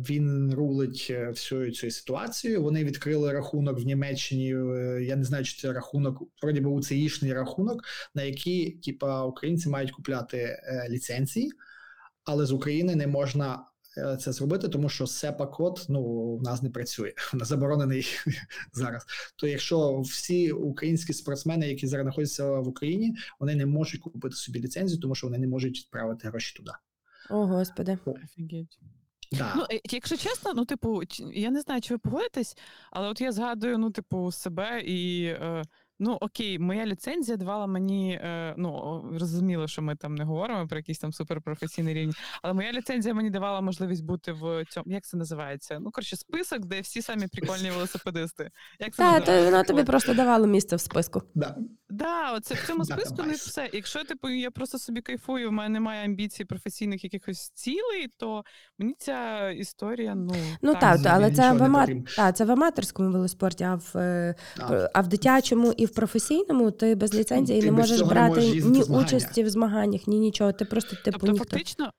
Він 0.08 0.54
рулить 0.54 1.10
всю 1.10 1.70
цю 1.70 1.90
ситуацію. 1.90 2.62
Вони 2.62 2.84
відкрили 2.84 3.32
рахунок 3.32 3.80
в 3.80 3.86
Німеччині. 3.86 4.54
Е, 4.54 5.02
я 5.02 5.16
не 5.16 5.24
знаю, 5.24 5.44
чи 5.44 5.60
це 5.60 5.72
рахунок, 5.72 6.22
вроді 6.42 6.60
би 6.60 6.70
УЦІшний 6.70 7.32
рахунок, 7.32 7.84
на 8.14 8.22
який 8.22 8.70
типа 8.70 9.24
українці 9.24 9.68
мають 9.68 9.90
купляти 9.90 10.38
е, 10.38 10.86
ліцензії, 10.90 11.52
але 12.24 12.46
з 12.46 12.52
України 12.52 12.96
не 12.96 13.06
можна 13.06 13.58
Е, 13.58 13.79
це 14.18 14.32
зробити, 14.32 14.68
тому 14.68 14.88
що 14.88 15.06
сепа 15.06 15.46
код 15.46 15.86
ну 15.88 16.00
у 16.00 16.40
нас 16.42 16.62
не 16.62 16.70
працює, 16.70 17.12
вона 17.32 17.44
заборонений 17.44 18.06
зараз. 18.72 19.06
То 19.36 19.46
якщо 19.46 20.00
всі 20.00 20.52
українські 20.52 21.12
спортсмени, 21.12 21.68
які 21.68 21.86
зараз 21.86 22.04
знаходяться 22.04 22.50
в 22.50 22.68
Україні, 22.68 23.14
вони 23.40 23.54
не 23.54 23.66
можуть 23.66 24.00
купити 24.00 24.36
собі 24.36 24.60
ліцензію, 24.60 25.00
тому 25.00 25.14
що 25.14 25.26
вони 25.26 25.38
не 25.38 25.46
можуть 25.46 25.78
відправити 25.78 26.28
гроші 26.28 26.56
туди. 26.56 26.72
О, 27.30 27.46
господи. 27.46 27.98
Офігеть. 28.04 28.78
Да. 29.32 29.52
Ну, 29.56 29.64
е, 29.72 29.80
якщо 29.84 30.16
чесно, 30.16 30.52
ну 30.54 30.64
типу, 30.64 31.02
я 31.32 31.50
не 31.50 31.60
знаю, 31.60 31.80
чи 31.80 31.94
ви 31.94 31.98
погодитесь, 31.98 32.56
але 32.90 33.08
от 33.08 33.20
я 33.20 33.32
згадую, 33.32 33.78
ну, 33.78 33.90
типу, 33.90 34.32
себе 34.32 34.80
і 34.80 35.24
е, 35.24 35.62
Ну 36.02 36.18
окей, 36.20 36.58
моя 36.58 36.86
ліцензія 36.86 37.36
давала 37.36 37.66
мені. 37.66 38.12
Е, 38.12 38.54
ну 38.56 39.04
розуміло, 39.20 39.68
що 39.68 39.82
ми 39.82 39.96
там 39.96 40.14
не 40.14 40.24
говоримо 40.24 40.68
про 40.68 40.78
якийсь 40.78 40.98
там 40.98 41.12
суперпрофесійний 41.12 41.94
рівень, 41.94 42.14
але 42.42 42.54
моя 42.54 42.72
ліцензія 42.72 43.14
мені 43.14 43.30
давала 43.30 43.60
можливість 43.60 44.04
бути 44.04 44.32
в 44.32 44.64
цьому. 44.64 44.84
Як 44.86 45.04
це 45.04 45.16
називається? 45.16 45.78
Ну 45.80 45.90
коротше, 45.90 46.16
список, 46.16 46.66
де 46.66 46.80
всі 46.80 47.02
самі 47.02 47.26
прикольні 47.26 47.70
велосипедисти. 47.70 48.50
Як 48.78 48.94
це 48.94 49.02
Так, 49.02 49.24
то 49.24 49.44
вона 49.44 49.64
тобі 49.64 49.84
просто 49.84 50.14
давала 50.14 50.46
місце 50.46 50.76
в 50.76 50.80
списку. 50.80 51.22
Да. 51.34 51.56
Да, 51.90 52.32
оце 52.32 52.54
в 52.54 52.66
цьому 52.66 52.84
списку 52.84 53.22
не 53.22 53.32
все. 53.32 53.70
Якщо 53.72 54.04
типу 54.04 54.28
я 54.28 54.50
просто 54.50 54.78
собі 54.78 55.00
кайфую, 55.00 55.48
в 55.48 55.52
мене 55.52 55.68
немає 55.68 56.04
амбіцій 56.04 56.44
професійних 56.44 57.04
якихось 57.04 57.50
цілей, 57.54 58.08
то 58.16 58.44
мені 58.78 58.94
ця 58.98 59.50
історія 59.50 60.14
ну 60.14 60.34
ну 60.62 60.74
так, 60.74 61.00
але 61.06 61.30
це 61.30 61.52
в 61.52 61.62
амат... 61.62 61.90
та, 62.16 62.32
це 62.32 62.44
в 62.44 62.50
аматорському 62.50 63.10
велоспорті, 63.10 63.64
а 63.64 63.74
в 63.74 63.96
а. 64.60 64.90
а 64.94 65.00
в 65.00 65.08
дитячому 65.08 65.72
і 65.72 65.86
в 65.86 65.89
професійному 65.94 66.70
ти 66.70 66.94
без 66.94 67.14
ліцензії 67.14 67.60
ти 67.60 67.66
не 67.66 67.72
можеш 67.72 68.00
брати 68.00 68.40
не 68.40 68.70
ні 68.70 68.82
участі 68.82 69.42
в 69.42 69.50
змаганнях, 69.50 70.06
ні 70.06 70.18
нічого. 70.18 70.52
Ти 70.52 70.64
просто 70.64 70.96
типу 70.96 71.18
тобто, 71.18 71.32
ніхто. 71.32 71.50
фактично, 71.50 71.92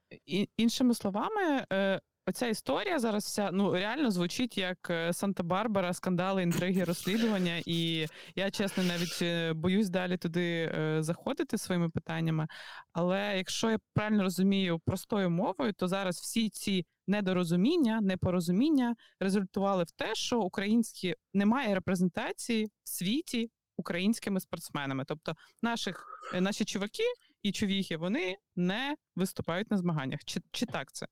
іншими 0.57 0.93
словами. 0.93 1.65
Е, 1.73 2.01
оця 2.27 2.47
історія 2.47 2.99
зараз 2.99 3.23
вся 3.23 3.49
ну 3.53 3.73
реально 3.73 4.11
звучить 4.11 4.57
як 4.57 4.77
е, 4.89 5.09
Санта-Барбара, 5.13 5.93
скандали, 5.93 6.43
інтриги, 6.43 6.83
розслідування. 6.83 7.61
І 7.65 8.07
я 8.35 8.51
чесно 8.51 8.83
навіть 8.83 9.19
е, 9.21 9.53
боюсь 9.53 9.89
далі 9.89 10.17
туди 10.17 10.75
заходити 10.99 11.57
своїми 11.57 11.89
питаннями. 11.89 12.47
Але 12.93 13.33
якщо 13.37 13.69
я 13.71 13.77
правильно 13.93 14.23
розумію 14.23 14.79
простою 14.85 15.29
мовою, 15.29 15.73
то 15.73 15.87
зараз 15.87 16.17
всі 16.17 16.49
ці 16.49 16.85
недорозуміння, 17.07 17.99
непорозуміння 18.01 18.95
результували 19.19 19.83
в 19.83 19.91
те, 19.91 20.15
що 20.15 20.39
українські 20.39 21.15
немає 21.33 21.75
репрезентації 21.75 22.65
в 22.83 22.89
світі 22.89 23.49
українськими 23.81 24.39
спортсменами. 24.39 25.05
Тобто, 25.07 25.35
наших 25.61 26.05
е, 26.33 26.41
наші 26.41 26.65
чуваки 26.65 27.03
і 27.43 27.51
чувіхи 27.51 27.97
вони 27.97 28.37
не 28.55 28.95
виступають 29.15 29.71
на 29.71 29.77
змаганнях. 29.77 30.19
Чи 30.25 30.41
чи 30.51 30.65
так 30.65 30.91
це? 30.93 31.07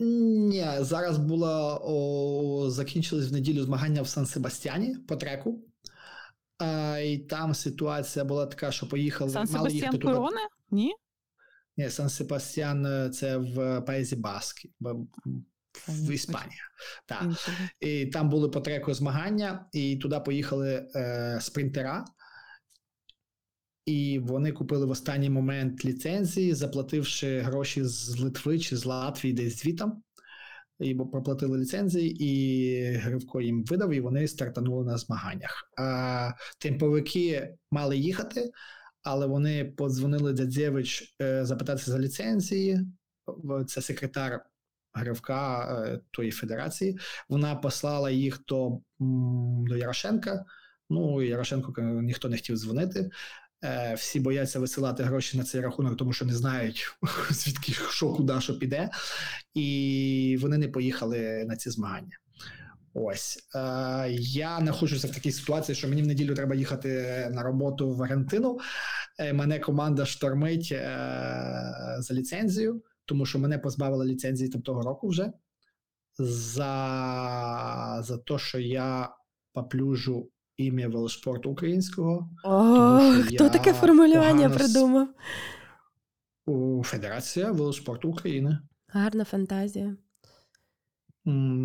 Ні, 0.00 0.66
зараз 0.80 1.18
було 1.18 1.80
о, 1.84 2.70
закінчились 2.70 3.30
в 3.30 3.32
неділю 3.32 3.62
змагання 3.62 4.02
в 4.02 4.08
Сан 4.08 4.26
Себастьяні 4.26 4.94
по 5.08 5.16
треку. 5.16 5.64
А, 6.58 6.98
І 6.98 7.18
там 7.18 7.54
ситуація 7.54 8.24
була 8.24 8.46
така, 8.46 8.72
що 8.72 8.88
поїхали. 8.88 9.30
Сан 9.30 9.46
Себастьян 9.46 9.98
Короне? 9.98 10.40
Ні? 10.70 10.94
Ні, 11.76 11.90
Сан 11.90 12.08
Себастьян 12.08 12.86
е, 12.86 13.10
це 13.10 13.36
в 13.36 13.80
Паїзі 13.80 14.16
Баски 14.16 14.70
в 15.88 16.10
Іспанії. 16.10 16.60
Так. 17.06 17.24
І 17.80 18.06
там 18.06 18.28
були 18.28 18.48
по 18.48 18.60
треку 18.60 18.94
змагання, 18.94 19.66
і 19.72 19.96
туди 19.96 20.20
поїхали 20.20 20.88
е, 20.94 21.38
спринтера. 21.40 22.04
І 23.86 24.18
вони 24.18 24.52
купили 24.52 24.86
в 24.86 24.90
останній 24.90 25.30
момент 25.30 25.84
ліцензії, 25.84 26.54
заплативши 26.54 27.40
гроші 27.40 27.84
з 27.84 28.20
Литви 28.20 28.58
чи 28.58 28.76
з 28.76 28.84
Латвії, 28.84 29.34
десь 29.34 29.62
звітом. 29.62 30.02
І 30.80 30.94
проплатили 30.94 31.58
ліцензії, 31.58 32.24
і 32.24 32.92
Гривко 32.92 33.40
їм 33.40 33.64
видав, 33.64 33.92
і 33.92 34.00
вони 34.00 34.28
стартанули 34.28 34.84
на 34.84 34.98
змаганнях. 34.98 35.70
А 35.78 36.30
темповики 36.58 37.54
мали 37.70 37.96
їхати, 37.96 38.50
але 39.02 39.26
вони 39.26 39.64
подзвонили 39.64 40.32
Дядзєвич 40.32 41.16
е, 41.22 41.44
запитатися 41.44 41.90
за 41.90 41.98
ліцензії. 41.98 42.80
Це 43.66 43.82
секретар 43.82 44.44
Гривка 44.96 45.68
е, 45.86 46.00
тої 46.10 46.30
федерації. 46.30 46.98
Вона 47.28 47.54
послала 47.54 48.10
їх 48.10 48.40
до 48.48 48.78
до 49.68 49.76
Ярошенка. 49.76 50.44
Ну 50.90 51.22
Ярошенко 51.22 51.82
ніхто 51.82 52.28
не 52.28 52.36
хотів 52.36 52.56
дзвонити. 52.56 53.10
Е, 53.64 53.94
всі 53.94 54.20
бояться 54.20 54.60
висилати 54.60 55.02
гроші 55.02 55.38
на 55.38 55.44
цей 55.44 55.60
рахунок, 55.60 55.96
тому 55.96 56.12
що 56.12 56.24
не 56.24 56.34
знають 56.34 56.96
звідки 57.30 57.72
що, 57.72 58.08
куди, 58.12 58.40
що 58.40 58.58
піде, 58.58 58.90
і 59.54 60.38
вони 60.40 60.58
не 60.58 60.68
поїхали 60.68 61.44
на 61.48 61.56
ці 61.56 61.70
змагання. 61.70 62.18
Ось 62.94 63.38
е, 63.54 64.06
я 64.20 64.58
знаходжуся 64.60 65.08
в 65.08 65.14
такій 65.14 65.32
ситуації, 65.32 65.76
що 65.76 65.88
мені 65.88 66.02
в 66.02 66.06
неділю 66.06 66.34
треба 66.34 66.54
їхати 66.54 66.88
на 67.32 67.42
роботу 67.42 67.94
в 67.94 68.02
Аргентину. 68.02 68.58
Мене 69.32 69.58
команда 69.58 70.06
штормить 70.06 70.68
за 71.98 72.14
ліцензію 72.14 72.82
тому 73.06 73.26
що 73.26 73.38
мене 73.38 73.58
позбавили 73.58 74.06
ліцензії 74.06 74.50
там 74.50 74.62
того 74.62 74.82
року 74.82 75.08
вже 75.08 75.32
за 76.18 77.98
за 78.02 78.18
те, 78.18 78.38
що 78.38 78.58
я 78.58 79.10
поплюжу 79.52 80.30
ім'я 80.56 80.88
велоспорту 80.88 81.50
українського. 81.50 82.30
О, 82.44 83.00
Хто 83.26 83.48
таке 83.50 83.72
формулювання 83.72 84.50
придумав? 84.50 85.08
У 86.46 86.82
Федерація 86.84 87.52
велоспорту 87.52 88.08
України. 88.08 88.58
Гарна 88.88 89.24
фантазія. 89.24 89.96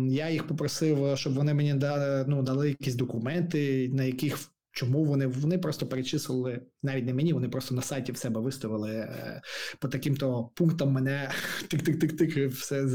Я 0.08 0.30
їх 0.30 0.46
попросив, 0.46 1.18
щоб 1.18 1.34
вони 1.34 1.54
мені 1.54 1.74
дали 1.74 2.24
ну, 2.28 2.42
дали 2.42 2.68
якісь 2.68 2.94
документи, 2.94 3.90
на 3.92 4.04
яких 4.04 4.38
Чому 4.72 5.04
вони 5.04 5.26
вони 5.26 5.58
просто 5.58 5.86
перечислили 5.86 6.60
навіть 6.82 7.06
не 7.06 7.14
мені, 7.14 7.32
вони 7.32 7.48
просто 7.48 7.74
на 7.74 7.82
сайті 7.82 8.12
в 8.12 8.16
себе 8.16 8.40
виставили 8.40 8.90
е, 8.90 9.42
по 9.78 9.88
таким-то 9.88 10.50
пунктам 10.54 10.92
мене 10.92 11.30
тик-тик-тик-тик, 11.68 12.48
все 12.48 12.86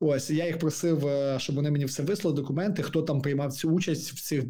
Ось 0.00 0.30
я 0.30 0.46
їх 0.46 0.58
просив, 0.58 1.06
е, 1.06 1.38
щоб 1.38 1.56
вони 1.56 1.70
мені 1.70 1.84
все 1.84 2.02
вислали, 2.02 2.36
документи, 2.36 2.82
хто 2.82 3.02
там 3.02 3.20
приймав 3.20 3.52
цю 3.52 3.70
участь 3.70 4.12
в 4.12 4.22
цих 4.22 4.44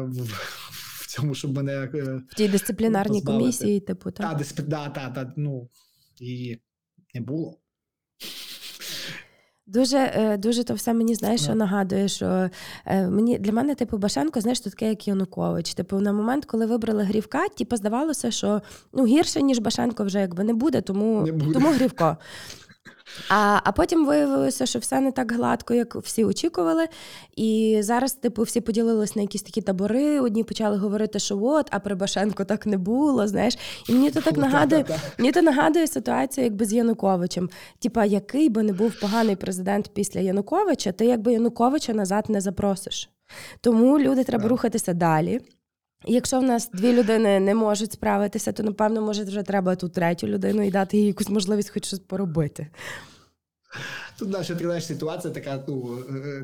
в, 0.00 1.06
цьому, 1.08 1.34
щоб 1.34 1.56
мене 1.56 1.72
е, 1.72 2.22
в 2.30 2.34
тій 2.34 2.48
дисциплінарній 2.48 3.20
позбавити. 3.20 3.42
комісії, 3.42 3.80
типу, 3.80 4.10
так? 4.10 4.30
Та, 4.30 4.34
дисцип... 4.34 4.66
да, 4.66 4.88
та, 4.88 5.10
та, 5.10 5.32
ну 5.36 5.68
і 6.20 6.58
не 7.14 7.20
було. 7.20 7.58
Дуже 9.68 9.98
е, 9.98 10.36
дуже 10.36 10.64
то 10.64 10.74
все 10.74 10.94
мені 10.94 11.14
знаєш, 11.14 11.40
що 11.40 11.54
нагадує, 11.54 12.08
що 12.08 12.50
е, 12.86 13.08
мені 13.08 13.38
для 13.38 13.52
мене, 13.52 13.74
типу, 13.74 13.98
Башенко, 13.98 14.40
знаєш, 14.40 14.60
то 14.60 14.70
таке, 14.70 14.88
як 14.88 15.08
Янукович. 15.08 15.74
Типу, 15.74 16.00
на 16.00 16.12
момент, 16.12 16.44
коли 16.44 16.66
вибрали 16.66 17.02
Грівка, 17.02 17.48
типу, 17.48 17.76
здавалося, 17.76 18.30
що 18.30 18.62
ну 18.92 19.06
гірше, 19.06 19.42
ніж 19.42 19.58
Башенко 19.58 20.04
вже 20.04 20.20
якби 20.20 20.44
не 20.44 20.54
буде, 20.54 20.80
тому, 20.80 21.22
не 21.22 21.32
буде. 21.32 21.52
тому 21.52 21.68
Грівко. 21.68 22.16
А 23.28 23.60
а 23.64 23.72
потім 23.72 24.06
виявилося, 24.06 24.66
що 24.66 24.78
все 24.78 25.00
не 25.00 25.12
так 25.12 25.32
гладко, 25.32 25.74
як 25.74 25.96
всі 25.96 26.24
очікували. 26.24 26.86
І 27.36 27.78
зараз, 27.80 28.12
типу, 28.12 28.42
всі 28.42 28.60
поділились 28.60 29.16
на 29.16 29.22
якісь 29.22 29.42
такі 29.42 29.60
табори. 29.60 30.20
Одні 30.20 30.44
почали 30.44 30.76
говорити, 30.76 31.18
що 31.18 31.38
от, 31.42 31.66
а 31.70 31.78
при 31.78 31.94
Башенко 31.94 32.44
так 32.44 32.66
не 32.66 32.78
було. 32.78 33.28
Знаєш, 33.28 33.58
і 33.88 33.92
мені 33.92 34.10
то 34.10 34.20
так 34.20 34.36
нагадує, 34.36 34.84
мені 35.18 35.32
то 35.32 35.42
нагадує 35.42 35.86
ситуацію, 35.86 36.44
якби 36.44 36.64
з 36.64 36.72
Януковичем. 36.72 37.50
Типа, 37.78 38.04
який 38.04 38.48
би 38.48 38.62
не 38.62 38.72
був 38.72 39.00
поганий 39.00 39.36
президент 39.36 39.90
після 39.94 40.20
Януковича, 40.20 40.92
ти 40.92 41.06
якби 41.06 41.32
Януковича 41.32 41.92
назад 41.92 42.24
не 42.28 42.40
запросиш. 42.40 43.10
Тому 43.60 43.98
люди 43.98 44.24
треба 44.24 44.48
рухатися 44.48 44.92
далі. 44.94 45.40
Якщо 46.06 46.40
в 46.40 46.42
нас 46.42 46.70
дві 46.70 46.92
людини 46.92 47.40
не 47.40 47.54
можуть 47.54 47.92
справитися, 47.92 48.52
то 48.52 48.62
напевно, 48.62 49.02
може, 49.02 49.24
вже 49.24 49.42
треба 49.42 49.76
ту 49.76 49.88
третю 49.88 50.26
людину 50.26 50.62
і 50.62 50.70
дати 50.70 50.96
їй 50.96 51.06
якусь 51.06 51.28
можливість 51.28 51.70
хоч 51.70 51.86
щось 51.86 51.98
поробити. 51.98 52.70
Тут 54.18 54.28
наша 54.28 54.54
тренер 54.54 54.82
ситуація 54.82 55.34
така, 55.34 55.64
ну 55.68 55.98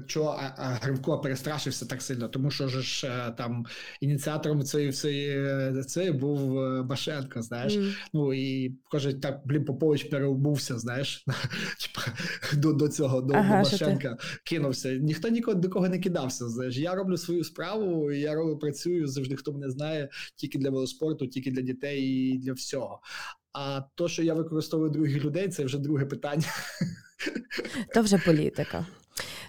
що 0.07 0.37
е, 0.41 0.55
е, 0.59 0.79
Гривко 0.83 1.21
перестрашився 1.21 1.87
так 1.87 2.03
сильно, 2.03 2.29
тому 2.29 2.51
що 2.51 2.69
ж 2.69 3.07
е, 3.07 3.35
там 3.37 3.67
ініціатором 4.01 4.63
цієї 4.63 4.91
всієї 4.91 5.83
цієї 5.83 6.13
був 6.13 6.55
Башенко, 6.85 7.43
знаєш. 7.43 7.77
Mm. 7.77 7.95
Ну 8.13 8.35
і 8.35 8.75
каже, 8.91 9.13
так 9.13 9.41
блін, 9.45 9.65
Попович 9.65 10.05
переобувся, 10.05 10.79
знаєш, 10.79 11.25
до 12.55 12.73
до 12.73 12.89
цього, 12.89 13.21
до, 13.21 13.35
ага, 13.35 13.63
до 13.63 13.71
Башенка 13.71 14.17
кинувся. 14.45 14.93
Ніхто 14.93 15.29
нікого 15.29 15.55
до 15.55 15.69
кого 15.69 15.89
не 15.89 15.99
кидався. 15.99 16.49
Знаєш, 16.49 16.77
я 16.77 16.95
роблю 16.95 17.17
свою 17.17 17.45
справу, 17.45 18.13
я 18.13 18.35
роблю 18.35 18.59
працюю 18.59 19.07
завжди, 19.07 19.37
хто 19.37 19.53
мене 19.53 19.71
знає, 19.71 20.09
тільки 20.37 20.59
для 20.59 20.71
велоспорту, 20.71 21.27
тільки 21.27 21.51
для 21.51 21.63
дітей 21.63 22.03
і 22.03 22.39
для 22.39 22.53
всього. 22.53 23.01
А 23.53 23.83
то, 23.95 24.09
що 24.09 24.23
я 24.23 24.35
використовую 24.35 24.91
других 24.91 25.25
людей, 25.25 25.49
це 25.49 25.65
вже 25.65 25.79
друге 25.79 26.07
питання. 26.07 26.47
То 27.94 28.03
вже 28.03 28.18
політика. 28.18 28.87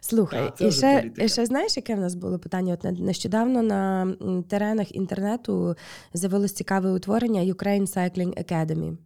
Слухай, 0.02 0.54
так, 0.58 0.62
і 0.62 0.72
ще 0.72 1.12
ще 1.28 1.46
знаєш, 1.46 1.78
яке 1.78 1.96
в 1.96 2.00
нас 2.00 2.16
було 2.16 2.40
питання? 2.40 2.74
От 2.74 3.00
нещодавно 3.00 3.62
на 3.62 4.14
теренах 4.50 4.96
інтернету 4.96 5.76
з'явилось 6.14 6.54
цікаве 6.54 6.92
утворення 6.92 7.42
Ukraine 7.42 7.88
Cycling 7.88 8.44
Academy. 8.44 8.98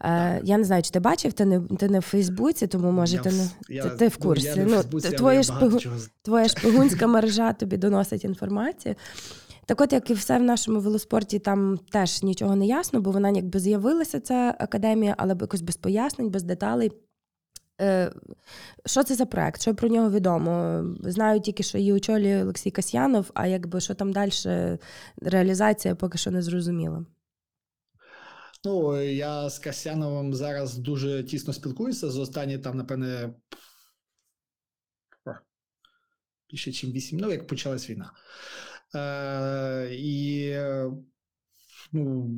Е, 0.00 0.40
Я 0.44 0.58
не 0.58 0.64
знаю, 0.64 0.82
чи 0.82 0.90
ти 0.90 1.00
бачив, 1.00 1.32
ти 1.32 1.44
не 1.44 1.60
ти 1.60 1.88
не 1.88 1.98
в 1.98 2.02
Фейсбуці, 2.02 2.66
тому 2.66 2.90
може 2.90 3.16
я, 3.16 3.22
ти 3.22 3.30
не 3.30 3.48
я, 3.68 3.82
ти, 3.82 3.90
ти 3.90 4.08
в 4.08 4.16
курсі. 4.16 4.46
Я 4.46 4.56
ну, 4.56 4.74
Фейсбуці, 4.74 5.10
твоя, 5.10 5.42
шпигу, 5.42 5.78
твоя 6.22 6.48
шпигунська 6.48 7.06
мережа 7.06 7.52
тобі 7.52 7.76
доносить 7.76 8.24
інформацію. 8.24 8.94
Так 9.66 9.80
от, 9.80 9.92
як 9.92 10.10
і 10.10 10.14
все 10.14 10.38
в 10.38 10.42
нашому 10.42 10.80
велоспорті, 10.80 11.38
там 11.38 11.78
теж 11.92 12.22
нічого 12.22 12.56
не 12.56 12.66
ясно, 12.66 13.00
бо 13.00 13.10
вона 13.10 13.30
якби 13.30 13.58
з'явилася, 13.60 14.20
ця 14.20 14.54
академія, 14.58 15.14
але 15.18 15.36
якось 15.40 15.60
без 15.60 15.76
пояснень, 15.76 16.30
без 16.30 16.42
деталей. 16.42 16.92
Е, 17.80 18.12
що 18.86 19.02
це 19.02 19.14
за 19.14 19.26
проект? 19.26 19.60
Що 19.62 19.74
про 19.74 19.88
нього 19.88 20.10
відомо? 20.10 20.84
Знаю 21.00 21.40
тільки, 21.40 21.62
що 21.62 21.78
її 21.78 21.92
очолює 21.92 22.42
Олексій 22.42 22.70
Касьянов, 22.70 23.30
а 23.34 23.46
якби 23.46 23.80
що 23.80 23.94
там 23.94 24.12
далі 24.12 24.32
реалізація 25.22 25.94
поки 25.94 26.18
що 26.18 26.30
не 26.30 26.42
зрозуміла. 26.42 27.04
Ну, 28.64 29.00
я 29.02 29.50
з 29.50 29.58
Касьяновим 29.58 30.34
зараз 30.34 30.76
дуже 30.76 31.24
тісно 31.24 31.52
спілкуюся. 31.52 32.10
За 32.10 32.20
останні 32.20 32.58
там, 32.58 32.76
напевне, 32.76 33.34
більше, 36.50 36.70
ніж 36.70 36.84
8, 36.84 37.18
ну, 37.18 37.30
як 37.30 37.46
почалась 37.46 37.90
війна. 37.90 38.12
Е, 38.94 39.88
І 39.92 40.54
ну, 41.92 42.28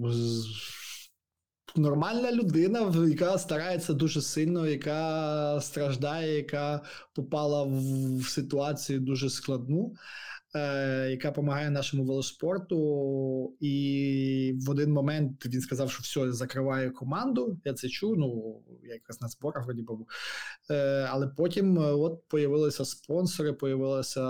нормальна 1.76 2.32
людина, 2.32 2.92
яка 3.08 3.38
старається 3.38 3.92
дуже 3.92 4.22
сильно, 4.22 4.66
яка 4.66 5.60
страждає, 5.60 6.36
яка 6.36 6.80
попала 7.14 7.62
в 7.62 8.24
ситуацію 8.28 9.00
дуже 9.00 9.30
складну 9.30 9.94
е, 10.54 11.10
яка 11.10 11.28
допомагає 11.28 11.70
нашому 11.70 12.04
велоспорту, 12.04 13.56
і 13.60 14.54
в 14.66 14.70
один 14.70 14.92
момент 14.92 15.46
він 15.46 15.60
сказав, 15.60 15.90
що 15.90 16.00
все, 16.02 16.32
закриває 16.32 16.90
команду. 16.90 17.60
Я 17.64 17.74
це 17.74 17.88
чув. 17.88 18.16
Ну 18.18 18.60
я 18.82 18.94
якраз 18.94 19.20
на 19.20 19.28
зборах 19.28 19.64
вроді 19.64 19.82
був. 19.82 20.06
Е, 20.70 21.08
але 21.10 21.28
потім 21.28 21.78
е, 21.78 21.92
от 21.92 22.28
появилися 22.28 22.84
спонсори, 22.84 23.52
появилася 23.52 24.22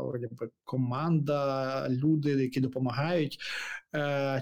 вроді 0.00 0.28
команда, 0.64 1.86
люди, 1.88 2.30
які 2.30 2.60
допомагають. 2.60 3.38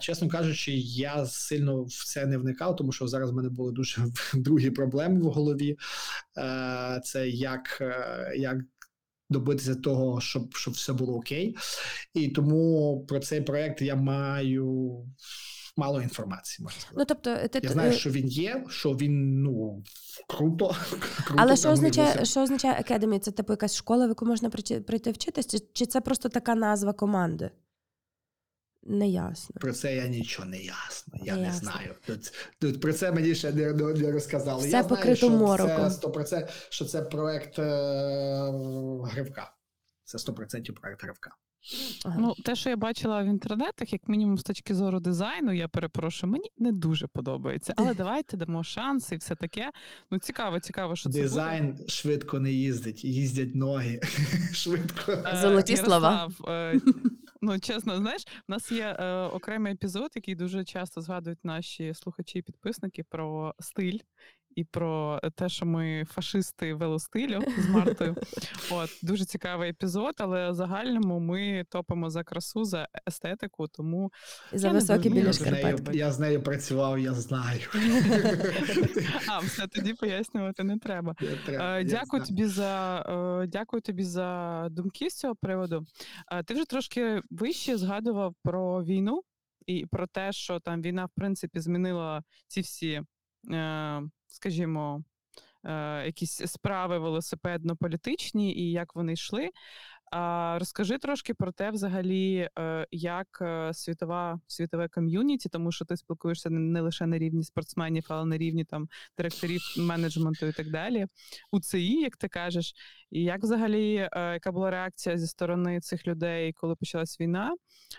Чесно 0.01 0.29
кажучи, 0.29 0.73
я 0.77 1.27
сильно 1.27 1.85
в 1.85 2.05
це 2.05 2.27
не 2.27 2.39
вникав, 2.39 2.77
тому 2.77 2.93
що 2.93 3.09
зараз 3.09 3.31
в 3.31 3.35
мене 3.35 3.49
були 3.49 3.73
дуже 3.73 4.03
другі 4.35 4.71
проблеми 4.71 5.21
в 5.21 5.25
голові. 5.25 5.77
Це 7.03 7.29
як, 7.29 7.83
як 8.37 8.59
добитися 9.33 9.75
того, 9.75 10.21
щоб 10.21 10.57
щоб 10.57 10.75
все 10.75 10.93
було 10.93 11.15
окей. 11.15 11.57
І 12.15 12.29
тому 12.29 13.05
про 13.09 13.21
цей 13.21 13.41
проект 13.41 13.83
я 13.83 13.95
маю. 13.97 14.97
Мало 15.77 16.03
інформації 16.03 16.65
можна 16.65 16.81
сказати. 16.81 16.97
Ну, 16.99 17.05
тобто, 17.05 17.49
ти... 17.49 17.61
Я 17.63 17.71
знаю, 17.71 17.93
що 17.93 18.11
він 18.11 18.29
є, 18.29 18.65
що 18.69 18.91
він 18.91 19.43
ну 19.43 19.83
круто. 20.29 20.67
круто 21.27 21.43
Але 21.43 21.57
що 21.57 21.71
означає, 21.71 22.25
що 22.25 22.43
означає 22.43 22.75
Academy? 22.75 23.19
Це 23.19 23.31
типу 23.31 23.53
якась 23.53 23.77
школа, 23.77 24.07
в 24.07 24.09
яку 24.09 24.27
можна 24.27 24.51
прийти 24.51 25.11
вчитися? 25.11 25.59
чи, 25.59 25.65
чи 25.73 25.87
це 25.87 26.01
просто 26.01 26.29
така 26.29 26.55
назва 26.55 26.93
команди? 26.93 27.51
Не 28.83 29.09
ясно. 29.09 29.57
Про 29.61 29.73
це 29.73 29.97
я 29.97 30.07
нічого 30.07 30.49
не 30.49 30.59
ясно. 30.59 31.19
Я 31.25 31.37
не, 31.37 31.43
не 31.43 31.53
знаю. 31.53 31.95
Тут, 32.07 32.33
тут 32.59 32.81
про 32.81 32.93
це 32.93 33.13
мені 33.13 33.35
ще 33.35 33.53
не, 33.53 33.73
не 33.73 34.13
розказали. 34.13 34.61
Все 34.61 34.77
я 34.77 34.83
знаю, 34.83 35.17
що 35.17 35.31
мороком. 35.31 35.91
це 35.91 36.07
100%, 36.07 36.49
що 36.69 36.85
це 36.85 37.03
проект 37.03 37.59
е, 37.59 37.63
Гривка. 39.05 39.53
Це 40.05 40.19
100% 40.19 40.73
проект. 40.73 41.05
Ага. 42.05 42.17
Ну, 42.21 42.35
те, 42.45 42.57
що 42.57 42.71
я 42.71 42.77
бачила 42.77 43.23
в 43.23 43.27
інтернетах, 43.27 43.93
як 43.93 44.09
мінімум 44.09 44.39
з 44.39 44.43
точки 44.43 44.75
зору 44.75 45.01
дизайну, 45.01 45.53
я 45.53 45.69
перепрошую, 45.69 46.33
мені 46.33 46.51
не 46.59 46.73
дуже 46.73 47.07
подобається. 47.07 47.75
Але 47.77 47.95
давайте 47.99 48.37
дамо 48.37 48.65
шанс 48.65 49.13
і 49.13 49.17
все 49.17 49.35
таке. 49.35 49.71
Ну, 50.11 50.19
цікаво, 50.19 50.61
цікаво, 50.61 50.97
що 50.97 51.09
дизайн 51.09 51.29
це 51.29 51.73
Дизайн 51.73 51.89
швидко 51.89 52.41
не 52.41 52.53
їздить, 52.53 53.05
їздять 53.05 53.55
ноги. 53.55 54.01
Швидко. 54.53 55.13
Е, 55.13 55.39
Золоті 55.43 55.77
слова. 55.77 56.31
Е, 56.49 56.81
Ну, 57.45 57.61
чесно, 57.61 57.97
знаєш, 57.97 58.25
у 58.49 58.53
нас 58.53 58.73
є 58.73 58.97
е, 58.99 59.23
окремий 59.23 59.73
епізод, 59.73 60.11
який 60.15 60.35
дуже 60.35 60.65
часто 60.65 61.01
згадують 61.01 61.45
наші 61.45 61.95
слухачі 61.95 62.39
і 62.39 62.43
підписники 62.43 63.05
про 63.05 63.55
стиль 63.61 63.99
і 64.57 64.65
про 64.65 65.21
те, 65.35 65.49
що 65.49 65.67
ми 65.67 66.05
фашисти 66.09 66.75
велостилю 66.75 67.43
з 67.59 67.69
Мартою. 67.69 68.17
От 68.71 68.91
дуже 69.03 69.25
цікавий 69.25 69.71
епізод, 69.71 70.15
але 70.19 70.55
загальному 70.55 71.21
ми 71.21 71.65
топимо 71.69 72.11
за 72.11 72.25
красу, 72.25 72.65
за 72.65 72.89
естетику, 73.09 73.69
тому 73.69 74.13
за 74.53 74.71
високі 74.71 75.11
біля 75.11 75.33
шкарпет. 75.33 75.95
Я 75.95 76.13
з 76.13 76.21
нею 76.21 76.43
працював, 76.43 76.99
я 76.99 77.15
знаю. 77.15 77.61
А, 79.29 79.39
все 79.39 79.67
тоді 79.67 79.95
пояснювати 79.95 80.65
не 80.65 80.79
треба. 80.79 81.15
Е, 81.49 81.85
дякую 81.85 82.23
тобі 82.23 82.47
за 82.47 83.01
е, 83.43 83.47
дякую 83.47 83.81
тобі 83.83 84.05
за 84.05 84.69
думки 84.71 85.11
з 85.11 85.15
цього 85.15 85.35
приводу. 85.35 85.87
Е, 86.33 86.43
ти 86.43 86.55
вже 86.55 86.65
трошки 86.65 87.23
вище 87.31 87.79
згадував 87.79 88.35
про 88.43 88.85
війну. 88.85 89.23
І 89.67 89.87
про 89.87 90.07
те, 90.07 90.33
що 90.33 90.61
там 90.61 90.83
війна, 90.83 91.05
в 91.05 91.11
принципі, 91.17 91.61
змінила 91.61 92.23
ці 92.47 92.61
всі 92.61 93.03
скажімо, 94.33 95.05
е, 95.65 96.03
якісь 96.07 96.43
справи 96.47 96.99
велосипедно-політичні 96.99 98.53
і 98.55 98.73
як 98.73 98.95
вони 98.97 99.13
йшли. 99.13 99.51
А 100.13 100.57
розкажи 100.59 100.99
трошки 100.99 101.35
про 101.35 101.53
те, 101.53 101.71
взагалі, 101.71 102.49
е, 102.59 102.87
як 102.91 103.39
е, 103.41 103.75
світова 103.75 104.41
світове 104.47 104.89
ком'юніті, 104.89 105.49
тому 105.49 105.73
що 105.73 105.85
ти 105.85 105.97
спілкуєшся 105.97 106.51
не 106.51 106.81
лише 106.81 107.07
на 107.07 107.19
рівні 107.19 107.45
спортсменів, 107.45 108.07
але 108.09 108.25
на 108.25 108.39
рівні 108.39 108.65
там 108.65 108.89
директорів 109.19 109.61
менеджменту 109.79 110.47
і 110.47 110.53
так 110.53 110.71
далі. 110.71 111.07
У 111.53 111.61
ЦІ, 111.61 112.01
як 112.01 112.17
ти 112.17 112.29
кажеш, 112.29 112.75
і 113.11 113.23
як 113.23 113.43
взагалі 113.43 114.09
е, 114.13 114.33
яка 114.33 114.53
була 114.53 114.71
реакція 114.71 115.19
зі 115.19 115.27
сторони 115.27 115.81
цих 115.81 116.07
людей, 116.07 116.53
коли 116.53 116.75
почалась 116.75 117.21
війна? 117.21 117.55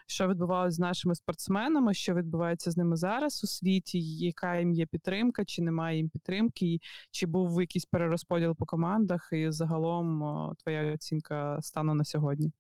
Що 0.08 0.28
відбувалося 0.28 0.76
з 0.76 0.80
нашими 0.80 1.16
спортсменами? 1.16 1.94
Що 1.94 2.14
відбувається 2.14 2.72
з 2.72 2.78
ними 2.78 2.96
зараз 2.96 3.44
у 3.44 3.48
світі? 3.48 4.00
Яка 4.18 4.58
їм 4.58 4.74
є 4.74 4.86
підтримка, 4.86 5.46
чи 5.46 5.62
немає 5.62 5.98
їм 5.98 6.10
підтримки? 6.10 6.80
Чи 7.12 7.26
був 7.26 7.62
якийсь 7.62 7.86
перерозподіл 7.86 8.56
по 8.56 8.66
командах? 8.66 9.30
І 9.32 9.52
загалом 9.52 10.24
твоя 10.64 10.94
оцінка 10.94 11.62
стану 11.62 11.94
на 11.94 12.03
сьогодні? 12.06 12.52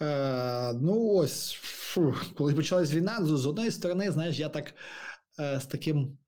Е, 0.00 0.72
Ну, 0.72 1.08
ось 1.14 1.52
фу, 1.52 2.14
коли 2.36 2.54
почалась 2.54 2.92
війна, 2.92 3.24
з 3.24 3.46
одної 3.46 3.70
сторони, 3.70 4.10
знаєш, 4.10 4.38
я 4.38 4.48
так 4.48 4.74
е, 5.40 5.60
з 5.60 5.66
таким 5.66 6.18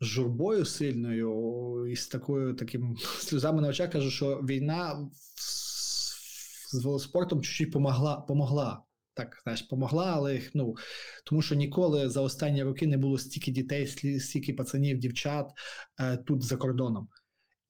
журбою 0.00 0.64
сильною 0.64 1.86
і 1.86 1.96
з 1.96 2.08
такою 2.08 2.54
таким 2.54 2.96
сльозами 3.18 3.62
на 3.62 3.68
очах 3.68 3.90
кажу, 3.90 4.10
що 4.10 4.36
війна 4.36 5.10
з 6.72 6.84
велоспортом 6.84 7.42
чуть-чуть 7.42 7.72
помогла, 7.72 8.16
помогла. 8.16 8.82
Так, 9.14 9.40
знаєш, 9.42 9.62
помогла, 9.62 10.12
але 10.14 10.40
ну 10.54 10.76
тому 11.24 11.42
що 11.42 11.54
ніколи 11.54 12.08
за 12.08 12.20
останні 12.20 12.62
роки 12.62 12.86
не 12.86 12.96
було 12.96 13.18
стільки 13.18 13.50
дітей, 13.50 13.86
стільки 14.20 14.52
пацанів, 14.52 14.98
дівчат 14.98 15.50
е, 16.00 16.16
тут 16.16 16.42
за 16.42 16.56
кордоном 16.56 17.08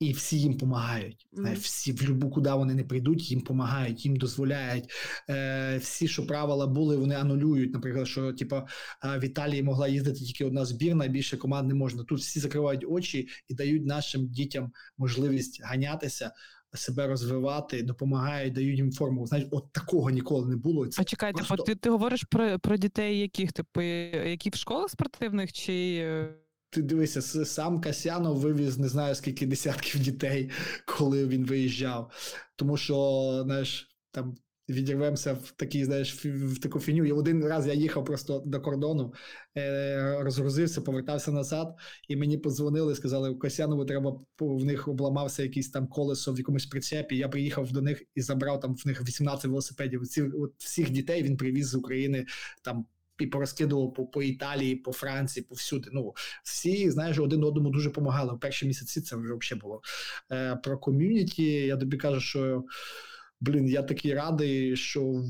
і 0.01 0.13
всі 0.13 0.41
їм 0.41 0.53
допомагають. 0.53 1.27
Mm. 1.33 1.59
Всі 1.61 1.93
в 1.93 2.03
любу, 2.03 2.31
куди 2.31 2.51
вони 2.51 2.75
не 2.75 2.85
прийдуть, 2.85 3.31
їм 3.31 3.41
допомагають, 3.41 4.05
їм 4.05 4.17
дозволяють. 4.17 4.91
Е, 5.31 5.79
Всі, 5.79 6.09
що 6.09 6.27
правила 6.27 6.67
були, 6.67 6.97
вони 6.97 7.15
анулюють. 7.15 7.73
Наприклад, 7.73 8.09
що 8.09 8.33
типу, 8.33 8.63
в 9.03 9.25
Італії 9.25 9.63
могла 9.63 9.89
їздити 9.89 10.19
тільки 10.19 10.45
одна 10.45 10.65
збірна, 10.65 11.07
більше 11.07 11.37
команд 11.37 11.69
не 11.69 11.75
можна. 11.75 12.05
Тут 12.05 12.21
всі 12.21 12.41
закривають 12.41 12.85
очі 12.89 13.29
і 13.49 13.55
дають 13.55 13.87
нашим 13.87 14.29
дітям 14.29 14.73
можливість 14.99 15.63
ганятися. 15.65 16.33
Себе 16.75 17.07
розвивати, 17.07 17.83
допомагають, 17.83 18.55
дають 18.55 18.79
їм 18.79 18.93
форму. 18.93 19.27
Знаєш, 19.27 19.49
от 19.51 19.73
такого 19.73 20.11
ніколи 20.11 20.49
не 20.49 20.57
було. 20.57 20.87
Це 20.87 21.03
а 21.03 21.05
чекайте, 21.05 21.43
просто... 21.43 21.65
ти 21.65 21.75
ти 21.75 21.91
говориш 21.91 22.25
про 22.31 22.59
про 22.59 22.77
дітей, 22.77 23.19
яких 23.19 23.53
типу, 23.53 23.81
які 23.81 24.51
в 24.51 24.55
школах 24.55 24.91
спортивних 24.91 25.53
чи 25.53 25.97
е, 26.03 26.35
ти 26.71 26.83
дивися, 26.83 27.23
сам 27.45 27.81
Касянов 27.81 28.37
вивіз 28.37 28.79
не 28.79 28.89
знаю 28.89 29.15
скільки 29.15 29.47
десятків 29.47 30.01
дітей, 30.01 30.51
коли 30.87 31.27
він 31.27 31.47
виїжджав. 31.47 32.13
Тому 32.57 32.77
що, 32.77 33.41
знаєш, 33.45 33.89
там 34.11 34.37
відірвемося 34.71 35.33
в 35.33 35.51
такий, 35.51 35.85
знаєш, 35.85 36.25
в 36.25 36.59
таку 36.61 36.81
фіню. 36.81 37.05
І 37.05 37.13
один 37.13 37.45
раз 37.45 37.67
я 37.67 37.73
їхав 37.73 38.05
просто 38.05 38.43
до 38.47 38.61
кордону, 38.61 39.15
е, 39.57 40.19
розгрузився, 40.21 40.81
повертався 40.81 41.33
назад, 41.33 41.75
і 42.09 42.17
мені 42.17 42.39
подзвонили, 42.39 42.95
сказали, 42.95 43.35
Касянову 43.35 43.85
треба 43.85 44.21
в 44.41 44.65
них 44.65 44.89
обламався 44.89 45.43
якийсь 45.43 45.71
там 45.71 45.87
колесо 45.87 46.33
в 46.33 46.39
якомусь 46.39 46.67
прицепі. 46.67 47.17
Я 47.17 47.29
приїхав 47.29 47.73
до 47.73 47.83
них 47.83 48.03
і 48.15 48.23
забрав 48.23 48.61
там 48.61 48.75
в 48.75 48.87
них 48.87 49.03
18 49.09 49.45
велосипедів. 49.45 50.07
Ці 50.07 50.23
от 50.23 50.53
всіх 50.59 50.91
дітей 50.91 51.23
він 51.23 51.37
привіз 51.37 51.69
з 51.69 51.75
України 51.75 52.27
там 52.63 52.87
і 53.23 53.27
порозкидував 53.27 53.95
по 53.95 54.07
по 54.07 54.23
Італії, 54.23 54.77
по 54.77 54.93
Франції, 54.93 55.47
повсюди. 55.49 55.91
Ну 55.93 56.15
всі 56.43 56.91
знаєш, 56.91 57.19
один 57.19 57.45
одному 57.45 57.71
дуже 57.71 57.89
допомагали. 57.89 58.35
В 58.35 58.41
перші 58.41 58.67
місяці 58.67 59.01
це 59.01 59.17
вже 59.17 59.35
взагалі 59.35 59.61
було 59.61 59.83
Е, 60.33 60.57
про 60.57 60.79
ком'юніті. 60.79 61.45
Я 61.45 61.77
тобі 61.77 61.97
кажу, 61.97 62.21
що 62.21 62.65
блін, 63.41 63.69
я 63.69 63.83
такий 63.83 64.15
радий, 64.15 64.77
що 64.77 65.25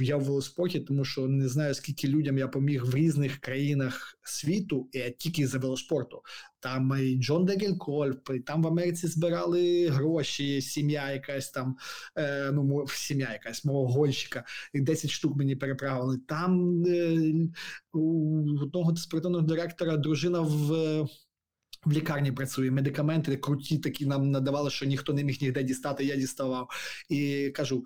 я 0.00 0.16
в 0.16 0.24
велоспорті, 0.24 0.80
тому 0.80 1.04
що 1.04 1.28
не 1.28 1.48
знаю, 1.48 1.74
скільки 1.74 2.08
людям 2.08 2.38
я 2.38 2.48
поміг 2.48 2.84
в 2.84 2.94
різних 2.94 3.38
країнах 3.38 4.18
світу, 4.22 4.88
і 4.92 5.10
тільки 5.18 5.46
за 5.46 5.58
велоспорту. 5.58 6.22
Там 6.60 6.96
і 7.00 7.16
Джон 7.16 7.44
Дегелькольф, 7.44 8.16
і 8.34 8.40
там 8.40 8.62
в 8.62 8.66
Америці 8.66 9.06
збирали 9.06 9.88
гроші, 9.88 10.60
сім'я 10.60 11.12
якась 11.12 11.50
там, 11.50 11.76
е, 12.18 12.52
ну, 12.52 12.86
сім'я 12.88 13.32
якась 13.32 13.64
мого 13.64 13.86
гонщика, 13.86 14.44
і 14.72 14.80
10 14.80 15.10
штук 15.10 15.36
мені 15.36 15.56
переправили. 15.56 16.18
Там 16.28 16.82
е, 16.86 17.32
у 17.92 18.40
одного 18.62 18.96
спортивного 18.96 19.46
директора 19.46 19.96
дружина 19.96 20.40
в 20.40 21.06
в 21.84 21.92
лікарні 21.92 22.32
працює, 22.32 22.70
медикаменти 22.70 23.36
круті, 23.36 23.78
такі 23.78 24.06
нам 24.06 24.30
надавали, 24.30 24.70
що 24.70 24.86
ніхто 24.86 25.12
не 25.12 25.24
міг 25.24 25.38
ніде 25.40 25.62
дістати. 25.62 26.04
Я 26.04 26.16
діставав 26.16 26.68
і 27.08 27.50
кажу: 27.50 27.84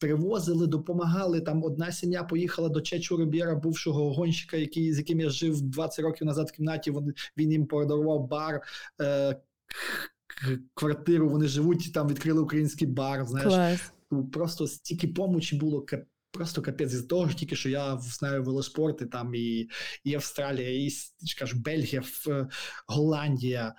привозили, 0.00 0.66
допомагали. 0.66 1.40
Там 1.40 1.64
одна 1.64 1.92
сім'я 1.92 2.24
поїхала 2.24 2.68
до 2.68 2.80
Чечу 2.80 3.16
Робєра, 3.16 3.54
бувшого 3.54 4.12
гонщика, 4.12 4.56
який 4.56 4.92
з 4.92 4.98
яким 4.98 5.20
я 5.20 5.30
жив 5.30 5.60
20 5.60 6.04
років 6.04 6.26
назад 6.26 6.48
в 6.48 6.52
кімнаті. 6.52 6.90
Він, 6.90 7.14
він 7.36 7.52
їм 7.52 7.66
подарував 7.66 8.28
бар. 8.28 8.62
Е, 9.00 9.36
Квартиру 10.74 11.28
вони 11.28 11.48
живуть, 11.48 11.92
там 11.92 12.08
відкрили 12.08 12.40
український 12.40 12.88
бар. 12.88 13.24
Знаєш, 13.26 13.48
Клас. 13.48 13.92
просто 14.32 14.66
стільки 14.66 15.08
помочі 15.08 15.56
було 15.56 15.86
просто 16.36 16.62
капець 16.62 16.92
з 16.92 17.02
того 17.02 17.32
тільки 17.32 17.56
що 17.56 17.68
я 17.68 17.98
знаю 17.98 18.42
велоспорти 18.42 19.06
там 19.06 19.34
і 19.34 19.68
і 20.04 20.14
Австралія, 20.14 20.86
і 20.86 20.90
кажу, 21.38 21.58
Бельгія, 21.58 22.02
Голландія, 22.86 23.74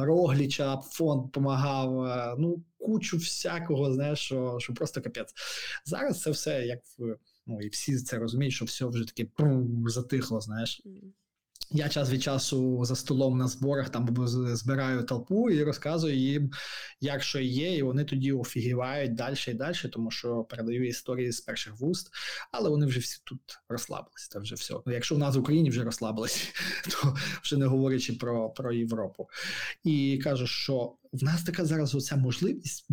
Рогліча, 0.00 0.76
фонд 0.76 1.22
допомагав. 1.22 2.36
Ну, 2.38 2.64
кучу 2.78 3.16
всякого, 3.16 3.92
знаєш, 3.92 4.18
що 4.18 4.56
що 4.60 4.74
просто 4.74 5.02
капець. 5.02 5.34
Зараз 5.84 6.20
це 6.20 6.30
все 6.30 6.66
як 6.66 6.80
ну 7.46 7.60
і 7.60 7.68
всі 7.68 7.96
це 7.96 8.18
розуміють, 8.18 8.54
що 8.54 8.64
все 8.64 8.84
вже 8.84 9.04
таке 9.04 9.26
затихло, 9.86 10.40
знаєш. 10.40 10.82
Я 11.70 11.88
час 11.88 12.10
від 12.10 12.22
часу 12.22 12.84
за 12.84 12.96
столом 12.96 13.38
на 13.38 13.48
зборах 13.48 13.90
там 13.90 14.16
збираю 14.56 15.02
толпу 15.02 15.50
і 15.50 15.64
розказую 15.64 16.16
їм, 16.16 16.50
як 17.00 17.22
що 17.22 17.40
є, 17.40 17.76
і 17.76 17.82
вони 17.82 18.04
тоді 18.04 18.32
офігівають 18.32 19.14
далі 19.14 19.36
і 19.48 19.54
далі, 19.54 19.74
тому 19.92 20.10
що 20.10 20.44
передаю 20.44 20.88
історії 20.88 21.32
з 21.32 21.40
перших 21.40 21.80
вуст, 21.80 22.10
але 22.52 22.70
вони 22.70 22.86
вже 22.86 23.00
всі 23.00 23.20
тут 23.24 23.40
розслабилися. 23.68 24.28
Це 24.30 24.38
вже 24.38 24.54
все. 24.54 24.74
Ну, 24.86 24.92
якщо 24.92 25.14
в 25.14 25.18
нас 25.18 25.36
в 25.36 25.40
Україні 25.40 25.70
вже 25.70 25.84
розслабилися, 25.84 26.46
то 26.90 27.16
вже 27.42 27.56
не 27.56 27.66
говорячи 27.66 28.12
про 28.12 28.50
про 28.50 28.72
Європу. 28.72 29.28
І 29.84 30.20
кажу, 30.24 30.46
що 30.46 30.94
в 31.12 31.24
нас 31.24 31.42
така 31.42 31.64
зараз 31.64 31.94
оця 31.94 32.16
можливість 32.16 32.88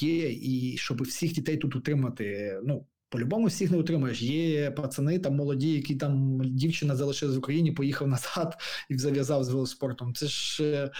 є, 0.00 0.32
і 0.32 0.76
щоб 0.78 1.02
всіх 1.02 1.32
дітей 1.32 1.56
тут 1.56 1.76
утримати. 1.76 2.58
ну, 2.64 2.86
по-любому 3.10 3.46
всіх 3.46 3.70
не 3.70 3.78
утримаєш. 3.78 4.22
Є 4.22 4.70
пацани 4.70 5.18
там 5.18 5.34
молоді, 5.34 5.72
які 5.72 5.96
там 5.96 6.40
дівчина 6.44 6.96
залишилась 6.96 7.36
в 7.36 7.38
Україні, 7.38 7.72
поїхав 7.72 8.08
назад 8.08 8.56
і 8.88 8.98
зав'язав 8.98 9.44
з 9.44 9.48
велоспортом. 9.48 10.14
Це 10.14 10.26
ж 10.26 10.64
е, 10.64 10.90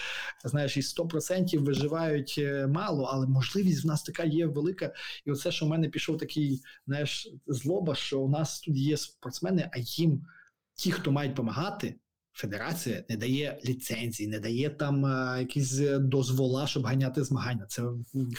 знаєш, 0.45 0.77
і 0.77 0.81
100% 0.81 1.59
виживають 1.59 2.35
е, 2.37 2.67
мало, 2.67 3.03
але 3.03 3.27
можливість 3.27 3.83
в 3.83 3.87
нас 3.87 4.03
така 4.03 4.23
є 4.23 4.45
велика. 4.45 4.93
І 5.25 5.31
оце, 5.31 5.51
що 5.51 5.65
в 5.65 5.69
мене 5.69 5.89
пішов 5.89 6.17
такий 6.17 6.61
знаєш, 6.87 7.27
злоба, 7.47 7.95
що 7.95 8.19
у 8.19 8.29
нас 8.29 8.59
тут 8.59 8.75
є 8.77 8.97
спортсмени, 8.97 9.69
а 9.73 9.77
їм 9.79 10.25
ті, 10.73 10.91
хто 10.91 11.11
мають 11.11 11.33
допомагати, 11.33 11.95
Федерація 12.33 13.03
не 13.09 13.17
дає 13.17 13.59
ліцензії, 13.65 14.29
не 14.29 14.39
дає 14.39 14.69
там 14.69 15.05
а, 15.05 15.39
якісь 15.39 15.79
е, 15.79 15.99
дозвола, 15.99 16.67
щоб 16.67 16.83
ганяти 16.85 17.23
змагання. 17.23 17.65
Це 17.69 17.83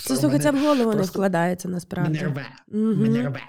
це 0.00 0.16
слухай, 0.16 0.38
це 0.38 0.50
в 0.50 0.60
голову 0.60 0.94
не 0.94 1.02
вкладається 1.02 1.68
насправді. 1.68 2.18
Мене 2.18 2.32
рве. 2.32 2.46
Угу. 2.68 3.02
Мене 3.02 3.28
рве. 3.28 3.40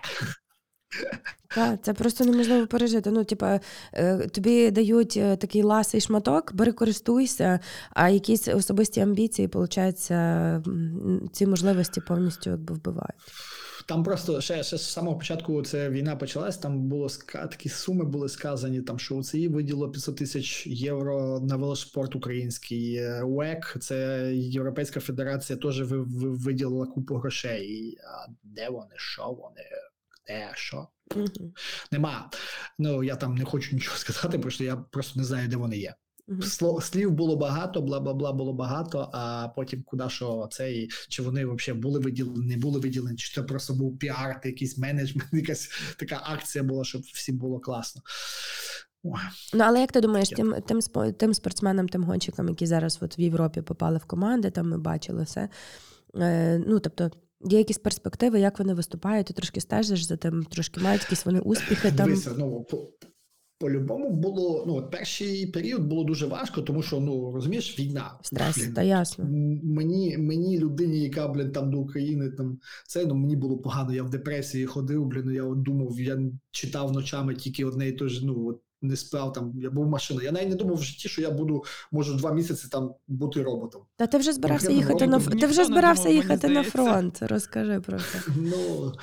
Так, 1.56 1.79
це 1.84 1.93
просто 1.93 2.25
неможливо 2.25 2.67
пережити. 2.67 3.12
Ну, 3.12 3.23
типа, 3.23 3.60
е, 3.93 4.27
тобі 4.27 4.71
дають 4.71 5.17
е, 5.17 5.36
такий 5.36 5.63
ласий 5.63 6.01
шматок, 6.01 6.53
бери 6.53 6.71
користуйся, 6.71 7.60
а 7.89 8.10
якісь 8.10 8.47
особисті 8.47 8.99
амбіції, 8.99 9.47
виходить, 9.47 9.99
ці 11.32 11.47
можливості 11.47 12.01
повністю 12.01 12.49
якби 12.49 12.75
вбивають. 12.75 13.21
Там 13.86 14.04
просто 14.04 14.41
ще 14.41 14.63
ще 14.63 14.78
з 14.78 14.91
самого 14.91 15.17
початку 15.17 15.62
це 15.63 15.89
війна 15.89 16.15
почалась. 16.15 16.58
Там 16.58 16.80
було 16.82 17.08
такі 17.34 17.69
суми 17.69 18.06
були 18.06 18.30
сказані. 18.30 18.82
Там 18.82 19.00
що 19.00 19.15
УЦІ 19.15 19.48
виділило 19.48 19.91
500 19.91 20.17
тисяч 20.17 20.67
євро 20.67 21.39
на 21.39 21.56
велоспорт 21.56 22.15
український. 22.15 22.96
Е, 22.96 23.24
УЕК, 23.24 23.78
це 23.82 24.30
Європейська 24.36 25.00
Федерація, 25.00 25.60
теж 25.60 25.84
виділила 25.86 26.86
купу 26.86 27.15
грошей. 27.15 27.98
А 28.08 28.32
де 28.43 28.69
вони? 28.69 28.93
Що 28.96 29.24
вони? 29.24 29.62
Де 30.28 30.52
що? 30.56 30.88
Нема. 31.91 32.30
Ну 32.80 33.04
я 33.04 33.15
там 33.15 33.36
не 33.36 33.46
хочу 33.46 33.76
нічого 33.76 33.98
сказати, 34.04 34.38
бо 34.38 34.50
я 34.60 34.76
просто 34.76 35.19
не 35.19 35.26
знаю, 35.26 35.48
де 35.48 35.56
вони 35.56 35.78
є. 35.78 35.96
Слів 36.82 37.12
було 37.12 37.36
багато, 37.36 37.82
бла 37.82 38.00
бла 38.00 38.14
бла 38.14 38.34
було 38.34 38.54
багато. 38.54 39.10
А 39.14 39.48
потім 39.56 39.84
куди 39.84 40.10
що 40.10 40.48
це 40.52 40.74
і 40.74 40.90
чи 41.10 41.22
вони 41.22 41.46
взагалі 41.46 41.82
були 41.82 42.00
виділені, 42.00 42.46
не 42.46 42.58
були 42.58 42.80
виділені, 42.80 43.18
чи 43.18 43.34
це 43.36 43.44
просто 43.44 43.74
був 43.74 44.00
піар, 44.00 44.42
якийсь 44.44 44.78
менеджмент, 44.78 45.30
якась 45.34 45.70
така 46.00 46.22
акція 46.24 46.63
була, 46.63 46.84
щоб 46.84 47.02
всім 47.02 47.38
було 47.38 47.60
класно. 47.60 48.02
Ну, 49.54 49.63
але 49.63 49.80
як 49.80 49.92
ти 49.92 50.02
думаєш, 50.02 50.30
тим 50.30 50.56
тим, 50.67 50.82
тим 51.17 51.34
спортсменам, 51.34 51.90
тим 51.90 52.04
гонщикам, 52.04 52.50
які 52.50 52.65
зараз 52.65 53.00
от 53.02 53.19
в 53.19 53.21
Європі 53.21 53.62
попали 53.62 53.98
в 53.98 54.06
команди, 54.06 54.52
там 54.52 54.69
ми 54.69 54.78
бачили 54.78 55.24
все. 55.24 55.50
Е, 56.15 56.63
Ну, 56.67 56.80
тобто, 56.80 57.12
Є 57.46 57.58
якісь 57.58 57.78
перспективи, 57.78 58.40
як 58.40 58.60
вони 58.60 58.74
виступають, 58.74 59.28
ти 59.28 59.34
трошки 59.34 59.62
стежиш 59.62 60.04
за 60.04 60.17
тим, 60.17 60.44
трошки 60.44 60.80
мають 60.80 61.02
якісь 61.02 61.26
вони 61.26 61.40
успіхи 61.40 61.92
там. 61.92 62.08
Дивися, 62.08 62.32
ну, 62.38 62.65
по-любому 63.58 64.10
було, 64.10 64.63
ну, 64.67 64.75
от 64.75 64.91
перший 64.91 65.47
період 65.47 65.81
було 65.81 66.04
дуже 66.04 66.25
важко, 66.25 66.62
тому 66.62 66.81
що, 66.81 66.99
ну, 66.99 67.31
розумієш, 67.31 67.79
війна. 67.79 68.19
Стрес, 68.21 68.58
Блін, 68.58 68.73
та 68.73 68.83
ясно. 68.83 69.25
Мені, 69.63 70.17
мені 70.17 70.60
людині, 70.60 70.99
яка, 70.99 71.27
блін, 71.27 71.51
там 71.51 71.71
до 71.71 71.79
України, 71.79 72.29
там 72.29 72.60
це 72.87 73.06
ну 73.06 73.15
мені 73.15 73.35
було 73.35 73.58
погано. 73.58 73.93
Я 73.93 74.04
в 74.04 74.10
депресії 74.10 74.65
ходив, 74.65 75.06
блін. 75.06 75.31
Я 75.31 75.43
от 75.43 75.62
думав, 75.62 75.99
я 75.99 76.19
читав 76.51 76.91
ночами 76.91 77.35
тільки 77.35 77.65
одне 77.65 77.87
і 77.87 77.91
те 77.91 78.08
ж. 78.08 78.25
Ну 78.25 78.47
от 78.47 78.62
не 78.83 78.95
спав 78.95 79.33
там. 79.33 79.54
Я 79.56 79.69
був 79.69 79.87
машина. 79.87 80.23
Я 80.23 80.31
навіть 80.31 80.49
не 80.49 80.56
думав 80.56 80.75
в 80.75 80.83
житті, 80.83 81.10
що 81.10 81.21
я 81.21 81.31
буду 81.31 81.63
можу 81.91 82.15
два 82.15 82.33
місяці 82.33 82.67
там 82.71 82.93
бути 83.08 83.43
роботом. 83.43 83.81
Та 83.97 84.08
ти 84.08 84.17
вже 84.17 84.33
збирався 84.33 84.67
Конкретно 84.67 84.93
їхати 84.93 85.08
на 85.08 85.19
фронт. 85.19 85.41
Ти 85.41 85.47
вже 85.47 85.65
збирався 85.65 86.04
думав, 86.04 86.15
їхати 86.15 86.47
на 86.47 86.63
фронт. 86.63 87.19
Розкажи 87.21 87.79
про 87.79 87.97
це. 87.97 88.19
Ну 88.37 88.93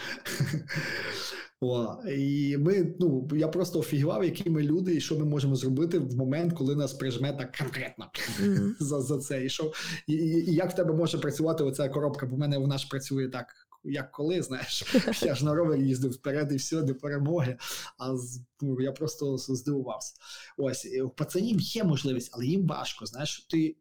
о, 1.60 1.96
і 2.08 2.56
ми, 2.58 2.94
ну 3.00 3.28
я 3.32 3.48
просто 3.48 3.78
офігував, 3.78 4.24
які 4.24 4.50
ми 4.50 4.62
люди, 4.62 4.96
і 4.96 5.00
що 5.00 5.18
ми 5.18 5.24
можемо 5.24 5.56
зробити 5.56 5.98
в 5.98 6.16
момент, 6.16 6.52
коли 6.52 6.76
нас 6.76 6.92
прижме 6.92 7.32
так 7.32 7.56
конкретно 7.58 8.10
за, 8.80 9.00
за 9.00 9.18
це. 9.18 9.44
І 9.44 9.48
що 9.48 9.72
і, 10.06 10.14
і, 10.14 10.54
як 10.54 10.72
в 10.72 10.74
тебе 10.74 10.94
може 10.94 11.18
працювати 11.18 11.64
оця 11.64 11.88
коробка? 11.88 12.26
Бо 12.26 12.36
в 12.36 12.38
мене 12.38 12.58
вона 12.58 12.78
ж 12.78 12.88
працює 12.88 13.28
так. 13.28 13.46
Як 13.84 14.12
коли, 14.12 14.42
знаєш, 14.42 14.84
я 15.22 15.34
ж 15.34 15.44
на 15.44 15.54
ровері 15.54 15.88
їздив 15.88 16.10
вперед 16.10 16.52
і 16.52 16.56
все, 16.56 16.82
до 16.82 16.94
перемоги. 16.94 17.56
А 17.98 18.16
з- 18.16 18.40
ну, 18.60 18.80
я 18.80 18.92
просто 18.92 19.36
здивувався. 19.38 20.14
Ось 20.56 20.86
у 21.04 21.08
пацанів 21.08 21.60
є 21.60 21.84
можливість, 21.84 22.30
але 22.32 22.46
їм 22.46 22.66
важко. 22.66 23.06
Знаєш, 23.06 23.46
ти 23.50 23.76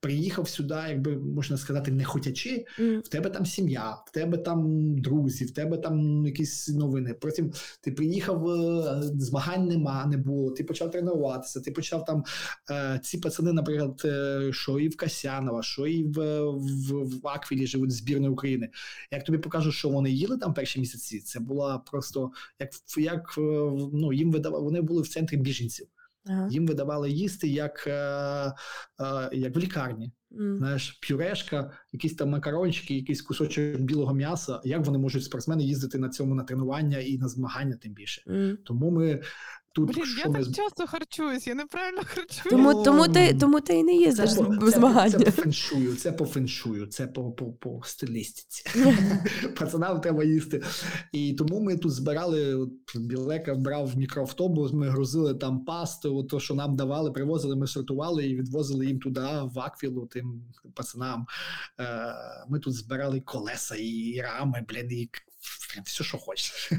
приїхав 0.00 0.48
сюди, 0.48 0.74
якби 0.88 1.16
можна 1.16 1.56
сказати, 1.56 1.92
не 1.92 2.04
хотячи, 2.04 2.64
Мгм. 2.78 3.00
в 3.04 3.08
тебе 3.08 3.30
там 3.30 3.46
сім'я, 3.46 3.90
в 4.06 4.10
тебе 4.12 4.38
там 4.38 4.64
друзі, 4.98 5.44
в 5.44 5.50
тебе 5.50 5.78
там 5.78 6.26
якісь 6.26 6.68
новини. 6.68 7.14
Потім 7.14 7.52
ти 7.80 7.92
приїхав, 7.92 8.48
е, 8.48 9.02
змагань 9.02 9.66
нема, 9.66 10.06
не 10.06 10.16
було. 10.16 10.50
Ти 10.50 10.64
почав 10.64 10.90
тренуватися, 10.90 11.60
ти 11.60 11.70
почав 11.70 12.04
там 12.04 12.24
е, 12.70 13.00
ці 13.02 13.18
пацани, 13.18 13.52
наприклад, 13.52 14.02
е, 14.04 14.48
що 14.52 14.78
і 14.78 14.88
в 14.88 14.96
Касянова, 14.96 15.62
що 15.62 15.86
і 15.86 16.04
в, 16.04 16.40
в, 16.50 17.20
в 17.20 17.28
Аквілі 17.28 17.66
живуть 17.66 17.90
збірної 17.90 18.32
України. 18.32 18.68
Як 19.12 19.24
тобі 19.24 19.38
покажу, 19.38 19.72
що 19.72 19.88
вони 19.88 20.10
їли 20.10 20.38
там 20.38 20.54
перші 20.54 20.80
місяці, 20.80 21.20
це 21.20 21.40
була 21.40 21.78
просто 21.78 22.30
як 22.60 22.70
як 22.96 23.34
ну 23.92 24.12
їм 24.12 24.32
видавали, 24.32 24.64
вони 24.64 24.80
були 24.80 25.02
в 25.02 25.08
центрі 25.08 25.36
біженців. 25.36 25.86
Ага. 26.26 26.48
Їм 26.50 26.66
видавали 26.66 27.10
їсти 27.10 27.48
як, 27.48 27.84
е, 27.86 27.92
е, 27.92 29.30
як 29.32 29.56
в 29.56 29.58
лікарні 29.58 30.12
Mm. 30.30 30.56
знаєш, 30.56 31.00
пюрешка, 31.08 31.72
якісь 31.92 32.14
там 32.14 32.30
макарончики, 32.30 32.94
якийсь 32.94 33.22
кусочок 33.22 33.80
білого 33.80 34.14
м'яса. 34.14 34.60
Як 34.64 34.86
вони 34.86 34.98
можуть 34.98 35.24
спортсмени 35.24 35.64
їздити 35.64 35.98
на 35.98 36.08
цьому 36.08 36.34
на 36.34 36.44
тренування 36.44 36.98
і 36.98 37.18
на 37.18 37.28
змагання, 37.28 37.76
тим 37.76 37.92
більше. 37.92 38.22
Mm. 38.26 38.56
Тому 38.64 38.90
ми 38.90 39.22
тут 39.72 39.94
Блін, 39.94 40.06
що 40.06 40.20
я 40.20 40.28
ми 40.32 40.44
так 40.44 40.54
часто 40.54 40.86
харчуюсь, 40.86 41.46
я 41.46 41.54
неправильно 41.54 42.00
харчуюсь. 42.04 42.42
Тому, 42.50 42.72
Ну, 42.72 42.82
тому, 42.82 43.08
ти, 43.08 43.34
тому 43.40 43.60
ти 43.60 43.74
і 43.78 43.84
не 43.84 43.94
їздиш 43.94 44.30
в 44.30 44.60
це, 44.60 44.70
змагання. 44.70 45.18
це 45.18 45.24
по 45.24 45.30
феншую, 45.32 45.96
це 45.96 46.12
по 46.12 46.26
феншую, 46.26 46.86
це 46.86 47.06
по, 47.06 47.30
по, 47.32 47.46
по 47.52 47.80
стилістиці. 47.84 48.64
Пацанам 49.58 50.00
треба 50.00 50.24
їсти. 50.24 50.62
І 51.12 51.32
тому 51.32 51.60
ми 51.60 51.76
тут 51.76 51.92
збирали, 51.92 52.54
от 52.54 52.70
Білека 52.94 53.54
брав 53.54 53.96
мікроавтобус, 53.96 54.72
ми 54.72 54.88
грузили 54.88 55.34
там 55.34 55.64
пасту, 55.64 56.16
от 56.16 56.28
то, 56.28 56.40
що 56.40 56.54
нам 56.54 56.76
давали, 56.76 57.12
привозили, 57.12 57.56
ми 57.56 57.66
сортували 57.66 58.26
і 58.26 58.36
відвозили 58.36 58.86
їм 58.86 59.00
туди, 59.00 59.20
в 59.54 59.60
Аквілу, 59.60 60.06
тим 60.06 60.42
пацанам. 60.74 61.26
Е, 61.80 62.14
Ми 62.48 62.58
тут 62.58 62.74
збирали 62.74 63.20
колеса 63.20 63.74
і 63.78 64.20
рами, 64.20 64.64
блін, 64.68 64.90
і 64.90 65.08
все, 65.84 66.04
що 66.04 66.18
хочеш. 66.18 66.70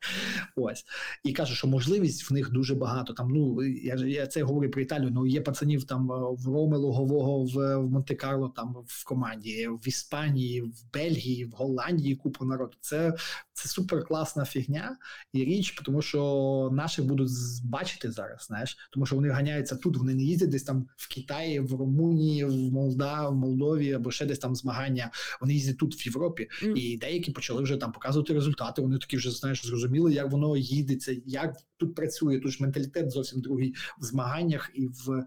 Ось. 0.56 0.84
І 1.24 1.32
кажу, 1.32 1.54
що 1.54 1.66
можливість 1.66 2.30
в 2.30 2.34
них 2.34 2.50
дуже 2.52 2.74
багато. 2.74 3.12
Там, 3.12 3.30
ну, 3.30 3.62
я, 3.62 3.94
я 3.94 4.26
це 4.26 4.42
говорю 4.42 4.70
про 4.70 4.82
Італію, 4.82 5.10
ну 5.10 5.26
є 5.26 5.40
пацанів 5.40 5.84
там 5.84 6.12
е, 6.12 6.14
в 6.38 6.46
Роми 6.46 6.76
Лугового 6.76 7.44
в, 7.44 7.76
в 7.76 7.90
Монте-Карло, 7.90 8.48
там 8.48 8.76
в 8.86 9.04
команді, 9.04 9.68
в 9.68 9.88
Іспанії, 9.88 10.62
в 10.62 10.92
Бельгії, 10.94 11.44
в 11.44 11.50
Голландії 11.50 12.16
купу 12.16 12.44
народу. 12.44 12.72
Це, 12.80 13.14
це 13.52 13.68
супер 13.68 14.04
класна 14.04 14.44
фігня 14.44 14.96
і 15.32 15.44
річ, 15.44 15.80
тому 15.84 16.02
що 16.02 16.70
наших 16.72 17.04
будуть 17.04 17.30
бачити 17.64 18.10
зараз, 18.10 18.46
знаєш, 18.46 18.76
тому 18.92 19.06
що 19.06 19.16
вони 19.16 19.28
ганяються 19.28 19.76
тут, 19.76 19.96
вони 19.96 20.14
не 20.14 20.22
їздять 20.22 20.50
десь 20.50 20.62
там 20.62 20.86
в 20.96 21.14
Китаї, 21.14 21.60
в 21.60 21.72
Румунії, 21.72 22.44
в 22.44 22.72
Молда, 22.72 23.28
в 23.28 23.34
Молдові 23.34 23.92
або 23.92 24.10
ще 24.10 24.26
десь 24.26 24.38
там 24.38 24.54
змагання. 24.56 25.10
Вони 25.40 25.54
їздять 25.54 25.78
тут 25.78 25.94
в 25.94 26.02
Європі, 26.06 26.48
і 26.76 26.96
деякі 26.96 27.30
почали 27.30 27.62
вже 27.62 27.76
там 27.76 27.92
показувати 27.92 28.35
результати. 28.36 28.82
Вони 28.82 28.98
такі 28.98 29.16
вже 29.16 29.30
знаєш, 29.30 29.66
зрозуміли, 29.66 30.12
як 30.12 30.30
воно 30.30 30.56
їдеться, 30.56 31.16
як 31.26 31.56
тут 31.76 31.94
працює. 31.94 32.40
Тут 32.40 32.52
ж 32.52 32.58
менталітет 32.60 33.10
зовсім 33.10 33.40
другий 33.40 33.74
в 34.00 34.04
змаганнях 34.04 34.70
і 34.74 34.86
в, 34.86 35.10
е, 35.10 35.24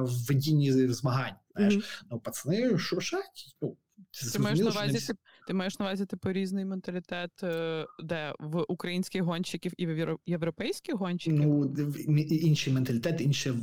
в 0.00 0.26
ведінні 0.28 0.72
змагань. 0.88 1.34
Знаєш, 1.56 1.74
Мгм. 1.74 1.82
ну 2.10 2.18
пацани 2.20 2.78
шуршать. 2.78 3.54
Ну, 3.62 3.76
Ти 4.32 4.38
маєш 4.38 4.58
на 4.58 4.70
що 4.70 4.80
увазі, 4.80 4.98
всі- 4.98 5.06
ти, 5.12 5.18
ти 5.46 5.54
маєш 5.54 5.78
на 5.78 5.84
увазі 5.86 6.06
типу 6.06 6.32
різний 6.32 6.64
менталітет, 6.64 7.30
е, 7.42 7.86
де 8.04 8.32
в 8.40 8.64
українських 8.68 9.22
гонщиків 9.22 9.72
і 9.76 9.86
в 9.86 10.16
європейських 10.26 10.94
гонщиків? 10.94 11.38
Ну, 11.38 11.74
інший 12.30 12.72
менталітет, 12.72 13.20
інше 13.20 13.54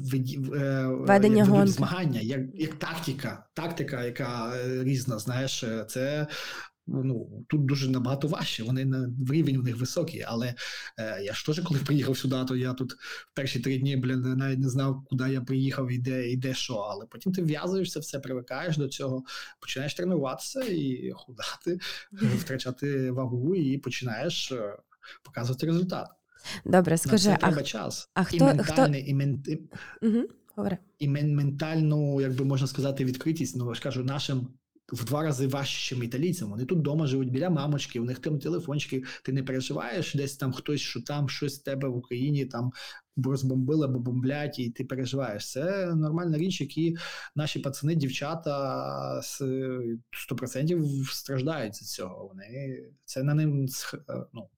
е, 0.55 0.85
Ведення 0.87 1.37
як 1.37 1.47
гонки. 1.47 1.71
змагання, 1.71 2.19
як, 2.19 2.41
як 2.53 2.73
тактика, 2.75 3.47
тактика, 3.53 4.03
яка 4.05 4.53
різна, 4.83 5.19
знаєш, 5.19 5.65
це. 5.87 6.27
Ну 6.93 7.45
тут 7.47 7.65
дуже 7.65 7.89
набагато 7.89 8.27
важче. 8.27 8.63
Вони 8.63 8.85
на 8.85 9.09
в 9.27 9.31
рівень 9.31 9.57
у 9.57 9.61
них 9.63 9.77
високий. 9.77 10.21
Але 10.27 10.53
е, 10.97 11.21
я 11.23 11.33
ж 11.33 11.45
теж, 11.45 11.59
коли 11.59 11.79
приїхав 11.79 12.17
сюди, 12.17 12.35
то 12.47 12.55
я 12.55 12.73
тут 12.73 12.93
в 12.93 13.31
перші 13.33 13.59
три 13.59 13.77
дні 13.77 13.97
блін, 13.97 14.21
навіть 14.21 14.59
не 14.59 14.69
знав, 14.69 15.03
куди 15.09 15.33
я 15.33 15.41
приїхав 15.41 15.91
і 15.91 15.97
де, 15.97 16.29
і 16.29 16.37
де 16.37 16.53
що. 16.53 16.73
Але 16.73 17.05
потім 17.05 17.31
ти 17.31 17.41
в'язуєшся, 17.41 17.99
все 17.99 18.19
привикаєш 18.19 18.77
до 18.77 18.87
цього, 18.87 19.23
починаєш 19.59 19.93
тренуватися 19.93 20.61
і 20.63 21.11
худати, 21.15 21.79
втрачати 22.37 23.11
вагу, 23.11 23.55
і 23.55 23.77
починаєш 23.77 24.51
е, 24.51 24.77
показувати 25.23 25.65
результат. 25.65 26.07
Добре, 26.65 26.97
скажи, 26.97 27.29
а, 27.29 27.37
треба 27.37 27.63
час. 27.63 28.09
а 28.13 28.21
і 28.21 28.25
хто- 28.25 28.63
хто- 28.63 28.85
і, 28.85 29.13
мен, 29.13 29.43
угу, 30.01 30.23
говори. 30.55 30.77
і 30.99 31.07
мен, 31.07 31.35
ментальну, 31.35 32.21
як 32.21 32.35
би 32.35 32.45
можна 32.45 32.67
сказати, 32.67 33.05
відкритість. 33.05 33.55
Ну, 33.57 33.67
я 33.69 33.73
ж 33.73 33.81
кажу, 33.81 34.03
нашим 34.03 34.47
в 34.93 35.05
два 35.05 35.23
рази 35.23 35.47
важче, 35.47 35.95
ніж 35.95 36.05
італійцям. 36.05 36.49
Вони 36.49 36.65
тут 36.65 36.79
вдома 36.79 37.07
живуть 37.07 37.31
біля 37.31 37.49
мамочки, 37.49 37.99
у 37.99 38.03
них 38.03 38.19
там 38.19 38.39
телефончики. 38.39 39.03
Ти 39.23 39.33
не 39.33 39.43
переживаєш 39.43 40.15
десь 40.15 40.37
там 40.37 40.53
хтось, 40.53 40.81
що 40.81 41.01
там 41.01 41.29
щось 41.29 41.55
з 41.55 41.59
тебе 41.59 41.87
в 41.87 41.97
Україні 41.97 42.45
там 42.45 42.71
розбомбили 43.23 43.85
або 43.85 43.99
бомблять, 43.99 44.59
і 44.59 44.69
ти 44.69 44.83
переживаєш. 44.83 45.51
Це 45.51 45.95
нормальна 45.95 46.37
річ, 46.37 46.61
які 46.61 46.97
наші 47.35 47.59
пацани, 47.59 47.95
дівчата 47.95 49.21
з 49.21 49.41
100% 50.31 51.05
страждають 51.11 51.75
з 51.75 51.93
цього. 51.93 52.27
Вони 52.27 52.79
це 53.05 53.23
на 53.23 53.33
ним 53.33 53.67
ну, 54.33 54.49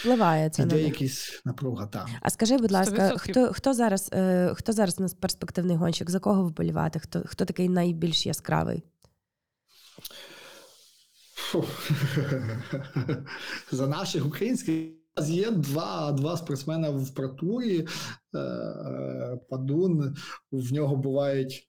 Впливає 0.00 0.50
це 0.50 0.66
на 0.66 0.76
іде 0.76 1.00
них. 1.00 1.42
напруга 1.44 1.86
там. 1.86 2.08
А 2.20 2.30
скажи, 2.30 2.56
будь 2.56 2.72
ласка, 2.72 3.08
100%. 3.08 3.18
хто, 3.18 3.52
хто 3.52 3.74
зараз 3.74 4.10
е, 4.12 4.54
хто 4.54 4.72
зараз 4.72 4.98
у 4.98 5.02
нас 5.02 5.14
перспективний 5.14 5.76
гонщик? 5.76 6.10
За 6.10 6.18
кого 6.18 6.44
вболівати? 6.44 6.98
Хто, 6.98 7.22
хто 7.26 7.44
такий 7.44 7.68
найбільш 7.68 8.26
яскравий? 8.26 8.84
За 13.72 13.86
наших 13.86 14.26
українських 14.26 14.98
є 15.26 15.50
два, 15.50 16.12
два 16.12 16.36
спортсмена 16.36 16.90
в 16.90 17.14
протурі. 17.14 17.86
Е, 18.34 18.38
е, 18.38 19.38
Падун, 19.50 20.16
в 20.52 20.72
нього 20.72 20.96
бувають 20.96 21.67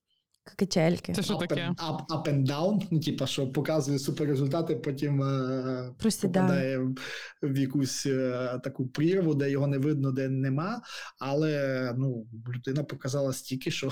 Качельки. 0.55 1.13
Це 1.13 1.21
що 1.23 1.33
up, 1.33 1.39
таке? 1.47 1.55
and, 1.69 1.75
up, 1.75 2.05
up 2.05 2.23
and 2.33 2.47
down, 2.47 2.87
ну, 2.91 2.99
типа, 2.99 3.27
що 3.27 3.47
показує 3.47 3.99
суперрезультати, 3.99 4.75
потім 4.75 5.23
е, 5.23 5.91
попадає 6.21 6.77
в- 6.77 6.95
в 7.43 7.57
якусь 7.57 8.05
е, 8.05 8.59
таку 8.63 8.87
прірву, 8.87 9.33
де 9.35 9.51
його 9.51 9.67
не 9.67 9.77
видно, 9.77 10.11
де 10.11 10.29
нема. 10.29 10.81
Але 11.19 11.93
ну, 11.97 12.25
людина 12.55 12.83
показала 12.83 13.33
стільки, 13.33 13.71
що 13.71 13.89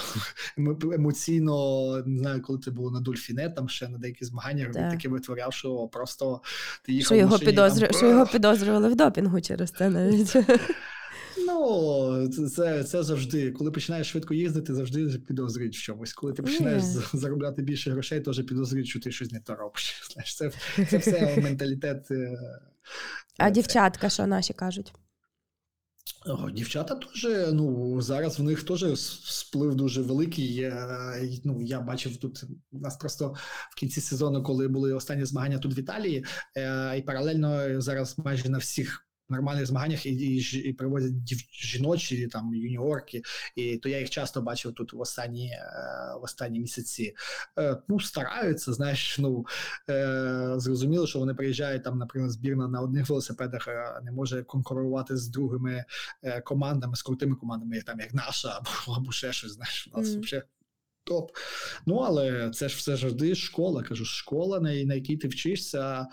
емоційно 0.94 1.98
не 2.06 2.20
знаю, 2.20 2.42
коли 2.42 2.60
це 2.60 2.72
було 2.72 2.92
на 2.92 3.00
Дольфіне, 3.00 3.50
там 3.50 3.70
ще 3.70 3.88
на 3.88 3.98
деяких 3.98 4.28
змаганнях 4.28 4.68
він 4.68 4.74
Так. 4.74 4.92
таке 4.92 5.10
витворяв, 5.10 5.54
що 5.54 5.88
просто 5.88 6.42
ти 6.86 6.94
їхав 6.94 7.06
Що 7.06 7.16
його, 7.16 7.32
машині, 7.32 7.52
підозрю... 7.52 7.88
там, 7.88 7.96
що 7.98 8.08
його 8.10 8.26
підозрювали 8.26 8.90
в 8.90 8.96
допінгу 8.96 9.42
через 9.42 9.72
це 9.72 9.90
навіть. 9.90 10.36
Ну, 11.46 12.28
це- 12.50 12.84
це, 12.84 13.04
завжди. 13.04 13.52
Коли 13.52 13.72
починаєш 13.72 14.08
швидко 14.10 14.34
їздити, 14.34 14.76
завжди 14.76 15.20
підозрюють 15.28 15.78
в 15.78 15.82
чомусь. 15.82 16.14
Коли 16.14 16.34
ти 16.34 16.44
починаєш 16.44 16.84
Ні. 16.84 17.02
заробляти 17.20 17.62
більше 17.62 17.92
грошей, 17.92 18.22
теж 18.22 18.38
підозрюють, 18.44 18.88
що 18.88 19.00
ти 19.00 19.12
щось 19.12 19.32
не 19.32 19.40
то 19.40 19.56
робиш. 19.56 20.10
Знаєш, 20.14 20.36
це, 20.36 20.52
це 20.90 20.98
все 20.98 21.38
менталітет. 21.44 22.12
е, 22.12 22.38
А 23.38 23.48
е, 23.48 23.52
дівчатка, 23.52 24.10
що 24.10 24.28
наші 24.28 24.54
кажуть? 24.54 24.94
О, 26.26 26.50
Дівчата 26.52 26.96
теж, 26.96 27.28
ну 27.54 28.02
зараз 28.02 28.40
в 28.40 28.44
них 28.44 28.64
теж 28.64 28.86
сплив 29.24 29.76
дуже 29.76 30.02
великий. 30.02 30.60
Е, 30.62 31.22
ну 31.44 31.62
я 31.62 31.82
бачив 31.82 32.18
тут 32.18 32.44
у 32.72 32.80
нас 32.80 32.98
просто 32.98 33.36
в 33.72 33.76
кінці 33.76 34.02
сезону, 34.02 34.44
коли 34.44 34.68
були 34.68 34.94
останні 34.94 35.26
змагання 35.26 35.60
тут 35.60 35.78
в 35.78 35.80
Італії, 35.80 36.26
е, 36.58 36.98
і 36.98 37.02
паралельно 37.02 37.82
зараз 37.82 38.18
майже 38.18 38.50
на 38.50 38.58
всіх 38.58 39.07
нормальних 39.30 39.66
змаганнях 39.66 40.06
і 40.06 40.10
і, 40.10 40.70
і 40.70 40.74
приводять 40.74 41.24
дів, 41.24 41.38
жіночі 41.52 42.28
там 42.28 42.54
юніорки, 42.54 43.22
і 43.56 43.78
то 43.78 43.90
я 43.90 44.00
їх 44.00 44.10
часто 44.10 44.42
бачив 44.42 44.74
тут 44.74 44.94
в 44.94 45.00
останні 45.00 45.50
е, 45.50 45.60
в 46.22 46.24
останні 46.24 46.60
місяці. 46.60 47.16
Е, 47.60 47.78
ну 47.88 48.00
стараються, 48.00 48.74
знаєш, 48.74 49.20
ну 49.20 49.46
е, 49.90 50.54
зрозуміло, 50.58 51.08
що 51.08 51.20
вони 51.20 51.34
приїжджають 51.34 51.84
там, 51.84 51.98
наприклад, 51.98 52.32
збірна 52.32 52.68
на 52.68 52.82
одних 52.82 53.10
велосипедах, 53.10 53.68
не 54.04 54.12
може 54.12 54.44
конкурувати 54.44 55.18
з 55.18 55.28
другими 55.28 55.86
командами, 56.44 56.96
з 56.96 57.02
крутими 57.02 57.36
командами, 57.36 57.76
як 57.76 57.86
там 57.86 58.00
як 58.00 58.14
наша, 58.14 58.50
або 58.58 58.98
або 58.98 59.12
ще 59.12 59.34
щось. 59.34 59.52
Знаєш, 59.52 59.90
у 59.94 60.00
нас 60.00 60.08
mm. 60.08 60.20
вже. 60.20 60.44
Топ. 61.08 61.32
Ну, 61.86 61.96
але 61.96 62.50
це 62.50 62.70
ж 62.70 62.78
все 62.78 62.98
завжди 62.98 63.36
школа. 63.36 63.84
Кажу, 63.84 64.06
школа, 64.06 64.60
на, 64.60 64.84
на 64.84 64.94
якій 64.94 65.18
ти 65.18 65.28
вчишся. 65.28 66.08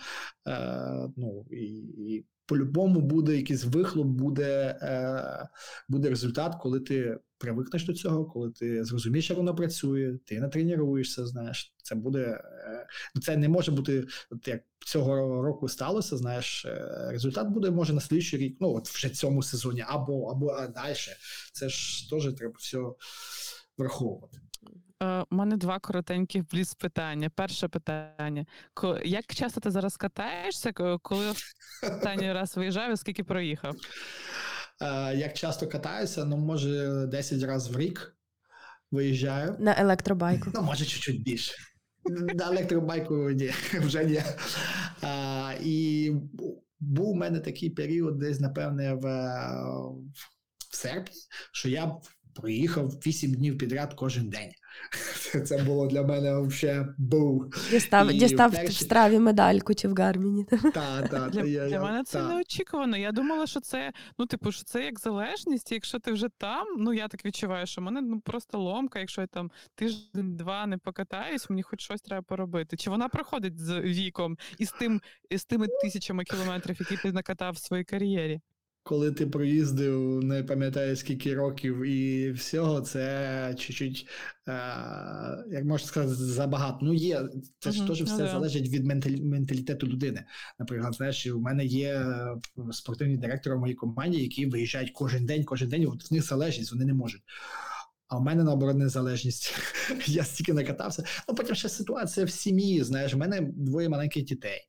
Е, 0.47 1.09
ну, 1.17 1.45
і, 1.51 1.65
і 2.07 2.25
по-любому 2.45 3.01
буде 3.01 3.37
якийсь 3.37 3.65
вихлоп, 3.65 4.07
буде 4.07 4.79
е, 4.81 5.47
буде 5.89 6.09
результат, 6.09 6.55
коли 6.61 6.79
ти 6.79 7.19
привикнеш 7.37 7.85
до 7.85 7.93
цього, 7.93 8.25
коли 8.25 8.51
ти 8.51 8.83
зрозумієш, 8.83 9.29
як 9.29 9.37
воно 9.37 9.55
працює, 9.55 10.17
ти 10.25 10.39
не 10.39 10.47
тренуєшся, 10.47 11.25
знаєш, 11.25 11.73
це 11.83 11.95
буде. 11.95 12.19
Е, 12.19 12.87
це 13.21 13.37
не 13.37 13.49
може 13.49 13.71
бути, 13.71 14.07
от 14.31 14.47
як 14.47 14.61
цього 14.85 15.41
року 15.43 15.67
сталося, 15.67 16.17
знаєш, 16.17 16.65
е, 16.65 17.07
результат 17.11 17.47
буде, 17.47 17.71
може, 17.71 17.93
на 17.93 18.01
слідчий 18.01 18.39
рік, 18.39 18.57
ну 18.59 18.75
от 18.75 18.89
вже 18.89 19.09
цьому 19.09 19.43
сезоні, 19.43 19.83
або 19.87 20.25
або 20.25 20.67
далі. 20.75 20.95
Це 21.53 21.69
ж 21.69 22.09
теж 22.09 22.33
треба 22.33 22.53
все 22.57 22.79
враховувати. 23.77 24.37
У 25.01 25.05
е, 25.05 25.25
мене 25.29 25.57
два 25.57 25.79
коротеньких 25.79 26.47
бліц 26.47 26.73
питання. 26.73 27.29
Перше 27.29 27.67
питання: 27.67 28.45
як 29.05 29.25
часто 29.25 29.61
ти 29.61 29.71
зараз 29.71 29.97
катаєшся, 29.97 30.71
коли 31.01 31.31
останній 31.83 32.33
раз 32.33 32.57
виїжджав 32.57 32.93
і 32.93 32.97
скільки 32.97 33.23
проїхав? 33.23 33.75
Е, 34.81 35.15
як 35.15 35.33
часто 35.33 35.67
катаюся, 35.67 36.25
ну 36.25 36.37
може 36.37 37.05
10 37.07 37.43
разів 37.43 37.73
в 37.73 37.79
рік 37.79 38.15
виїжджаю. 38.91 39.55
На 39.59 39.79
електробайку. 39.79 40.51
Ну, 40.53 40.61
може, 40.61 40.85
чуть-чуть 40.85 41.23
більше. 41.23 41.53
На 42.35 42.47
електробайку 42.51 43.15
ні, 43.15 43.51
вже 43.73 44.05
ні. 44.05 44.21
А, 45.01 45.53
І 45.63 46.11
був 46.79 47.09
у 47.09 47.15
мене 47.15 47.39
такий 47.39 47.69
період, 47.69 48.19
десь, 48.19 48.39
напевне, 48.39 48.93
в, 48.93 49.05
в 50.71 50.75
серпні, 50.75 51.21
що 51.51 51.69
я 51.69 51.95
проїхав 52.35 52.89
8 52.89 53.33
днів 53.33 53.57
підряд 53.57 53.93
кожен 53.93 54.29
день. 54.29 54.51
Це 55.45 55.63
було 55.63 55.87
для 55.87 56.03
мене 56.03 56.39
взагалі 56.39 56.87
був. 56.97 57.49
Дістав 57.71 58.13
дістав 58.13 58.51
перші... 58.51 58.67
в 58.67 58.73
страві 58.73 59.19
медальку 59.19 59.73
чи 59.73 59.87
в 59.87 59.95
Гарміні. 59.95 60.45
Та, 60.73 61.01
та, 61.01 61.29
для 61.29 61.43
я, 61.43 61.67
для 61.67 61.81
мене 61.81 62.03
це 62.03 62.19
та. 62.19 62.27
неочікувано. 62.27 62.97
Я 62.97 63.11
думала, 63.11 63.47
що 63.47 63.59
це 63.59 63.91
ну, 64.17 64.25
типу, 64.25 64.51
що 64.51 64.63
це 64.63 64.83
як 64.83 64.99
залежність. 64.99 65.71
Якщо 65.71 65.99
ти 65.99 66.11
вже 66.11 66.27
там, 66.37 66.67
ну 66.77 66.93
я 66.93 67.07
так 67.07 67.25
відчуваю, 67.25 67.65
що 67.65 67.81
в 67.81 67.83
мене 67.83 68.01
ну 68.01 68.19
просто 68.19 68.59
ломка, 68.59 68.99
якщо 68.99 69.21
я 69.21 69.27
там 69.27 69.51
тиждень-два 69.75 70.65
не 70.65 70.77
покатаюсь, 70.77 71.49
мені 71.49 71.63
хоч 71.63 71.81
щось 71.81 72.01
треба 72.01 72.21
поробити. 72.21 72.77
Чи 72.77 72.89
вона 72.89 73.09
проходить 73.09 73.59
з 73.59 73.81
віком 73.81 74.37
і 74.57 74.65
з 74.65 74.71
тим, 74.71 75.01
і 75.29 75.37
з 75.37 75.45
тими 75.45 75.67
тисячами 75.81 76.23
кілометрів, 76.23 76.77
які 76.79 76.97
ти 76.97 77.11
накатав 77.11 77.53
в 77.53 77.57
своїй 77.57 77.83
кар'єрі? 77.83 78.41
Коли 78.85 79.11
ти 79.11 79.27
проїздив, 79.27 80.23
не 80.23 80.43
пам'ятаю 80.43 80.95
скільки 80.95 81.35
років 81.35 81.85
і 81.85 82.31
всього, 82.31 82.81
це 82.81 83.55
чуть-чуть, 83.57 84.07
е, 84.47 84.51
як 85.51 85.65
можна 85.65 85.87
сказати, 85.87 86.15
забагато. 86.15 86.77
Ну, 86.81 86.93
є, 86.93 87.21
це 87.59 87.71
ж 87.71 87.87
теж 87.87 88.03
все 88.03 88.27
залежить 88.27 88.69
від 88.69 88.85
менталітету 89.25 89.87
людини. 89.87 90.23
Наприклад, 90.59 90.93
знаєш, 90.93 91.27
у 91.27 91.39
мене 91.39 91.65
є 91.65 91.93
е, 91.93 92.37
спортивні 92.71 93.17
директори 93.17 93.55
в 93.55 93.59
моїй 93.59 93.73
команді, 93.73 94.21
які 94.21 94.45
виїжджають 94.45 94.91
кожен 94.91 95.25
день, 95.25 95.43
кожен 95.43 95.69
день, 95.69 95.87
от 95.87 96.11
в 96.11 96.13
них 96.13 96.23
залежність, 96.23 96.71
вони 96.71 96.85
не 96.85 96.93
можуть. 96.93 97.21
А 98.15 98.17
в 98.17 98.21
мене 98.21 98.43
наоборот 98.43 98.77
незалежність. 98.77 99.53
Я 100.05 100.23
стільки 100.23 100.53
накатався. 100.53 101.03
Ну 101.29 101.35
потім 101.35 101.55
ще 101.55 101.69
ситуація 101.69 102.25
в 102.25 102.29
сім'ї. 102.29 102.83
Знаєш, 102.83 103.13
в 103.13 103.17
мене 103.17 103.41
двоє 103.41 103.89
маленьких 103.89 104.23
дітей. 104.23 104.61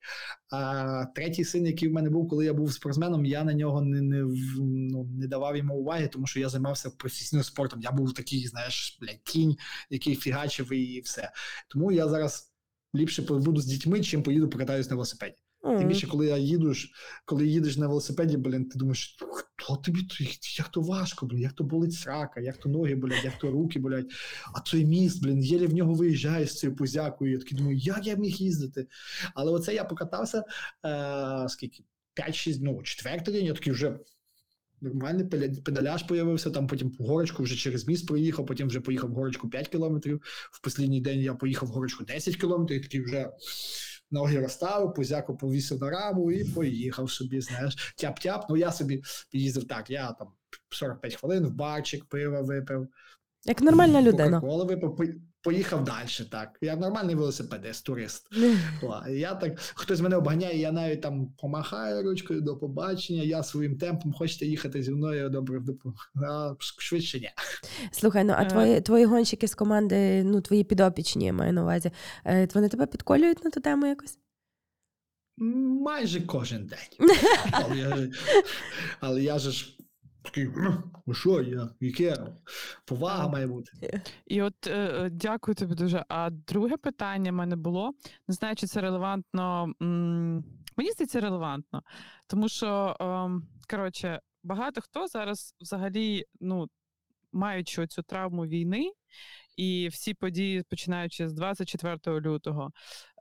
А 0.51 1.05
третій 1.15 1.45
син, 1.45 1.67
який 1.67 1.89
в 1.89 1.93
мене 1.93 2.11
був, 2.11 2.29
коли 2.29 2.45
я 2.45 2.55
був 2.55 2.73
спортсменом, 2.73 3.25
я 3.25 3.45
на 3.45 3.55
нього 3.55 3.83
не 3.83 4.03
не, 4.03 4.23
ну, 4.59 5.05
не 5.05 5.27
давав 5.27 5.57
йому 5.57 5.75
уваги, 5.75 6.09
тому 6.09 6.27
що 6.27 6.41
я 6.41 6.49
займався 6.49 6.91
професійним 6.91 7.45
спортом. 7.45 7.81
Я 7.81 7.93
був 7.93 8.15
такий, 8.15 8.47
знаєш, 8.47 8.99
блядь, 9.01 9.21
кінь, 9.25 9.57
який 9.91 10.17
фігачив 10.17 10.73
і 10.73 11.01
все. 11.01 11.31
Тому 11.69 11.93
я 11.93 12.09
зараз 12.09 12.53
ліпше 12.95 13.23
побуду 13.23 13.61
з 13.61 13.67
дітьми, 13.67 14.01
чим 14.01 14.23
поїду 14.23 14.49
покатаюсь 14.49 14.91
на 14.91 14.97
велосипеді. 14.97 15.46
Mm. 15.67 15.79
Тим 15.79 15.89
більше, 15.89 16.07
коли 16.07 16.27
я 16.27 16.37
їду, 16.37 16.73
коли 17.25 17.47
їдеш 17.47 17.77
на 17.77 17.89
велосипеді, 17.89 18.37
блін, 18.37 18.65
ти 18.69 18.79
думаєш, 18.79 19.17
хто 19.57 19.77
тобі 19.77 19.99
як 20.59 20.69
то 20.69 20.81
важко, 20.81 21.27
блін, 21.27 21.41
як 21.41 21.53
то 21.53 21.65
болить 21.65 21.93
срака, 21.93 22.41
як 22.41 22.57
то 22.57 22.69
ноги 22.69 22.95
болять, 22.95 23.25
як 23.25 23.39
то 23.39 23.51
руки 23.51 23.79
болять, 23.79 24.07
а 24.55 24.61
той 24.61 24.85
міст, 24.85 25.23
блін, 25.23 25.43
єлі 25.43 25.67
в 25.67 25.75
нього 25.75 25.95
виїжджає 25.95 26.47
з 26.47 26.59
цією 26.59 26.77
позякою. 26.77 27.33
Я 27.33 27.39
такий 27.39 27.59
думаю, 27.59 27.77
як 27.77 28.07
я 28.07 28.15
міг 28.15 28.35
їздити? 28.35 28.87
Але 29.35 29.53
оце 29.53 29.75
я 29.75 29.85
покатався 29.85 30.45
е, 30.85 31.49
скільки? 31.49 31.85
5-6, 32.17 32.59
ну, 32.61 32.83
четвертий 32.83 33.35
день, 33.35 33.47
я 33.47 33.53
такий 33.53 33.73
вже. 33.73 33.99
Нормальний 34.81 35.25
педаляж 35.65 36.03
появився, 36.03 36.51
там 36.51 36.67
потім 36.67 36.91
по 36.91 37.05
горочку 37.05 37.43
вже 37.43 37.57
через 37.57 37.89
міст 37.89 38.07
проїхав, 38.07 38.47
потім 38.47 38.69
вже 38.69 38.81
поїхав 38.81 39.11
горочку 39.11 39.49
5 39.49 39.69
кілометрів. 39.69 40.21
В 40.53 40.67
останній 40.67 41.01
день 41.01 41.21
я 41.21 41.35
поїхав 41.35 41.69
горочку 41.69 42.05
10 42.05 42.37
кілометрів, 42.37 42.79
і 42.79 42.83
такий 42.83 43.01
вже 43.01 43.31
ноги 44.11 44.41
розставив, 44.41 44.95
позяку 44.95 45.37
повісив 45.37 45.81
на 45.81 45.91
раму 45.91 46.33
і 46.33 46.45
поїхав 46.45 47.11
собі, 47.11 47.41
знаєш, 47.41 47.95
тяп-тяп. 48.03 48.43
Ну 48.49 48.57
я 48.57 48.73
собі 48.73 49.03
під'їздив 49.31 49.69
так, 49.69 49.91
я 49.91 50.13
там 50.13 50.29
45 50.71 51.15
хвилин 51.15 51.47
в 51.47 51.55
барчик, 51.55 52.05
пива 52.05 52.41
випив. 52.41 52.89
Як 53.45 53.61
нормальна 53.63 54.03
людина. 54.03 54.39
Випив, 54.39 54.97
поїхав 55.47 55.85
далі. 55.85 56.29
Так. 56.31 56.59
Я 56.61 56.77
нормальний 56.77 57.15
велосипедист, 57.15 57.87
турист. 57.87 58.29
я 59.11 59.35
так, 59.35 59.59
Хтось 59.59 60.01
мене 60.01 60.17
обганяє, 60.17 60.59
я 60.59 60.73
навіть 60.73 61.01
там 61.01 61.27
помахаю 61.41 62.03
ручкою 62.03 62.41
до 62.41 62.57
побачення, 62.57 63.23
я 63.23 63.43
своїм 63.43 63.79
темпом 63.79 64.13
хочете 64.13 64.47
їхати 64.47 64.83
зі 64.83 64.91
мною 64.91 65.31
добре 65.31 65.61
а 66.29 66.55
швидше 66.59 67.21
ні. 67.21 67.31
Слухай, 67.91 68.25
ну 68.25 68.35
а 68.37 68.43
е. 68.43 68.47
твої 68.47 68.81
твої 68.81 69.05
гонщики 69.05 69.49
з 69.49 69.55
команди, 69.55 70.25
ну 70.25 70.41
твої 70.41 70.65
підопічні, 70.65 71.27
я 71.27 71.33
маю 71.33 71.53
на 71.53 71.63
увазі, 71.63 71.91
е, 72.25 72.49
вони 72.55 72.69
тебе 72.69 72.87
підколюють 72.87 73.45
на 73.45 73.51
ту 73.51 73.61
тему 73.61 73.87
якось? 73.87 74.19
Майже 75.83 76.21
кожен 76.21 76.67
день. 76.67 77.11
Але 77.53 77.79
я, 77.79 78.09
але 79.01 79.23
я 79.23 79.39
ж 79.39 79.76
такий, 80.27 80.51
ну 81.07 81.15
що 81.15 81.43
я, 81.43 81.69
яке 81.81 82.17
повага 82.85 83.29
має 83.29 83.47
бути. 83.47 83.73
І 84.27 84.43
от 84.43 84.67
е, 84.67 85.09
дякую 85.13 85.55
тобі 85.55 85.75
дуже. 85.75 86.05
А 86.09 86.31
друге 86.31 86.77
питання 86.77 87.31
в 87.31 87.35
мене 87.35 87.57
було: 87.57 87.93
не 88.29 88.35
знаю, 88.35 88.57
чи 88.57 88.67
це 88.67 88.81
релевантно. 88.81 89.73
М- 89.83 90.45
мені 90.77 90.91
здається, 90.91 91.21
релевантно, 91.21 91.83
тому 92.27 92.49
що 92.49 92.97
е, 93.01 93.31
коротше, 93.71 94.21
багато 94.43 94.81
хто 94.81 95.07
зараз 95.07 95.55
взагалі 95.61 96.25
ну, 96.41 96.69
маючи 97.33 97.87
цю 97.87 98.03
травму 98.03 98.47
війни 98.47 98.93
і 99.57 99.89
всі 99.89 100.15
події, 100.15 100.63
починаючи 100.71 101.29
з 101.29 101.33
24 101.33 102.21
лютого, 102.21 102.71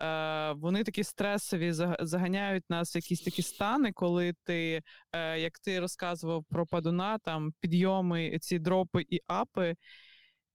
е, 0.02 0.52
вони 0.52 0.84
такі 0.84 1.04
стресові, 1.04 1.74
заганяють 2.00 2.64
нас 2.70 2.96
в 2.96 2.98
якісь 2.98 3.22
такі 3.22 3.42
стани, 3.42 3.92
коли 3.92 4.34
ти, 4.44 4.82
е, 5.12 5.40
як 5.40 5.60
ти 5.60 5.80
розказував 5.80 6.44
про 6.50 6.66
падуна, 6.66 7.18
там 7.18 7.54
підйоми, 7.60 8.40
ці 8.42 8.60
дропи 8.60 9.06
і 9.10 9.22
апи. 9.28 9.76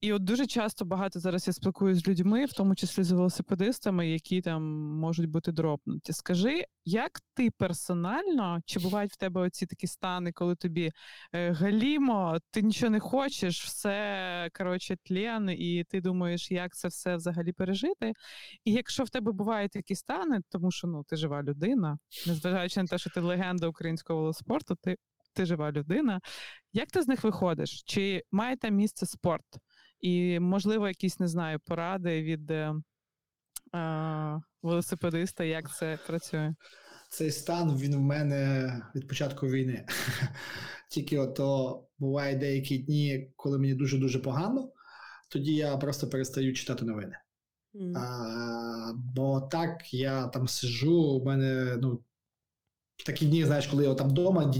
І 0.00 0.12
от 0.12 0.24
дуже 0.24 0.46
часто 0.46 0.84
багато 0.84 1.20
зараз 1.20 1.46
я 1.46 1.52
спілкуюся 1.52 2.00
з 2.00 2.08
людьми, 2.08 2.44
в 2.44 2.52
тому 2.52 2.74
числі 2.74 3.02
з 3.02 3.12
велосипедистами, 3.12 4.08
які 4.10 4.40
там 4.40 4.62
можуть 4.98 5.30
бути 5.30 5.52
дропнуті. 5.52 6.12
Скажи, 6.12 6.64
як 6.84 7.20
ти 7.34 7.50
персонально, 7.50 8.60
чи 8.64 8.78
бувають 8.78 9.12
в 9.12 9.16
тебе 9.16 9.40
оці 9.40 9.66
такі 9.66 9.86
стани, 9.86 10.32
коли 10.32 10.56
тобі 10.56 10.92
е, 11.32 11.52
галімо, 11.52 12.38
ти 12.50 12.62
нічого 12.62 12.90
не 12.90 13.00
хочеш, 13.00 13.64
все 13.64 14.48
коротше 14.54 14.96
тлен, 15.04 15.50
і 15.50 15.84
ти 15.84 16.00
думаєш, 16.00 16.50
як 16.50 16.74
це 16.74 16.88
все 16.88 17.16
взагалі 17.16 17.52
пережити? 17.52 18.12
І 18.64 18.72
якщо 18.72 19.04
в 19.04 19.10
тебе 19.10 19.32
бувають 19.32 19.72
такі 19.72 19.94
стани, 19.94 20.40
тому 20.48 20.70
що 20.70 20.86
ну 20.86 21.04
ти 21.04 21.16
жива 21.16 21.42
людина, 21.42 21.98
незважаючи 22.26 22.80
на 22.80 22.86
те, 22.86 22.98
що 22.98 23.10
ти 23.10 23.20
легенда 23.20 23.68
українського 23.68 24.20
велоспорту, 24.20 24.76
ти 24.82 24.96
ти 25.32 25.46
жива 25.46 25.72
людина. 25.72 26.20
Як 26.72 26.90
ти 26.90 27.02
з 27.02 27.08
них 27.08 27.24
виходиш? 27.24 27.82
Чи 27.86 28.22
має 28.32 28.56
там 28.56 28.74
місце 28.74 29.06
спорт? 29.06 29.44
І, 30.00 30.40
можливо, 30.40 30.88
якісь 30.88 31.20
не 31.20 31.28
знаю, 31.28 31.60
поради 31.60 32.22
від 32.22 32.50
е, 32.50 32.74
е, 33.74 34.40
велосипедиста, 34.62 35.44
як 35.44 35.76
це 35.76 35.98
працює. 36.06 36.54
Цей 37.10 37.30
стан 37.30 37.76
він 37.76 37.96
в 37.96 38.00
мене 38.00 38.82
від 38.94 39.08
початку 39.08 39.46
війни. 39.46 39.86
Тільки 40.90 41.18
ото 41.18 41.82
буває 41.98 42.36
деякі 42.36 42.78
дні, 42.78 43.32
коли 43.36 43.58
мені 43.58 43.74
дуже-дуже 43.74 44.18
погано, 44.18 44.72
тоді 45.28 45.54
я 45.54 45.76
просто 45.76 46.08
перестаю 46.08 46.54
читати 46.54 46.84
новини. 46.84 47.16
Мгм. 47.74 47.96
А, 47.96 48.92
бо 48.94 49.40
так 49.40 49.94
я 49.94 50.26
там 50.26 50.48
сижу, 50.48 51.02
у 51.02 51.24
мене 51.24 51.78
ну, 51.82 52.04
такі 53.04 53.26
дні, 53.26 53.44
знаєш, 53.44 53.66
коли 53.66 53.84
я 53.84 53.94
там 53.94 54.08
вдома, 54.08 54.52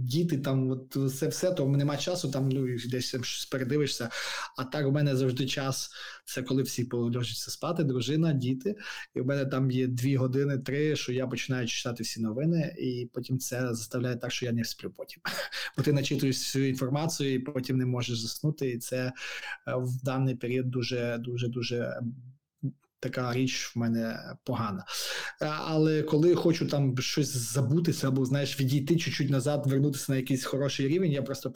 діти, 0.00 0.38
там 0.38 0.70
от 0.70 0.96
все, 0.96 1.28
все, 1.28 1.52
то 1.52 1.68
нема 1.68 1.96
часу, 1.96 2.30
там 2.30 2.48
ну, 2.48 2.66
десь 2.90 3.06
щось 3.06 3.46
передивишся. 3.46 4.10
А 4.56 4.64
так 4.64 4.86
у 4.86 4.90
мене 4.90 5.16
завжди 5.16 5.46
час, 5.46 5.90
це 6.24 6.42
коли 6.42 6.62
всі 6.62 6.84
положаться 6.84 7.50
спати, 7.50 7.84
дружина, 7.84 8.32
діти. 8.32 8.76
І 9.14 9.20
в 9.20 9.26
мене 9.26 9.46
там 9.46 9.70
є 9.70 9.86
дві 9.86 10.16
години, 10.16 10.58
три, 10.58 10.96
що 10.96 11.12
я 11.12 11.26
починаю 11.26 11.66
читати 11.66 12.02
всі 12.02 12.20
новини, 12.20 12.74
і 12.78 13.10
потім 13.12 13.38
це 13.38 13.74
заставляє 13.74 14.16
так, 14.16 14.32
що 14.32 14.46
я 14.46 14.52
не 14.52 14.64
сплю 14.64 14.92
потім. 14.96 15.22
Бо 15.76 15.82
ти 15.82 15.92
начитуєш 15.92 16.36
всю 16.36 16.68
інформацію, 16.68 17.34
і 17.34 17.38
потім 17.38 17.78
не 17.78 17.86
можеш 17.86 18.18
заснути. 18.18 18.70
І 18.70 18.78
це 18.78 18.96
е, 19.06 19.12
в 19.76 20.02
даний 20.02 20.34
період 20.34 20.70
дуже, 20.70 21.16
дуже, 21.18 21.48
дуже 21.48 22.00
така 23.08 23.32
річ 23.32 23.72
в 23.76 23.78
мене 23.78 24.34
погана. 24.44 24.84
Е, 25.42 25.46
але 25.46 26.02
коли 26.02 26.34
хочу 26.34 26.66
там 26.66 26.98
щось 26.98 27.36
забутися, 27.36 28.08
або 28.08 28.24
знаєш, 28.24 28.60
відійти 28.60 28.96
чуть-чуть 28.96 29.30
назад, 29.30 29.66
вернутися 29.66 30.12
на 30.12 30.16
якийсь 30.16 30.44
хороший 30.44 30.88
рівень, 30.88 31.12
я 31.12 31.22
просто 31.22 31.52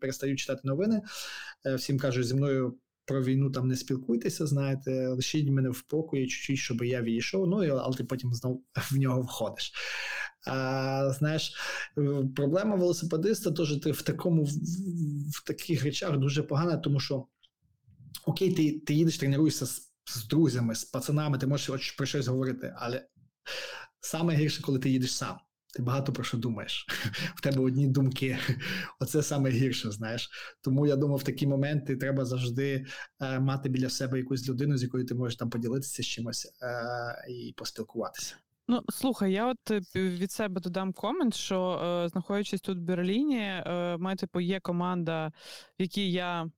перестаю 0.00 0.36
читати 0.36 0.60
новини. 0.64 1.02
Е, 1.66 1.74
всім 1.74 1.98
кажу, 1.98 2.22
зі 2.22 2.34
мною. 2.34 2.78
Про 3.04 3.22
війну 3.22 3.50
там 3.50 3.68
не 3.68 3.76
спілкуйтеся, 3.76 4.46
знаєте, 4.46 5.08
лишіть 5.08 5.50
мене 5.50 5.70
в 5.70 5.82
покої, 5.82 6.26
чуть-чуть, 6.26 6.58
щоб 6.58 6.84
я 6.84 7.02
війшов. 7.02 7.46
Ну 7.46 7.56
але 7.56 7.96
ти 7.96 8.04
потім 8.04 8.34
знов 8.34 8.62
в 8.90 8.96
нього 8.96 9.22
входиш. 9.22 9.72
А, 10.46 11.12
Знаєш, 11.18 11.54
е, 11.98 12.28
проблема 12.36 12.76
велосипедиста 12.76 13.50
теж 13.50 13.80
ти 13.80 13.92
в 13.92 14.02
такому 14.02 14.44
в, 14.44 15.44
таких 15.46 15.84
речах 15.84 16.18
дуже 16.18 16.42
погана, 16.42 16.76
тому 16.76 17.00
що 17.00 17.26
окей, 18.26 18.52
ти 18.52 18.80
ти 18.80 18.94
їдеш, 18.94 19.18
тренуєшся 19.18 19.66
з 20.18 20.26
друзями, 20.26 20.74
з 20.74 20.84
пацанами, 20.84 21.38
ти 21.38 21.46
можеш 21.46 21.90
про 21.90 22.06
щось 22.06 22.26
говорити, 22.26 22.74
але 22.76 23.06
саме 24.00 24.34
гірше, 24.34 24.62
коли 24.62 24.78
ти 24.78 24.90
їдеш 24.90 25.14
сам. 25.14 25.38
Ти 25.74 25.82
багато 25.82 26.12
про 26.12 26.24
що 26.24 26.38
думаєш. 26.38 26.86
В 27.34 27.40
тебе 27.40 27.60
одні 27.60 27.86
думки. 27.88 28.38
Оце 29.00 29.22
саме 29.22 29.50
гірше, 29.50 29.90
знаєш. 29.90 30.30
Тому 30.60 30.86
я 30.86 30.96
думаю, 30.96 31.16
в 31.16 31.22
такі 31.22 31.46
моменти 31.46 31.96
треба 31.96 32.24
завжди 32.24 32.86
е, 33.20 33.40
мати 33.40 33.68
біля 33.68 33.90
себе 33.90 34.18
якусь 34.18 34.48
людину, 34.48 34.76
з 34.76 34.82
якою 34.82 35.06
ти 35.06 35.14
можеш 35.14 35.36
там 35.36 35.50
поділитися 35.50 36.02
з 36.02 36.06
чимось 36.06 36.52
е, 36.62 37.28
і 37.28 37.54
поспілкуватися. 37.56 38.36
Ну, 38.70 38.82
слухай, 38.88 39.32
я 39.32 39.46
от 39.46 39.70
е, 39.70 39.80
від 39.96 40.32
себе 40.32 40.60
додам 40.60 40.92
комент, 40.92 41.34
що 41.34 41.72
е, 41.72 42.08
знаходячись 42.08 42.60
тут 42.60 42.78
в 42.78 42.80
Берліні, 42.80 43.38
е, 43.38 43.96
має 43.96 44.16
типу 44.16 44.40
є 44.40 44.60
команда, 44.60 45.32
в 45.78 45.82
якій 45.82 46.12
я 46.12 46.50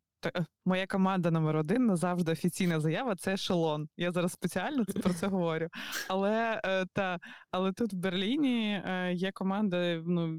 моя 0.64 0.86
команда 0.86 1.30
номер 1.30 1.56
один 1.56 1.86
назавжди 1.86 2.32
офіційна 2.32 2.80
заява 2.80 3.16
це 3.16 3.32
ешелон. 3.32 3.88
Я 3.96 4.12
зараз 4.12 4.32
спеціально 4.32 4.84
про 4.84 5.14
це 5.14 5.26
говорю. 5.26 5.68
Але 6.08 6.60
е, 6.64 6.86
та, 6.92 7.18
але 7.50 7.72
тут 7.72 7.92
в 7.92 7.96
Берліні 7.96 8.82
е, 8.86 9.12
є 9.14 9.32
команда, 9.32 10.02
ну, 10.06 10.38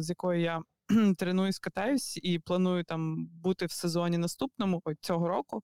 з 0.00 0.08
якою 0.08 0.40
я 0.40 0.62
тренуюсь, 1.18 1.58
катаюсь 1.58 2.20
і 2.22 2.38
планую 2.38 2.84
там 2.84 3.26
бути 3.26 3.66
в 3.66 3.70
сезоні 3.70 4.18
наступному 4.18 4.82
цього 5.00 5.28
року. 5.28 5.62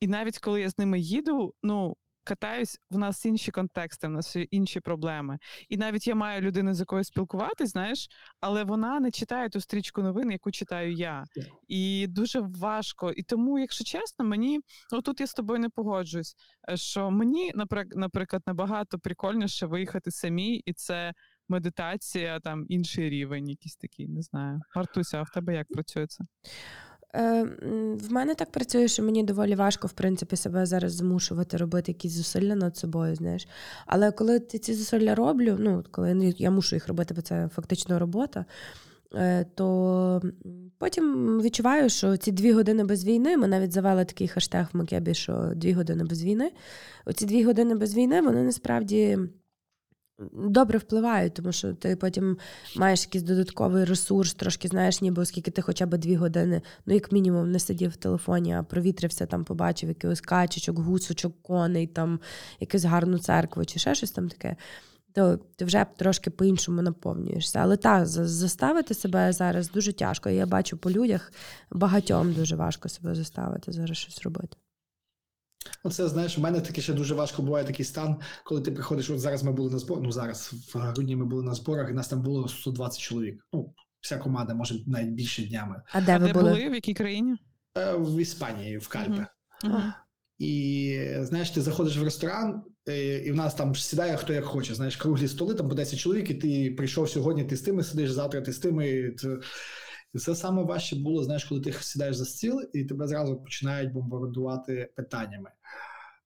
І 0.00 0.08
навіть 0.08 0.38
коли 0.38 0.60
я 0.60 0.70
з 0.70 0.78
ними 0.78 1.00
їду, 1.00 1.54
ну 1.62 1.96
катаюсь, 2.24 2.78
в 2.90 2.98
нас 2.98 3.24
інші 3.24 3.50
контексти, 3.50 4.06
в 4.08 4.10
нас 4.10 4.36
інші 4.50 4.80
проблеми. 4.80 5.38
І 5.68 5.76
навіть 5.76 6.06
я 6.06 6.14
маю 6.14 6.40
людину, 6.40 6.74
з 6.74 6.80
якою 6.80 7.04
спілкуватись, 7.04 7.70
знаєш, 7.70 8.08
але 8.40 8.64
вона 8.64 9.00
не 9.00 9.10
читає 9.10 9.48
ту 9.48 9.60
стрічку 9.60 10.02
новин, 10.02 10.30
яку 10.30 10.50
читаю 10.50 10.92
я. 10.92 11.24
І 11.68 12.06
дуже 12.08 12.40
важко. 12.40 13.12
І 13.12 13.22
тому, 13.22 13.58
якщо 13.58 13.84
чесно, 13.84 14.24
мені 14.24 14.60
ну 14.92 15.02
тут 15.02 15.20
я 15.20 15.26
з 15.26 15.34
тобою 15.34 15.60
не 15.60 15.68
погоджуюсь. 15.68 16.36
Е, 16.70 16.76
що 16.76 17.10
мені, 17.10 17.52
наприклад, 17.94 18.42
набагато 18.46 18.98
прикольніше 18.98 19.66
виїхати 19.66 20.10
самі, 20.10 20.56
і 20.56 20.72
це. 20.72 21.12
Медитація, 21.48 22.40
там 22.40 22.66
інший 22.68 23.10
рівень, 23.10 23.48
якийсь 23.48 23.76
такий, 23.76 24.08
не 24.08 24.22
знаю. 24.22 24.60
Мартуся, 24.76 25.18
а 25.18 25.22
в 25.22 25.30
тебе 25.30 25.54
як 25.54 25.68
працює 25.68 26.06
це? 26.06 26.24
Е, 27.14 27.42
В 28.00 28.12
мене 28.12 28.34
так 28.34 28.50
працює, 28.50 28.88
що 28.88 29.02
мені 29.02 29.24
доволі 29.24 29.54
важко, 29.54 29.86
в 29.86 29.92
принципі, 29.92 30.36
себе 30.36 30.66
зараз 30.66 30.92
змушувати 30.92 31.56
робити 31.56 31.92
якісь 31.92 32.12
зусилля 32.12 32.54
над 32.54 32.76
собою, 32.76 33.14
знаєш. 33.14 33.48
Але 33.86 34.10
коли 34.10 34.38
ти 34.38 34.58
ці 34.58 34.74
зусилля 34.74 35.14
роблю, 35.14 35.56
ну, 35.58 35.84
коли 35.90 36.34
я 36.38 36.50
мушу 36.50 36.76
їх 36.76 36.88
робити, 36.88 37.14
бо 37.14 37.22
це 37.22 37.48
фактично 37.54 37.98
робота, 37.98 38.44
е, 39.14 39.46
то 39.54 40.22
потім 40.78 41.38
відчуваю, 41.40 41.88
що 41.88 42.16
ці 42.16 42.32
дві 42.32 42.52
години 42.52 42.84
без 42.84 43.04
війни, 43.04 43.36
ми 43.36 43.46
навіть 43.46 43.72
завели 43.72 44.04
такий 44.04 44.28
хештег 44.28 44.66
в 44.72 44.76
Макебі, 44.76 45.14
що 45.14 45.52
дві 45.56 45.72
години 45.72 46.04
без 46.04 46.24
війни. 46.24 46.52
Оці 47.06 47.26
дві 47.26 47.44
години 47.44 47.74
без 47.74 47.94
війни, 47.94 48.20
вони 48.20 48.42
насправді 48.42 49.18
добре 50.32 50.78
впливають, 50.78 51.34
тому 51.34 51.52
що 51.52 51.74
ти 51.74 51.96
потім 51.96 52.36
маєш 52.76 53.04
якийсь 53.04 53.24
додатковий 53.24 53.84
ресурс, 53.84 54.34
трошки 54.34 54.68
знаєш, 54.68 55.00
ніби 55.00 55.22
оскільки 55.22 55.50
ти 55.50 55.62
хоча 55.62 55.86
б 55.86 55.98
дві 55.98 56.16
години, 56.16 56.62
ну 56.86 56.94
як 56.94 57.12
мінімум, 57.12 57.50
не 57.50 57.58
сидів 57.58 57.90
в 57.90 57.96
телефоні, 57.96 58.54
а 58.54 58.62
провітрився, 58.62 59.26
там 59.26 59.44
побачив 59.44 59.88
якихось 59.88 60.20
качечок, 60.20 60.78
гусочок, 60.78 61.42
коней, 61.42 61.86
там 61.86 62.20
якусь 62.60 62.84
гарну 62.84 63.18
церкву 63.18 63.64
чи 63.64 63.78
ще 63.78 63.94
щось 63.94 64.10
там 64.10 64.28
таке. 64.28 64.56
То 65.12 65.36
ти 65.56 65.64
вже 65.64 65.86
трошки 65.96 66.30
по-іншому 66.30 66.82
наповнюєшся. 66.82 67.58
Але 67.58 67.76
так, 67.76 68.06
заставити 68.06 68.94
себе 68.94 69.32
зараз 69.32 69.70
дуже 69.70 69.92
тяжко. 69.92 70.30
Я 70.30 70.46
бачу 70.46 70.76
по 70.76 70.90
людях 70.90 71.32
багатьом 71.70 72.32
дуже 72.32 72.56
важко 72.56 72.88
себе 72.88 73.14
заставити 73.14 73.72
зараз 73.72 73.96
щось 73.96 74.22
робити. 74.22 74.56
Ну, 75.84 75.90
це 75.90 76.08
знаєш, 76.08 76.38
у 76.38 76.40
мене 76.40 76.60
таке 76.60 76.80
ще 76.80 76.92
дуже 76.92 77.14
важко 77.14 77.42
буває 77.42 77.64
такий 77.64 77.84
стан, 77.84 78.16
коли 78.44 78.60
ти 78.60 78.72
приходиш. 78.72 79.10
От 79.10 79.20
зараз 79.20 79.42
ми 79.42 79.52
були 79.52 79.70
на 79.70 79.78
зборах. 79.78 80.04
Ну 80.04 80.12
зараз 80.12 80.52
в 80.74 80.78
грудні 80.78 81.16
ми 81.16 81.24
були 81.24 81.42
на 81.42 81.54
зборах, 81.54 81.90
і 81.90 81.92
нас 81.92 82.08
там 82.08 82.22
було 82.22 82.48
120 82.48 83.00
чоловік. 83.00 83.46
Ну, 83.52 83.74
вся 84.00 84.18
команда, 84.18 84.54
може, 84.54 84.74
навіть 84.86 85.10
більше 85.10 85.42
днями. 85.42 85.82
А 85.92 86.00
де 86.00 86.18
ви 86.18 86.26
де 86.26 86.32
були? 86.32 86.50
були? 86.50 86.68
В 86.68 86.74
якій 86.74 86.94
країні? 86.94 87.36
Е, 87.78 87.94
в 87.96 88.20
Іспанії, 88.20 88.78
в 88.78 88.88
Кальпе. 88.88 89.26
Uh-huh. 89.64 89.92
І 90.38 91.06
знаєш, 91.20 91.50
ти 91.50 91.60
заходиш 91.60 91.96
в 91.96 92.04
ресторан, 92.04 92.62
е, 92.88 93.18
і 93.18 93.32
в 93.32 93.36
нас 93.36 93.54
там 93.54 93.74
сідає 93.74 94.16
хто 94.16 94.32
як 94.32 94.44
хоче. 94.44 94.74
Знаєш, 94.74 94.96
круглі 94.96 95.28
столи, 95.28 95.54
там 95.54 95.68
по 95.68 95.74
10 95.74 95.98
чоловік, 95.98 96.30
і 96.30 96.34
ти 96.34 96.70
прийшов 96.70 97.10
сьогодні, 97.10 97.44
ти 97.44 97.56
з 97.56 97.62
тими 97.62 97.82
сидиш, 97.82 98.10
завтра 98.10 98.40
ти 98.40 98.52
з 98.52 98.58
тими. 98.58 98.88
І 98.88 99.16
і 100.14 100.18
це 100.18 100.34
саме 100.34 100.62
важче 100.62 100.96
було, 100.96 101.24
знаєш, 101.24 101.44
коли 101.44 101.60
ти 101.60 101.72
сідаєш 101.72 102.16
за 102.16 102.24
стіл, 102.24 102.60
і 102.72 102.84
тебе 102.84 103.06
зразу 103.06 103.36
починають 103.36 103.92
бомбардувати 103.92 104.92
питаннями. 104.96 105.50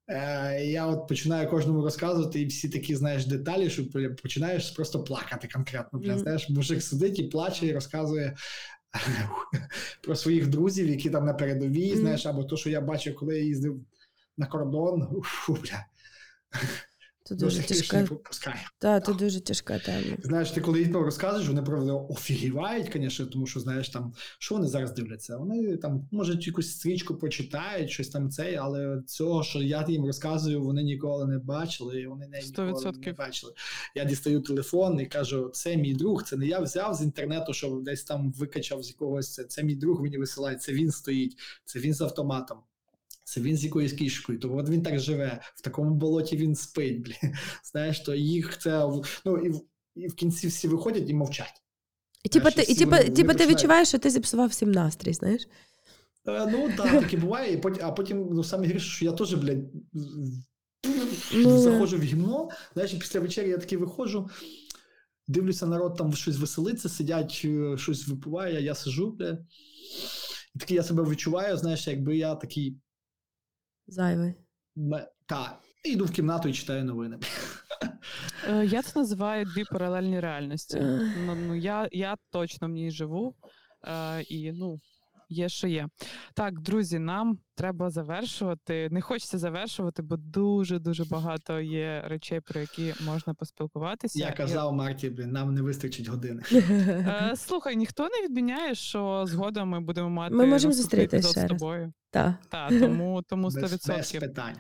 Е, 0.08 0.64
Я 0.64 0.86
от 0.86 1.08
починаю 1.08 1.50
кожному 1.50 1.82
розказувати, 1.82 2.40
і 2.40 2.46
всі 2.46 2.68
такі 2.68 2.96
знаєш 2.96 3.26
деталі, 3.26 3.70
що 3.70 3.84
починаєш 4.22 4.70
просто 4.70 5.04
плакати 5.04 5.48
конкретно. 5.54 5.98
Mm-hmm. 5.98 6.18
Знаєш, 6.18 6.50
мужик 6.50 6.82
сидить 6.82 7.18
і 7.18 7.22
плаче, 7.22 7.66
і 7.66 7.72
розказує. 7.72 8.36
Про 10.02 10.16
своїх 10.16 10.48
друзів, 10.48 10.88
які 10.88 11.10
там 11.10 11.26
на 11.26 11.34
передовій, 11.34 11.92
mm-hmm. 11.92 12.00
знаєш, 12.00 12.26
або 12.26 12.44
то, 12.44 12.56
що 12.56 12.70
я 12.70 12.80
бачив, 12.80 13.16
коли 13.16 13.38
я 13.38 13.44
їздив 13.44 13.80
на 14.36 14.46
кордон. 14.46 15.22
Фу, 15.24 15.58
бля. 15.62 15.86
Це 17.26 17.34
дуже 17.34 17.62
тяжка. 17.68 17.96
Так, 18.78 19.06
це 19.06 19.12
дуже 19.12 19.40
тяжка 19.40 19.78
тема. 19.78 20.16
Знаєш, 20.22 20.50
ти 20.50 20.60
коли 20.60 20.80
їм 20.82 20.96
розказуєш, 20.96 21.48
вони 21.48 21.62
правда 21.62 21.92
офігівають, 21.92 22.90
звісно, 22.92 23.26
тому 23.26 23.46
що 23.46 23.60
знаєш 23.60 23.88
там, 23.88 24.12
що 24.38 24.54
вони 24.54 24.66
зараз 24.66 24.92
дивляться. 24.94 25.36
Вони 25.36 25.76
там, 25.76 26.08
може, 26.12 26.38
якусь 26.40 26.70
стрічку 26.72 27.14
почитають, 27.14 27.90
щось 27.90 28.08
там 28.08 28.30
цей, 28.30 28.56
але 28.56 29.02
цього, 29.06 29.42
що 29.42 29.58
я 29.58 29.86
їм 29.88 30.06
розказую, 30.06 30.62
вони 30.62 30.82
ніколи 30.82 31.26
не 31.26 31.38
бачили, 31.38 32.00
і 32.00 32.06
вони 32.06 32.26
не, 32.26 32.40
ніколи 32.40 32.92
не 33.06 33.12
бачили. 33.12 33.52
Я 33.94 34.04
дістаю 34.04 34.40
телефон 34.40 35.00
і 35.00 35.06
кажу: 35.06 35.50
це 35.54 35.76
мій 35.76 35.94
друг, 35.94 36.22
це 36.22 36.36
не 36.36 36.46
я 36.46 36.60
взяв 36.60 36.94
з 36.94 37.02
інтернету, 37.02 37.52
що 37.52 37.80
десь 37.84 38.04
там 38.04 38.32
викачав 38.32 38.82
з 38.82 38.88
якогось 38.88 39.32
це. 39.32 39.44
Це 39.44 39.62
мій 39.62 39.74
друг 39.76 40.02
мені 40.02 40.18
висилає, 40.18 40.56
це 40.56 40.72
він 40.72 40.90
стоїть, 40.90 41.38
це 41.64 41.78
він 41.78 41.94
з 41.94 42.00
автоматом. 42.00 42.58
Це 43.34 43.40
він 43.40 43.56
з 43.56 43.64
якоюсь 43.64 43.92
кішкою, 43.92 44.38
то 44.38 44.56
от 44.56 44.68
він 44.68 44.82
так 44.82 44.98
живе, 44.98 45.40
в 45.56 45.60
такому 45.60 45.94
болоті 45.94 46.36
він 46.36 46.54
спить. 46.54 47.02
Блін. 47.02 47.34
Знаєш, 47.72 48.00
то 48.00 48.14
їх 48.14 48.58
це 48.58 48.88
ну 49.24 49.38
і 49.38 49.50
в, 49.50 49.60
і 49.94 50.08
в 50.08 50.14
кінці 50.14 50.46
всі 50.46 50.68
виходять 50.68 51.10
і 51.10 51.14
мовчать. 51.14 51.62
І 52.24 52.28
типу 52.28 52.50
ти, 52.50 52.62
і, 52.62 52.74
типу, 52.74 52.96
типу, 52.96 53.34
ти 53.34 53.46
відчуваєш, 53.46 53.88
що 53.88 53.98
ти 53.98 54.10
зіпсував 54.10 54.48
всім 54.48 54.72
настрій, 54.72 55.12
знаєш? 55.12 55.42
Е, 56.28 56.46
ну 56.52 56.70
так, 56.76 57.00
таке 57.00 57.16
буває, 57.16 57.52
і 57.52 57.56
потім, 57.56 57.84
а 57.86 57.92
потім 57.92 58.28
ну, 58.32 58.44
саме 58.44 58.66
гірше, 58.66 58.90
що 58.90 59.04
я 59.04 59.12
теж, 59.12 59.34
блядь, 59.34 59.64
ну, 61.34 61.58
заходжу 61.58 61.96
в 61.96 62.02
гімно, 62.02 62.48
знаєш, 62.74 62.92
після 62.92 63.20
вечері 63.20 63.48
я 63.48 63.58
таки 63.58 63.76
виходжу, 63.76 64.30
дивлюся, 65.28 65.66
народ 65.66 65.96
там 65.96 66.12
щось 66.12 66.36
веселиться, 66.36 66.88
сидять, 66.88 67.42
е, 67.44 67.78
щось 67.78 68.08
випиває, 68.08 68.62
я 68.62 68.74
сижу, 68.74 69.10
блядь. 69.10 69.40
І 70.54 70.58
такий 70.58 70.76
я 70.76 70.82
себе 70.82 71.02
відчуваю, 71.02 71.56
знаєш, 71.56 71.86
якби 71.86 72.16
я 72.16 72.34
такий 72.34 72.78
Зайвий. 73.86 74.34
Так. 75.26 75.58
Йду 75.84 76.04
в 76.04 76.10
кімнату 76.10 76.48
і 76.48 76.52
читаю 76.52 76.84
новини. 76.84 77.18
Е, 78.48 78.66
Я 78.66 78.82
це 78.82 78.98
називаю 78.98 79.44
дві 79.44 79.64
паралельні 79.64 80.20
реальності. 80.20 80.80
Ну, 81.26 81.34
ну 81.34 81.54
я, 81.54 81.88
я 81.92 82.16
точно 82.30 82.66
в 82.68 82.70
ній 82.70 82.90
живу, 82.90 83.34
е, 83.84 84.22
і 84.22 84.52
ну, 84.52 84.78
є, 85.28 85.48
що 85.48 85.68
є. 85.68 85.88
Так, 86.34 86.60
друзі, 86.60 86.98
нам 86.98 87.38
треба 87.54 87.90
завершувати. 87.90 88.88
Не 88.90 89.00
хочеться 89.00 89.38
завершувати, 89.38 90.02
бо 90.02 90.16
дуже 90.16 90.78
дуже 90.78 91.04
багато 91.04 91.60
є 91.60 92.02
речей, 92.06 92.40
про 92.40 92.60
які 92.60 92.94
можна 93.06 93.34
поспілкуватися. 93.34 94.18
Я 94.18 94.28
І, 94.28 94.36
казав 94.36 94.72
Марті, 94.72 95.10
блін, 95.10 95.32
нам 95.32 95.54
не 95.54 95.62
вистачить 95.62 96.08
години. 96.08 96.42
е, 96.52 97.32
слухай, 97.36 97.76
ніхто 97.76 98.02
не 98.02 98.24
відміняє, 98.24 98.74
що 98.74 99.24
згодом 99.26 99.68
ми 99.68 99.80
будемо 99.80 100.10
мати 100.10 100.34
Ми 100.34 100.46
можемо 100.46 100.74
епізод 100.94 101.32
з 101.32 101.36
раз. 101.36 101.48
тобою. 101.48 101.92
Так. 102.14 102.34
Та, 102.48 102.68
тому, 102.80 103.22
тому 103.28 103.48
100%. 103.48 103.60
Без, 103.60 103.86
без 103.86 104.12
питань. 104.12 104.54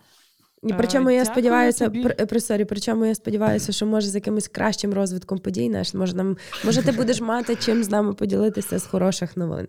І 0.62 0.72
Е, 0.72 0.74
причому 0.78 1.10
я 1.10 1.18
дякую 1.18 1.34
сподіваюся, 1.34 1.84
тобі. 1.84 2.02
при, 2.02 2.26
при 2.26 2.40
sorry, 2.40 2.64
причому 2.64 3.06
я 3.06 3.14
сподіваюся, 3.14 3.72
що 3.72 3.86
може 3.86 4.08
з 4.08 4.14
якимось 4.14 4.48
кращим 4.48 4.94
розвитком 4.94 5.38
подій, 5.38 5.68
наш 5.68 5.94
може 5.94 6.14
нам, 6.14 6.36
може, 6.64 6.82
ти 6.82 6.92
будеш 6.92 7.20
мати 7.20 7.56
чим 7.56 7.84
з 7.84 7.90
нами 7.90 8.14
поділитися 8.14 8.78
з 8.78 8.86
хороших 8.86 9.36
новин. 9.36 9.68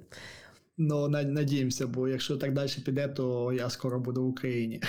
Ну, 0.77 1.07
надіємося, 1.07 1.87
бо 1.87 2.07
якщо 2.07 2.37
так 2.37 2.53
далі 2.53 2.69
піде, 2.85 3.07
то 3.07 3.53
я 3.53 3.69
скоро 3.69 3.99
буду 3.99 4.23
в 4.23 4.27
Україні. 4.27 4.81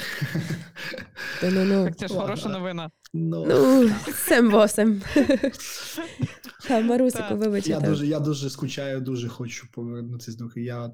Ну, 1.42 1.64
ну, 1.64 1.84
Так 1.84 1.96
це 1.96 2.08
ж 2.08 2.14
Ладно. 2.14 2.26
хороша 2.28 2.48
новина. 2.48 2.90
Ну, 3.14 3.46
ну, 3.48 3.90
сем 4.12 4.50
восем. 4.50 5.02
Та, 6.68 6.80
Марусику, 6.80 7.36
вибачте. 7.36 7.70
Я 7.70 7.80
дуже, 7.80 8.06
я 8.06 8.20
дуже 8.20 8.50
скучаю, 8.50 9.00
дуже 9.00 9.28
хочу 9.28 9.66
повернутися 9.72 10.38
до 10.38 10.60
Я, 10.60 10.90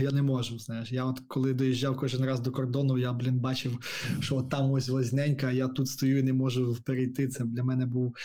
я 0.00 0.10
не 0.10 0.22
можу, 0.22 0.58
знаєш. 0.58 0.92
Я 0.92 1.04
от 1.04 1.20
коли 1.28 1.54
доїжджав 1.54 1.96
кожен 1.96 2.24
раз 2.24 2.40
до 2.40 2.50
кордону, 2.50 2.98
я, 2.98 3.12
блін, 3.12 3.38
бачив, 3.38 3.78
що 4.20 4.36
от 4.36 4.50
там 4.50 4.70
ось 4.70 4.88
возненька, 4.88 5.50
я 5.52 5.68
тут 5.68 5.88
стою 5.88 6.18
і 6.18 6.22
не 6.22 6.32
можу 6.32 6.76
перейти. 6.84 7.28
Це 7.28 7.44
для 7.44 7.64
мене 7.64 7.86
був, 7.86 8.16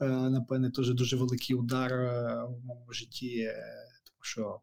е, 0.00 0.06
напевне, 0.08 0.68
дуже 0.68 0.94
дуже 0.94 1.16
великий 1.16 1.56
удар 1.56 1.92
е, 1.92 2.44
в 2.44 2.66
моєму 2.66 2.92
житті. 2.92 3.38
е, 3.38 3.64
Тому 4.04 4.18
що 4.22 4.60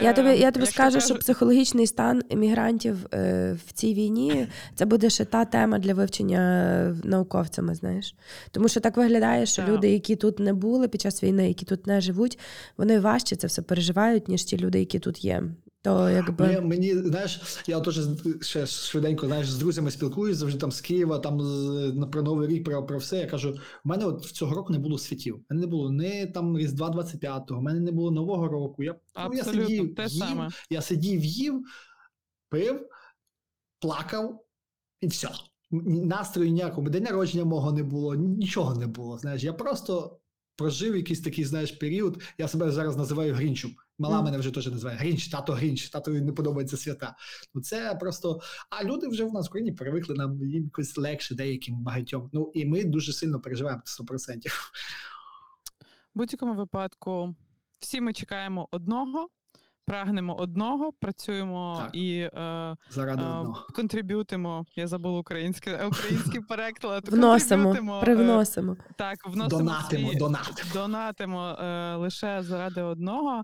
Я 0.00 0.12
тобі, 0.12 0.28
я 0.28 0.50
тобі 0.50 0.66
скажу, 0.66 1.00
що 1.00 1.14
психологічний 1.14 1.86
стан 1.86 2.22
емігрантів 2.30 3.06
е, 3.14 3.56
в 3.66 3.72
цій 3.72 3.94
війні 3.94 4.46
це 4.74 4.84
буде 4.84 5.10
ще 5.10 5.24
та 5.24 5.44
тема 5.44 5.78
для 5.78 5.94
вивчення 5.94 6.38
е, 6.38 7.08
науковцями, 7.08 7.74
знаєш. 7.74 8.14
Тому 8.50 8.68
що 8.68 8.80
так 8.80 8.96
виглядає, 8.96 9.46
що 9.46 9.62
Так. 9.62 9.70
люди, 9.70 9.90
які 9.90 10.16
тут 10.16 10.38
не 10.38 10.52
були 10.52 10.88
під 10.88 11.00
час 11.00 11.22
війни, 11.22 11.48
які 11.48 11.64
тут 11.64 11.86
не 11.86 12.00
живуть, 12.00 12.38
вони 12.76 13.00
важче 13.00 13.36
це 13.36 13.46
все 13.46 13.62
переживають, 13.62 14.28
ніж 14.28 14.44
ті 14.44 14.58
люди, 14.58 14.78
які 14.78 14.98
тут 14.98 15.24
є. 15.24 15.42
То 15.82 16.10
якби 16.10 16.46
Мені, 16.46 16.60
мені 16.60 16.94
знаєш, 16.94 17.62
я 17.66 17.80
теж 17.80 18.00
ще 18.40 18.66
швиденько 18.66 19.26
знаєш, 19.26 19.50
з 19.50 19.58
друзями 19.58 19.90
спілкуюсь, 19.90 20.36
завжди 20.36 20.60
там 20.60 20.72
з 20.72 20.80
Києва, 20.80 21.18
там 21.18 21.40
з, 21.40 22.06
про 22.12 22.22
Новий 22.22 22.48
рік, 22.48 22.64
про, 22.64 22.86
про 22.86 22.98
все. 22.98 23.18
Я 23.18 23.26
кажу: 23.26 23.52
в 23.84 23.88
мене 23.88 24.04
от 24.04 24.24
цього 24.24 24.54
року 24.54 24.72
не 24.72 24.78
було 24.78 24.98
світів. 24.98 25.34
У 25.36 25.44
мене 25.50 25.60
не 25.60 25.66
було 25.66 25.92
ні 25.92 26.26
там 26.26 26.58
Різдва 26.58 26.90
25-го, 26.90 27.60
в 27.60 27.62
мене 27.62 27.80
не 27.80 27.92
було 27.92 28.10
Нового 28.10 28.48
року. 28.48 28.82
Я, 28.82 28.96
ну, 29.28 29.34
я 29.34 29.44
сидів, 29.44 29.94
те 29.94 30.06
їв, 30.06 30.10
саме. 30.10 30.48
я 30.70 30.82
сидів, 30.82 31.24
їв, 31.24 31.62
пив, 32.48 32.88
плакав 33.78 34.44
і 35.00 35.06
все. 35.06 35.28
Настрою 35.70 36.50
ніякого, 36.50 36.88
день 36.88 37.02
народження 37.02 37.44
мого 37.44 37.72
не 37.72 37.82
було, 37.82 38.14
нічого 38.14 38.74
не 38.74 38.86
було. 38.86 39.18
Знаєш, 39.18 39.42
я 39.42 39.52
просто 39.52 40.18
прожив 40.56 40.96
якийсь 40.96 41.20
такий, 41.20 41.44
знаєш, 41.44 41.72
період. 41.72 42.22
Я 42.38 42.48
себе 42.48 42.70
зараз 42.70 42.96
називаю 42.96 43.34
Грінчем. 43.34 43.70
Мала 44.00 44.22
мене 44.22 44.38
вже 44.38 44.50
теж 44.50 44.66
називає 44.66 44.98
Грінч, 44.98 45.28
тато 45.28 45.52
Грінч, 45.52 45.88
тато 45.88 46.10
не 46.10 46.32
подобається 46.32 46.76
свята. 46.76 47.16
Ну 47.54 47.60
це 47.62 47.94
просто. 48.00 48.40
А 48.70 48.84
люди 48.84 49.08
вже 49.08 49.24
в 49.24 49.32
нас 49.32 49.46
в 49.46 49.48
Україні 49.48 49.72
привикли 49.72 50.14
нам 50.14 50.44
їм 50.44 50.64
якось 50.64 50.96
легше 50.96 51.34
деяким 51.34 51.74
багатьом. 51.82 52.30
Ну 52.32 52.50
і 52.54 52.66
ми 52.66 52.84
дуже 52.84 53.12
сильно 53.12 53.40
переживаємо 53.40 53.82
100%. 53.84 54.48
В 54.48 56.18
будь-якому 56.18 56.54
випадку 56.54 57.34
всі 57.78 58.00
ми 58.00 58.12
чекаємо 58.12 58.68
одного, 58.70 59.28
прагнемо 59.94 60.34
одного, 60.34 60.92
працюємо 60.92 61.78
Так. 61.84 61.94
і 61.96 62.18
е, 62.34 62.76
Заради 62.90 63.22
е, 63.22 63.26
одного. 63.26 63.66
контриб'ютимо. 63.74 64.64
Я 64.76 64.86
забула 64.86 65.18
українське, 65.18 65.70
е, 65.70 65.86
український 65.86 66.40
переклад. 66.40 67.08
вносимо, 67.08 67.62
привносимо. 67.72 67.98
е, 67.98 68.00
привносимо. 68.00 68.76
Так, 68.96 69.18
вносимо 69.26 69.48
Донатимо, 69.62 70.08
свій- 70.10 70.18
донатимо. 70.18 70.68
донатимо 70.74 71.46
е, 71.48 71.94
лише 71.96 72.42
заради 72.42 72.82
одного. 72.82 73.42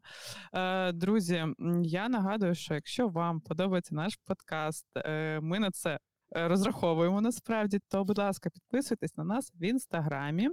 Е, 0.54 0.92
друзі, 0.92 1.44
я 1.82 2.08
нагадую, 2.08 2.54
що 2.54 2.74
якщо 2.74 3.08
вам 3.08 3.40
подобається 3.40 3.94
наш 3.94 4.16
подкаст, 4.26 4.86
е, 4.96 5.40
ми 5.42 5.58
на 5.58 5.70
це. 5.70 5.98
Е, 6.36 6.48
Розраховуємо 6.48 7.20
насправді, 7.20 7.78
то, 7.88 8.04
будь 8.04 8.18
ласка, 8.18 8.50
підписуйтесь 8.50 9.16
на 9.16 9.24
нас 9.24 9.52
в 9.54 9.64
інстаграмі. 9.64 10.48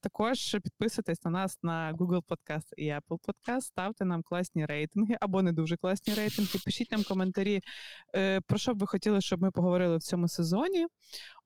Також 0.00 0.56
підписуйтесь 0.62 1.24
на 1.24 1.30
нас 1.30 1.58
на 1.62 1.92
Google 1.92 2.22
Podcast 2.28 2.72
і 2.76 2.84
Apple 2.84 3.18
Podcast, 3.18 3.60
ставте 3.60 4.04
нам 4.04 4.22
класні 4.22 4.66
рейтинги 4.66 5.16
або 5.20 5.42
не 5.42 5.52
дуже 5.52 5.76
класні 5.76 6.14
рейтинги. 6.14 6.58
Пишіть 6.64 6.92
нам 6.92 7.04
коментарі, 7.04 7.60
е, 8.16 8.40
про 8.40 8.58
що 8.58 8.74
б 8.74 8.78
ви 8.78 8.86
хотіли, 8.86 9.20
щоб 9.20 9.42
ми 9.42 9.50
поговорили 9.50 9.96
в 9.96 10.02
цьому 10.02 10.28
сезоні. 10.28 10.86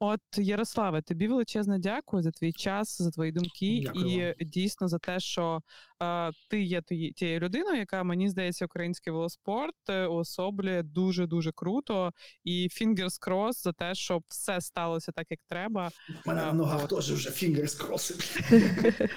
От, 0.00 0.20
Ярославе, 0.36 1.02
тобі 1.02 1.28
величезне 1.28 1.78
дякую 1.78 2.22
за 2.22 2.30
твій 2.30 2.52
час, 2.52 3.02
за 3.02 3.10
твої 3.10 3.32
думки 3.32 3.80
Дякую 3.84 4.34
і 4.38 4.44
дійсно 4.44 4.88
за 4.88 4.98
те, 4.98 5.20
що 5.20 5.60
е, 6.02 6.30
ти 6.50 6.62
є 6.62 6.82
тією 7.16 7.40
людиною, 7.40 7.78
яка 7.78 8.04
мені 8.04 8.28
здається, 8.28 8.64
український 8.64 9.12
велоспорт 9.12 9.74
е, 9.90 10.06
уособлює 10.06 10.82
дуже 10.82 11.26
дуже 11.26 11.52
круто. 11.52 12.12
І 12.44 12.68
fingers 12.80 13.28
crossed 13.28 13.62
за 13.62 13.72
те, 13.72 13.94
щоб 13.94 14.22
все 14.28 14.60
сталося 14.60 15.12
так, 15.12 15.26
як 15.30 15.40
треба. 15.48 15.90
У 16.26 16.28
мене 16.28 16.42
А, 16.42 16.46
на 16.46 16.52
ногах 16.52 16.88
теж 16.88 17.12
вже 17.12 17.30
фінгерс 17.30 17.74
кроси. 17.74 18.14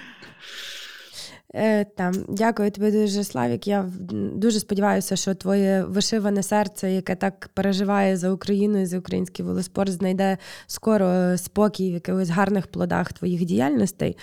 Е, 1.54 1.84
там, 1.84 2.12
дякую 2.28 2.70
тобі 2.70 2.90
дуже, 2.90 3.24
Славік. 3.24 3.66
Я 3.66 3.90
дуже 4.34 4.60
сподіваюся, 4.60 5.16
що 5.16 5.34
твоє 5.34 5.84
вишиване 5.88 6.42
серце, 6.42 6.92
яке 6.92 7.14
так 7.14 7.50
переживає 7.54 8.16
за 8.16 8.30
Україну 8.30 8.80
і 8.80 8.86
за 8.86 8.98
український 8.98 9.44
велоспорт, 9.44 9.92
знайде 9.92 10.38
скоро 10.66 11.06
е, 11.06 11.38
спокій 11.38 11.90
в 11.90 11.94
якихось 11.94 12.28
гарних 12.28 12.66
плодах 12.66 13.12
твоїх 13.12 13.44
діяльностей. 13.44 14.16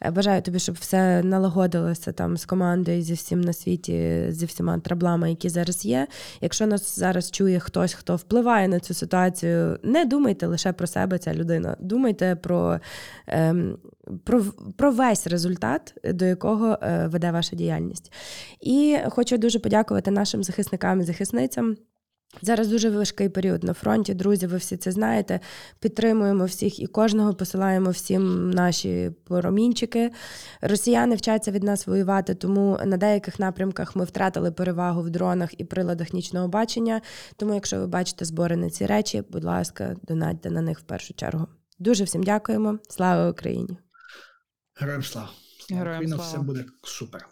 Е, 0.00 0.10
Бажаю 0.10 0.42
тобі, 0.42 0.58
щоб 0.58 0.74
все 0.80 1.22
налагодилося 1.22 2.12
там 2.12 2.36
з 2.36 2.44
командою 2.44 3.02
зі 3.02 3.14
всім 3.14 3.40
на 3.40 3.52
світі, 3.52 4.24
зі 4.28 4.46
всіма 4.46 4.78
траблами, 4.78 5.30
які 5.30 5.48
зараз 5.48 5.84
є. 5.84 6.06
Якщо 6.40 6.66
нас 6.66 6.98
зараз 6.98 7.30
чує 7.30 7.60
хтось, 7.60 7.94
хто 7.94 8.16
впливає 8.16 8.68
на 8.68 8.80
цю 8.80 8.94
ситуацію, 8.94 9.78
не 9.82 10.04
думайте 10.04 10.46
лише 10.46 10.72
про 10.72 10.86
себе, 10.86 11.18
ця 11.18 11.34
людина. 11.34 11.76
Думайте 11.80 12.36
про, 12.36 12.80
ем, 13.26 13.78
про, 14.24 14.42
про 14.76 14.90
весь 14.92 15.26
результат, 15.26 15.94
до 16.04 16.24
якого 16.24 16.71
е, 16.82 17.06
веде 17.06 17.30
ваша 17.30 17.56
діяльність. 17.56 18.12
І 18.60 18.98
хочу 19.10 19.38
дуже 19.38 19.58
подякувати 19.58 20.10
нашим 20.10 20.44
захисникам 20.44 21.00
і 21.00 21.04
захисницям. 21.04 21.76
Зараз 22.40 22.68
дуже 22.68 22.90
важкий 22.90 23.28
період 23.28 23.64
на 23.64 23.72
фронті. 23.72 24.14
Друзі, 24.14 24.46
ви 24.46 24.56
всі 24.56 24.76
це 24.76 24.92
знаєте. 24.92 25.40
Підтримуємо 25.80 26.44
всіх 26.44 26.80
і 26.80 26.86
кожного 26.86 27.34
посилаємо 27.34 27.90
всім 27.90 28.50
наші 28.50 29.10
промінчики. 29.24 30.10
Росіяни 30.60 31.14
вчаться 31.14 31.50
від 31.50 31.62
нас 31.62 31.86
воювати, 31.86 32.34
тому 32.34 32.78
на 32.84 32.96
деяких 32.96 33.38
напрямках 33.38 33.96
ми 33.96 34.04
втратили 34.04 34.50
перевагу 34.52 35.02
в 35.02 35.10
дронах 35.10 35.60
і 35.60 35.64
приладах 35.64 36.12
нічного 36.12 36.48
бачення. 36.48 37.00
Тому, 37.36 37.54
якщо 37.54 37.78
ви 37.78 37.86
бачите 37.86 38.24
збори 38.24 38.56
на 38.56 38.70
ці 38.70 38.86
речі, 38.86 39.22
будь 39.30 39.44
ласка, 39.44 39.96
донатьте 40.02 40.50
на 40.50 40.60
них 40.60 40.80
в 40.80 40.82
першу 40.82 41.14
чергу. 41.14 41.46
Дуже 41.78 42.04
всім 42.04 42.22
дякуємо. 42.22 42.78
Слава 42.88 43.30
Україні! 43.30 43.78
Героям 44.74 45.02
слава. 45.02 45.41
Героям 45.70 46.08
слава. 46.08 46.22
все 46.28 46.38
буде 46.38 46.64
супер. 46.82 47.26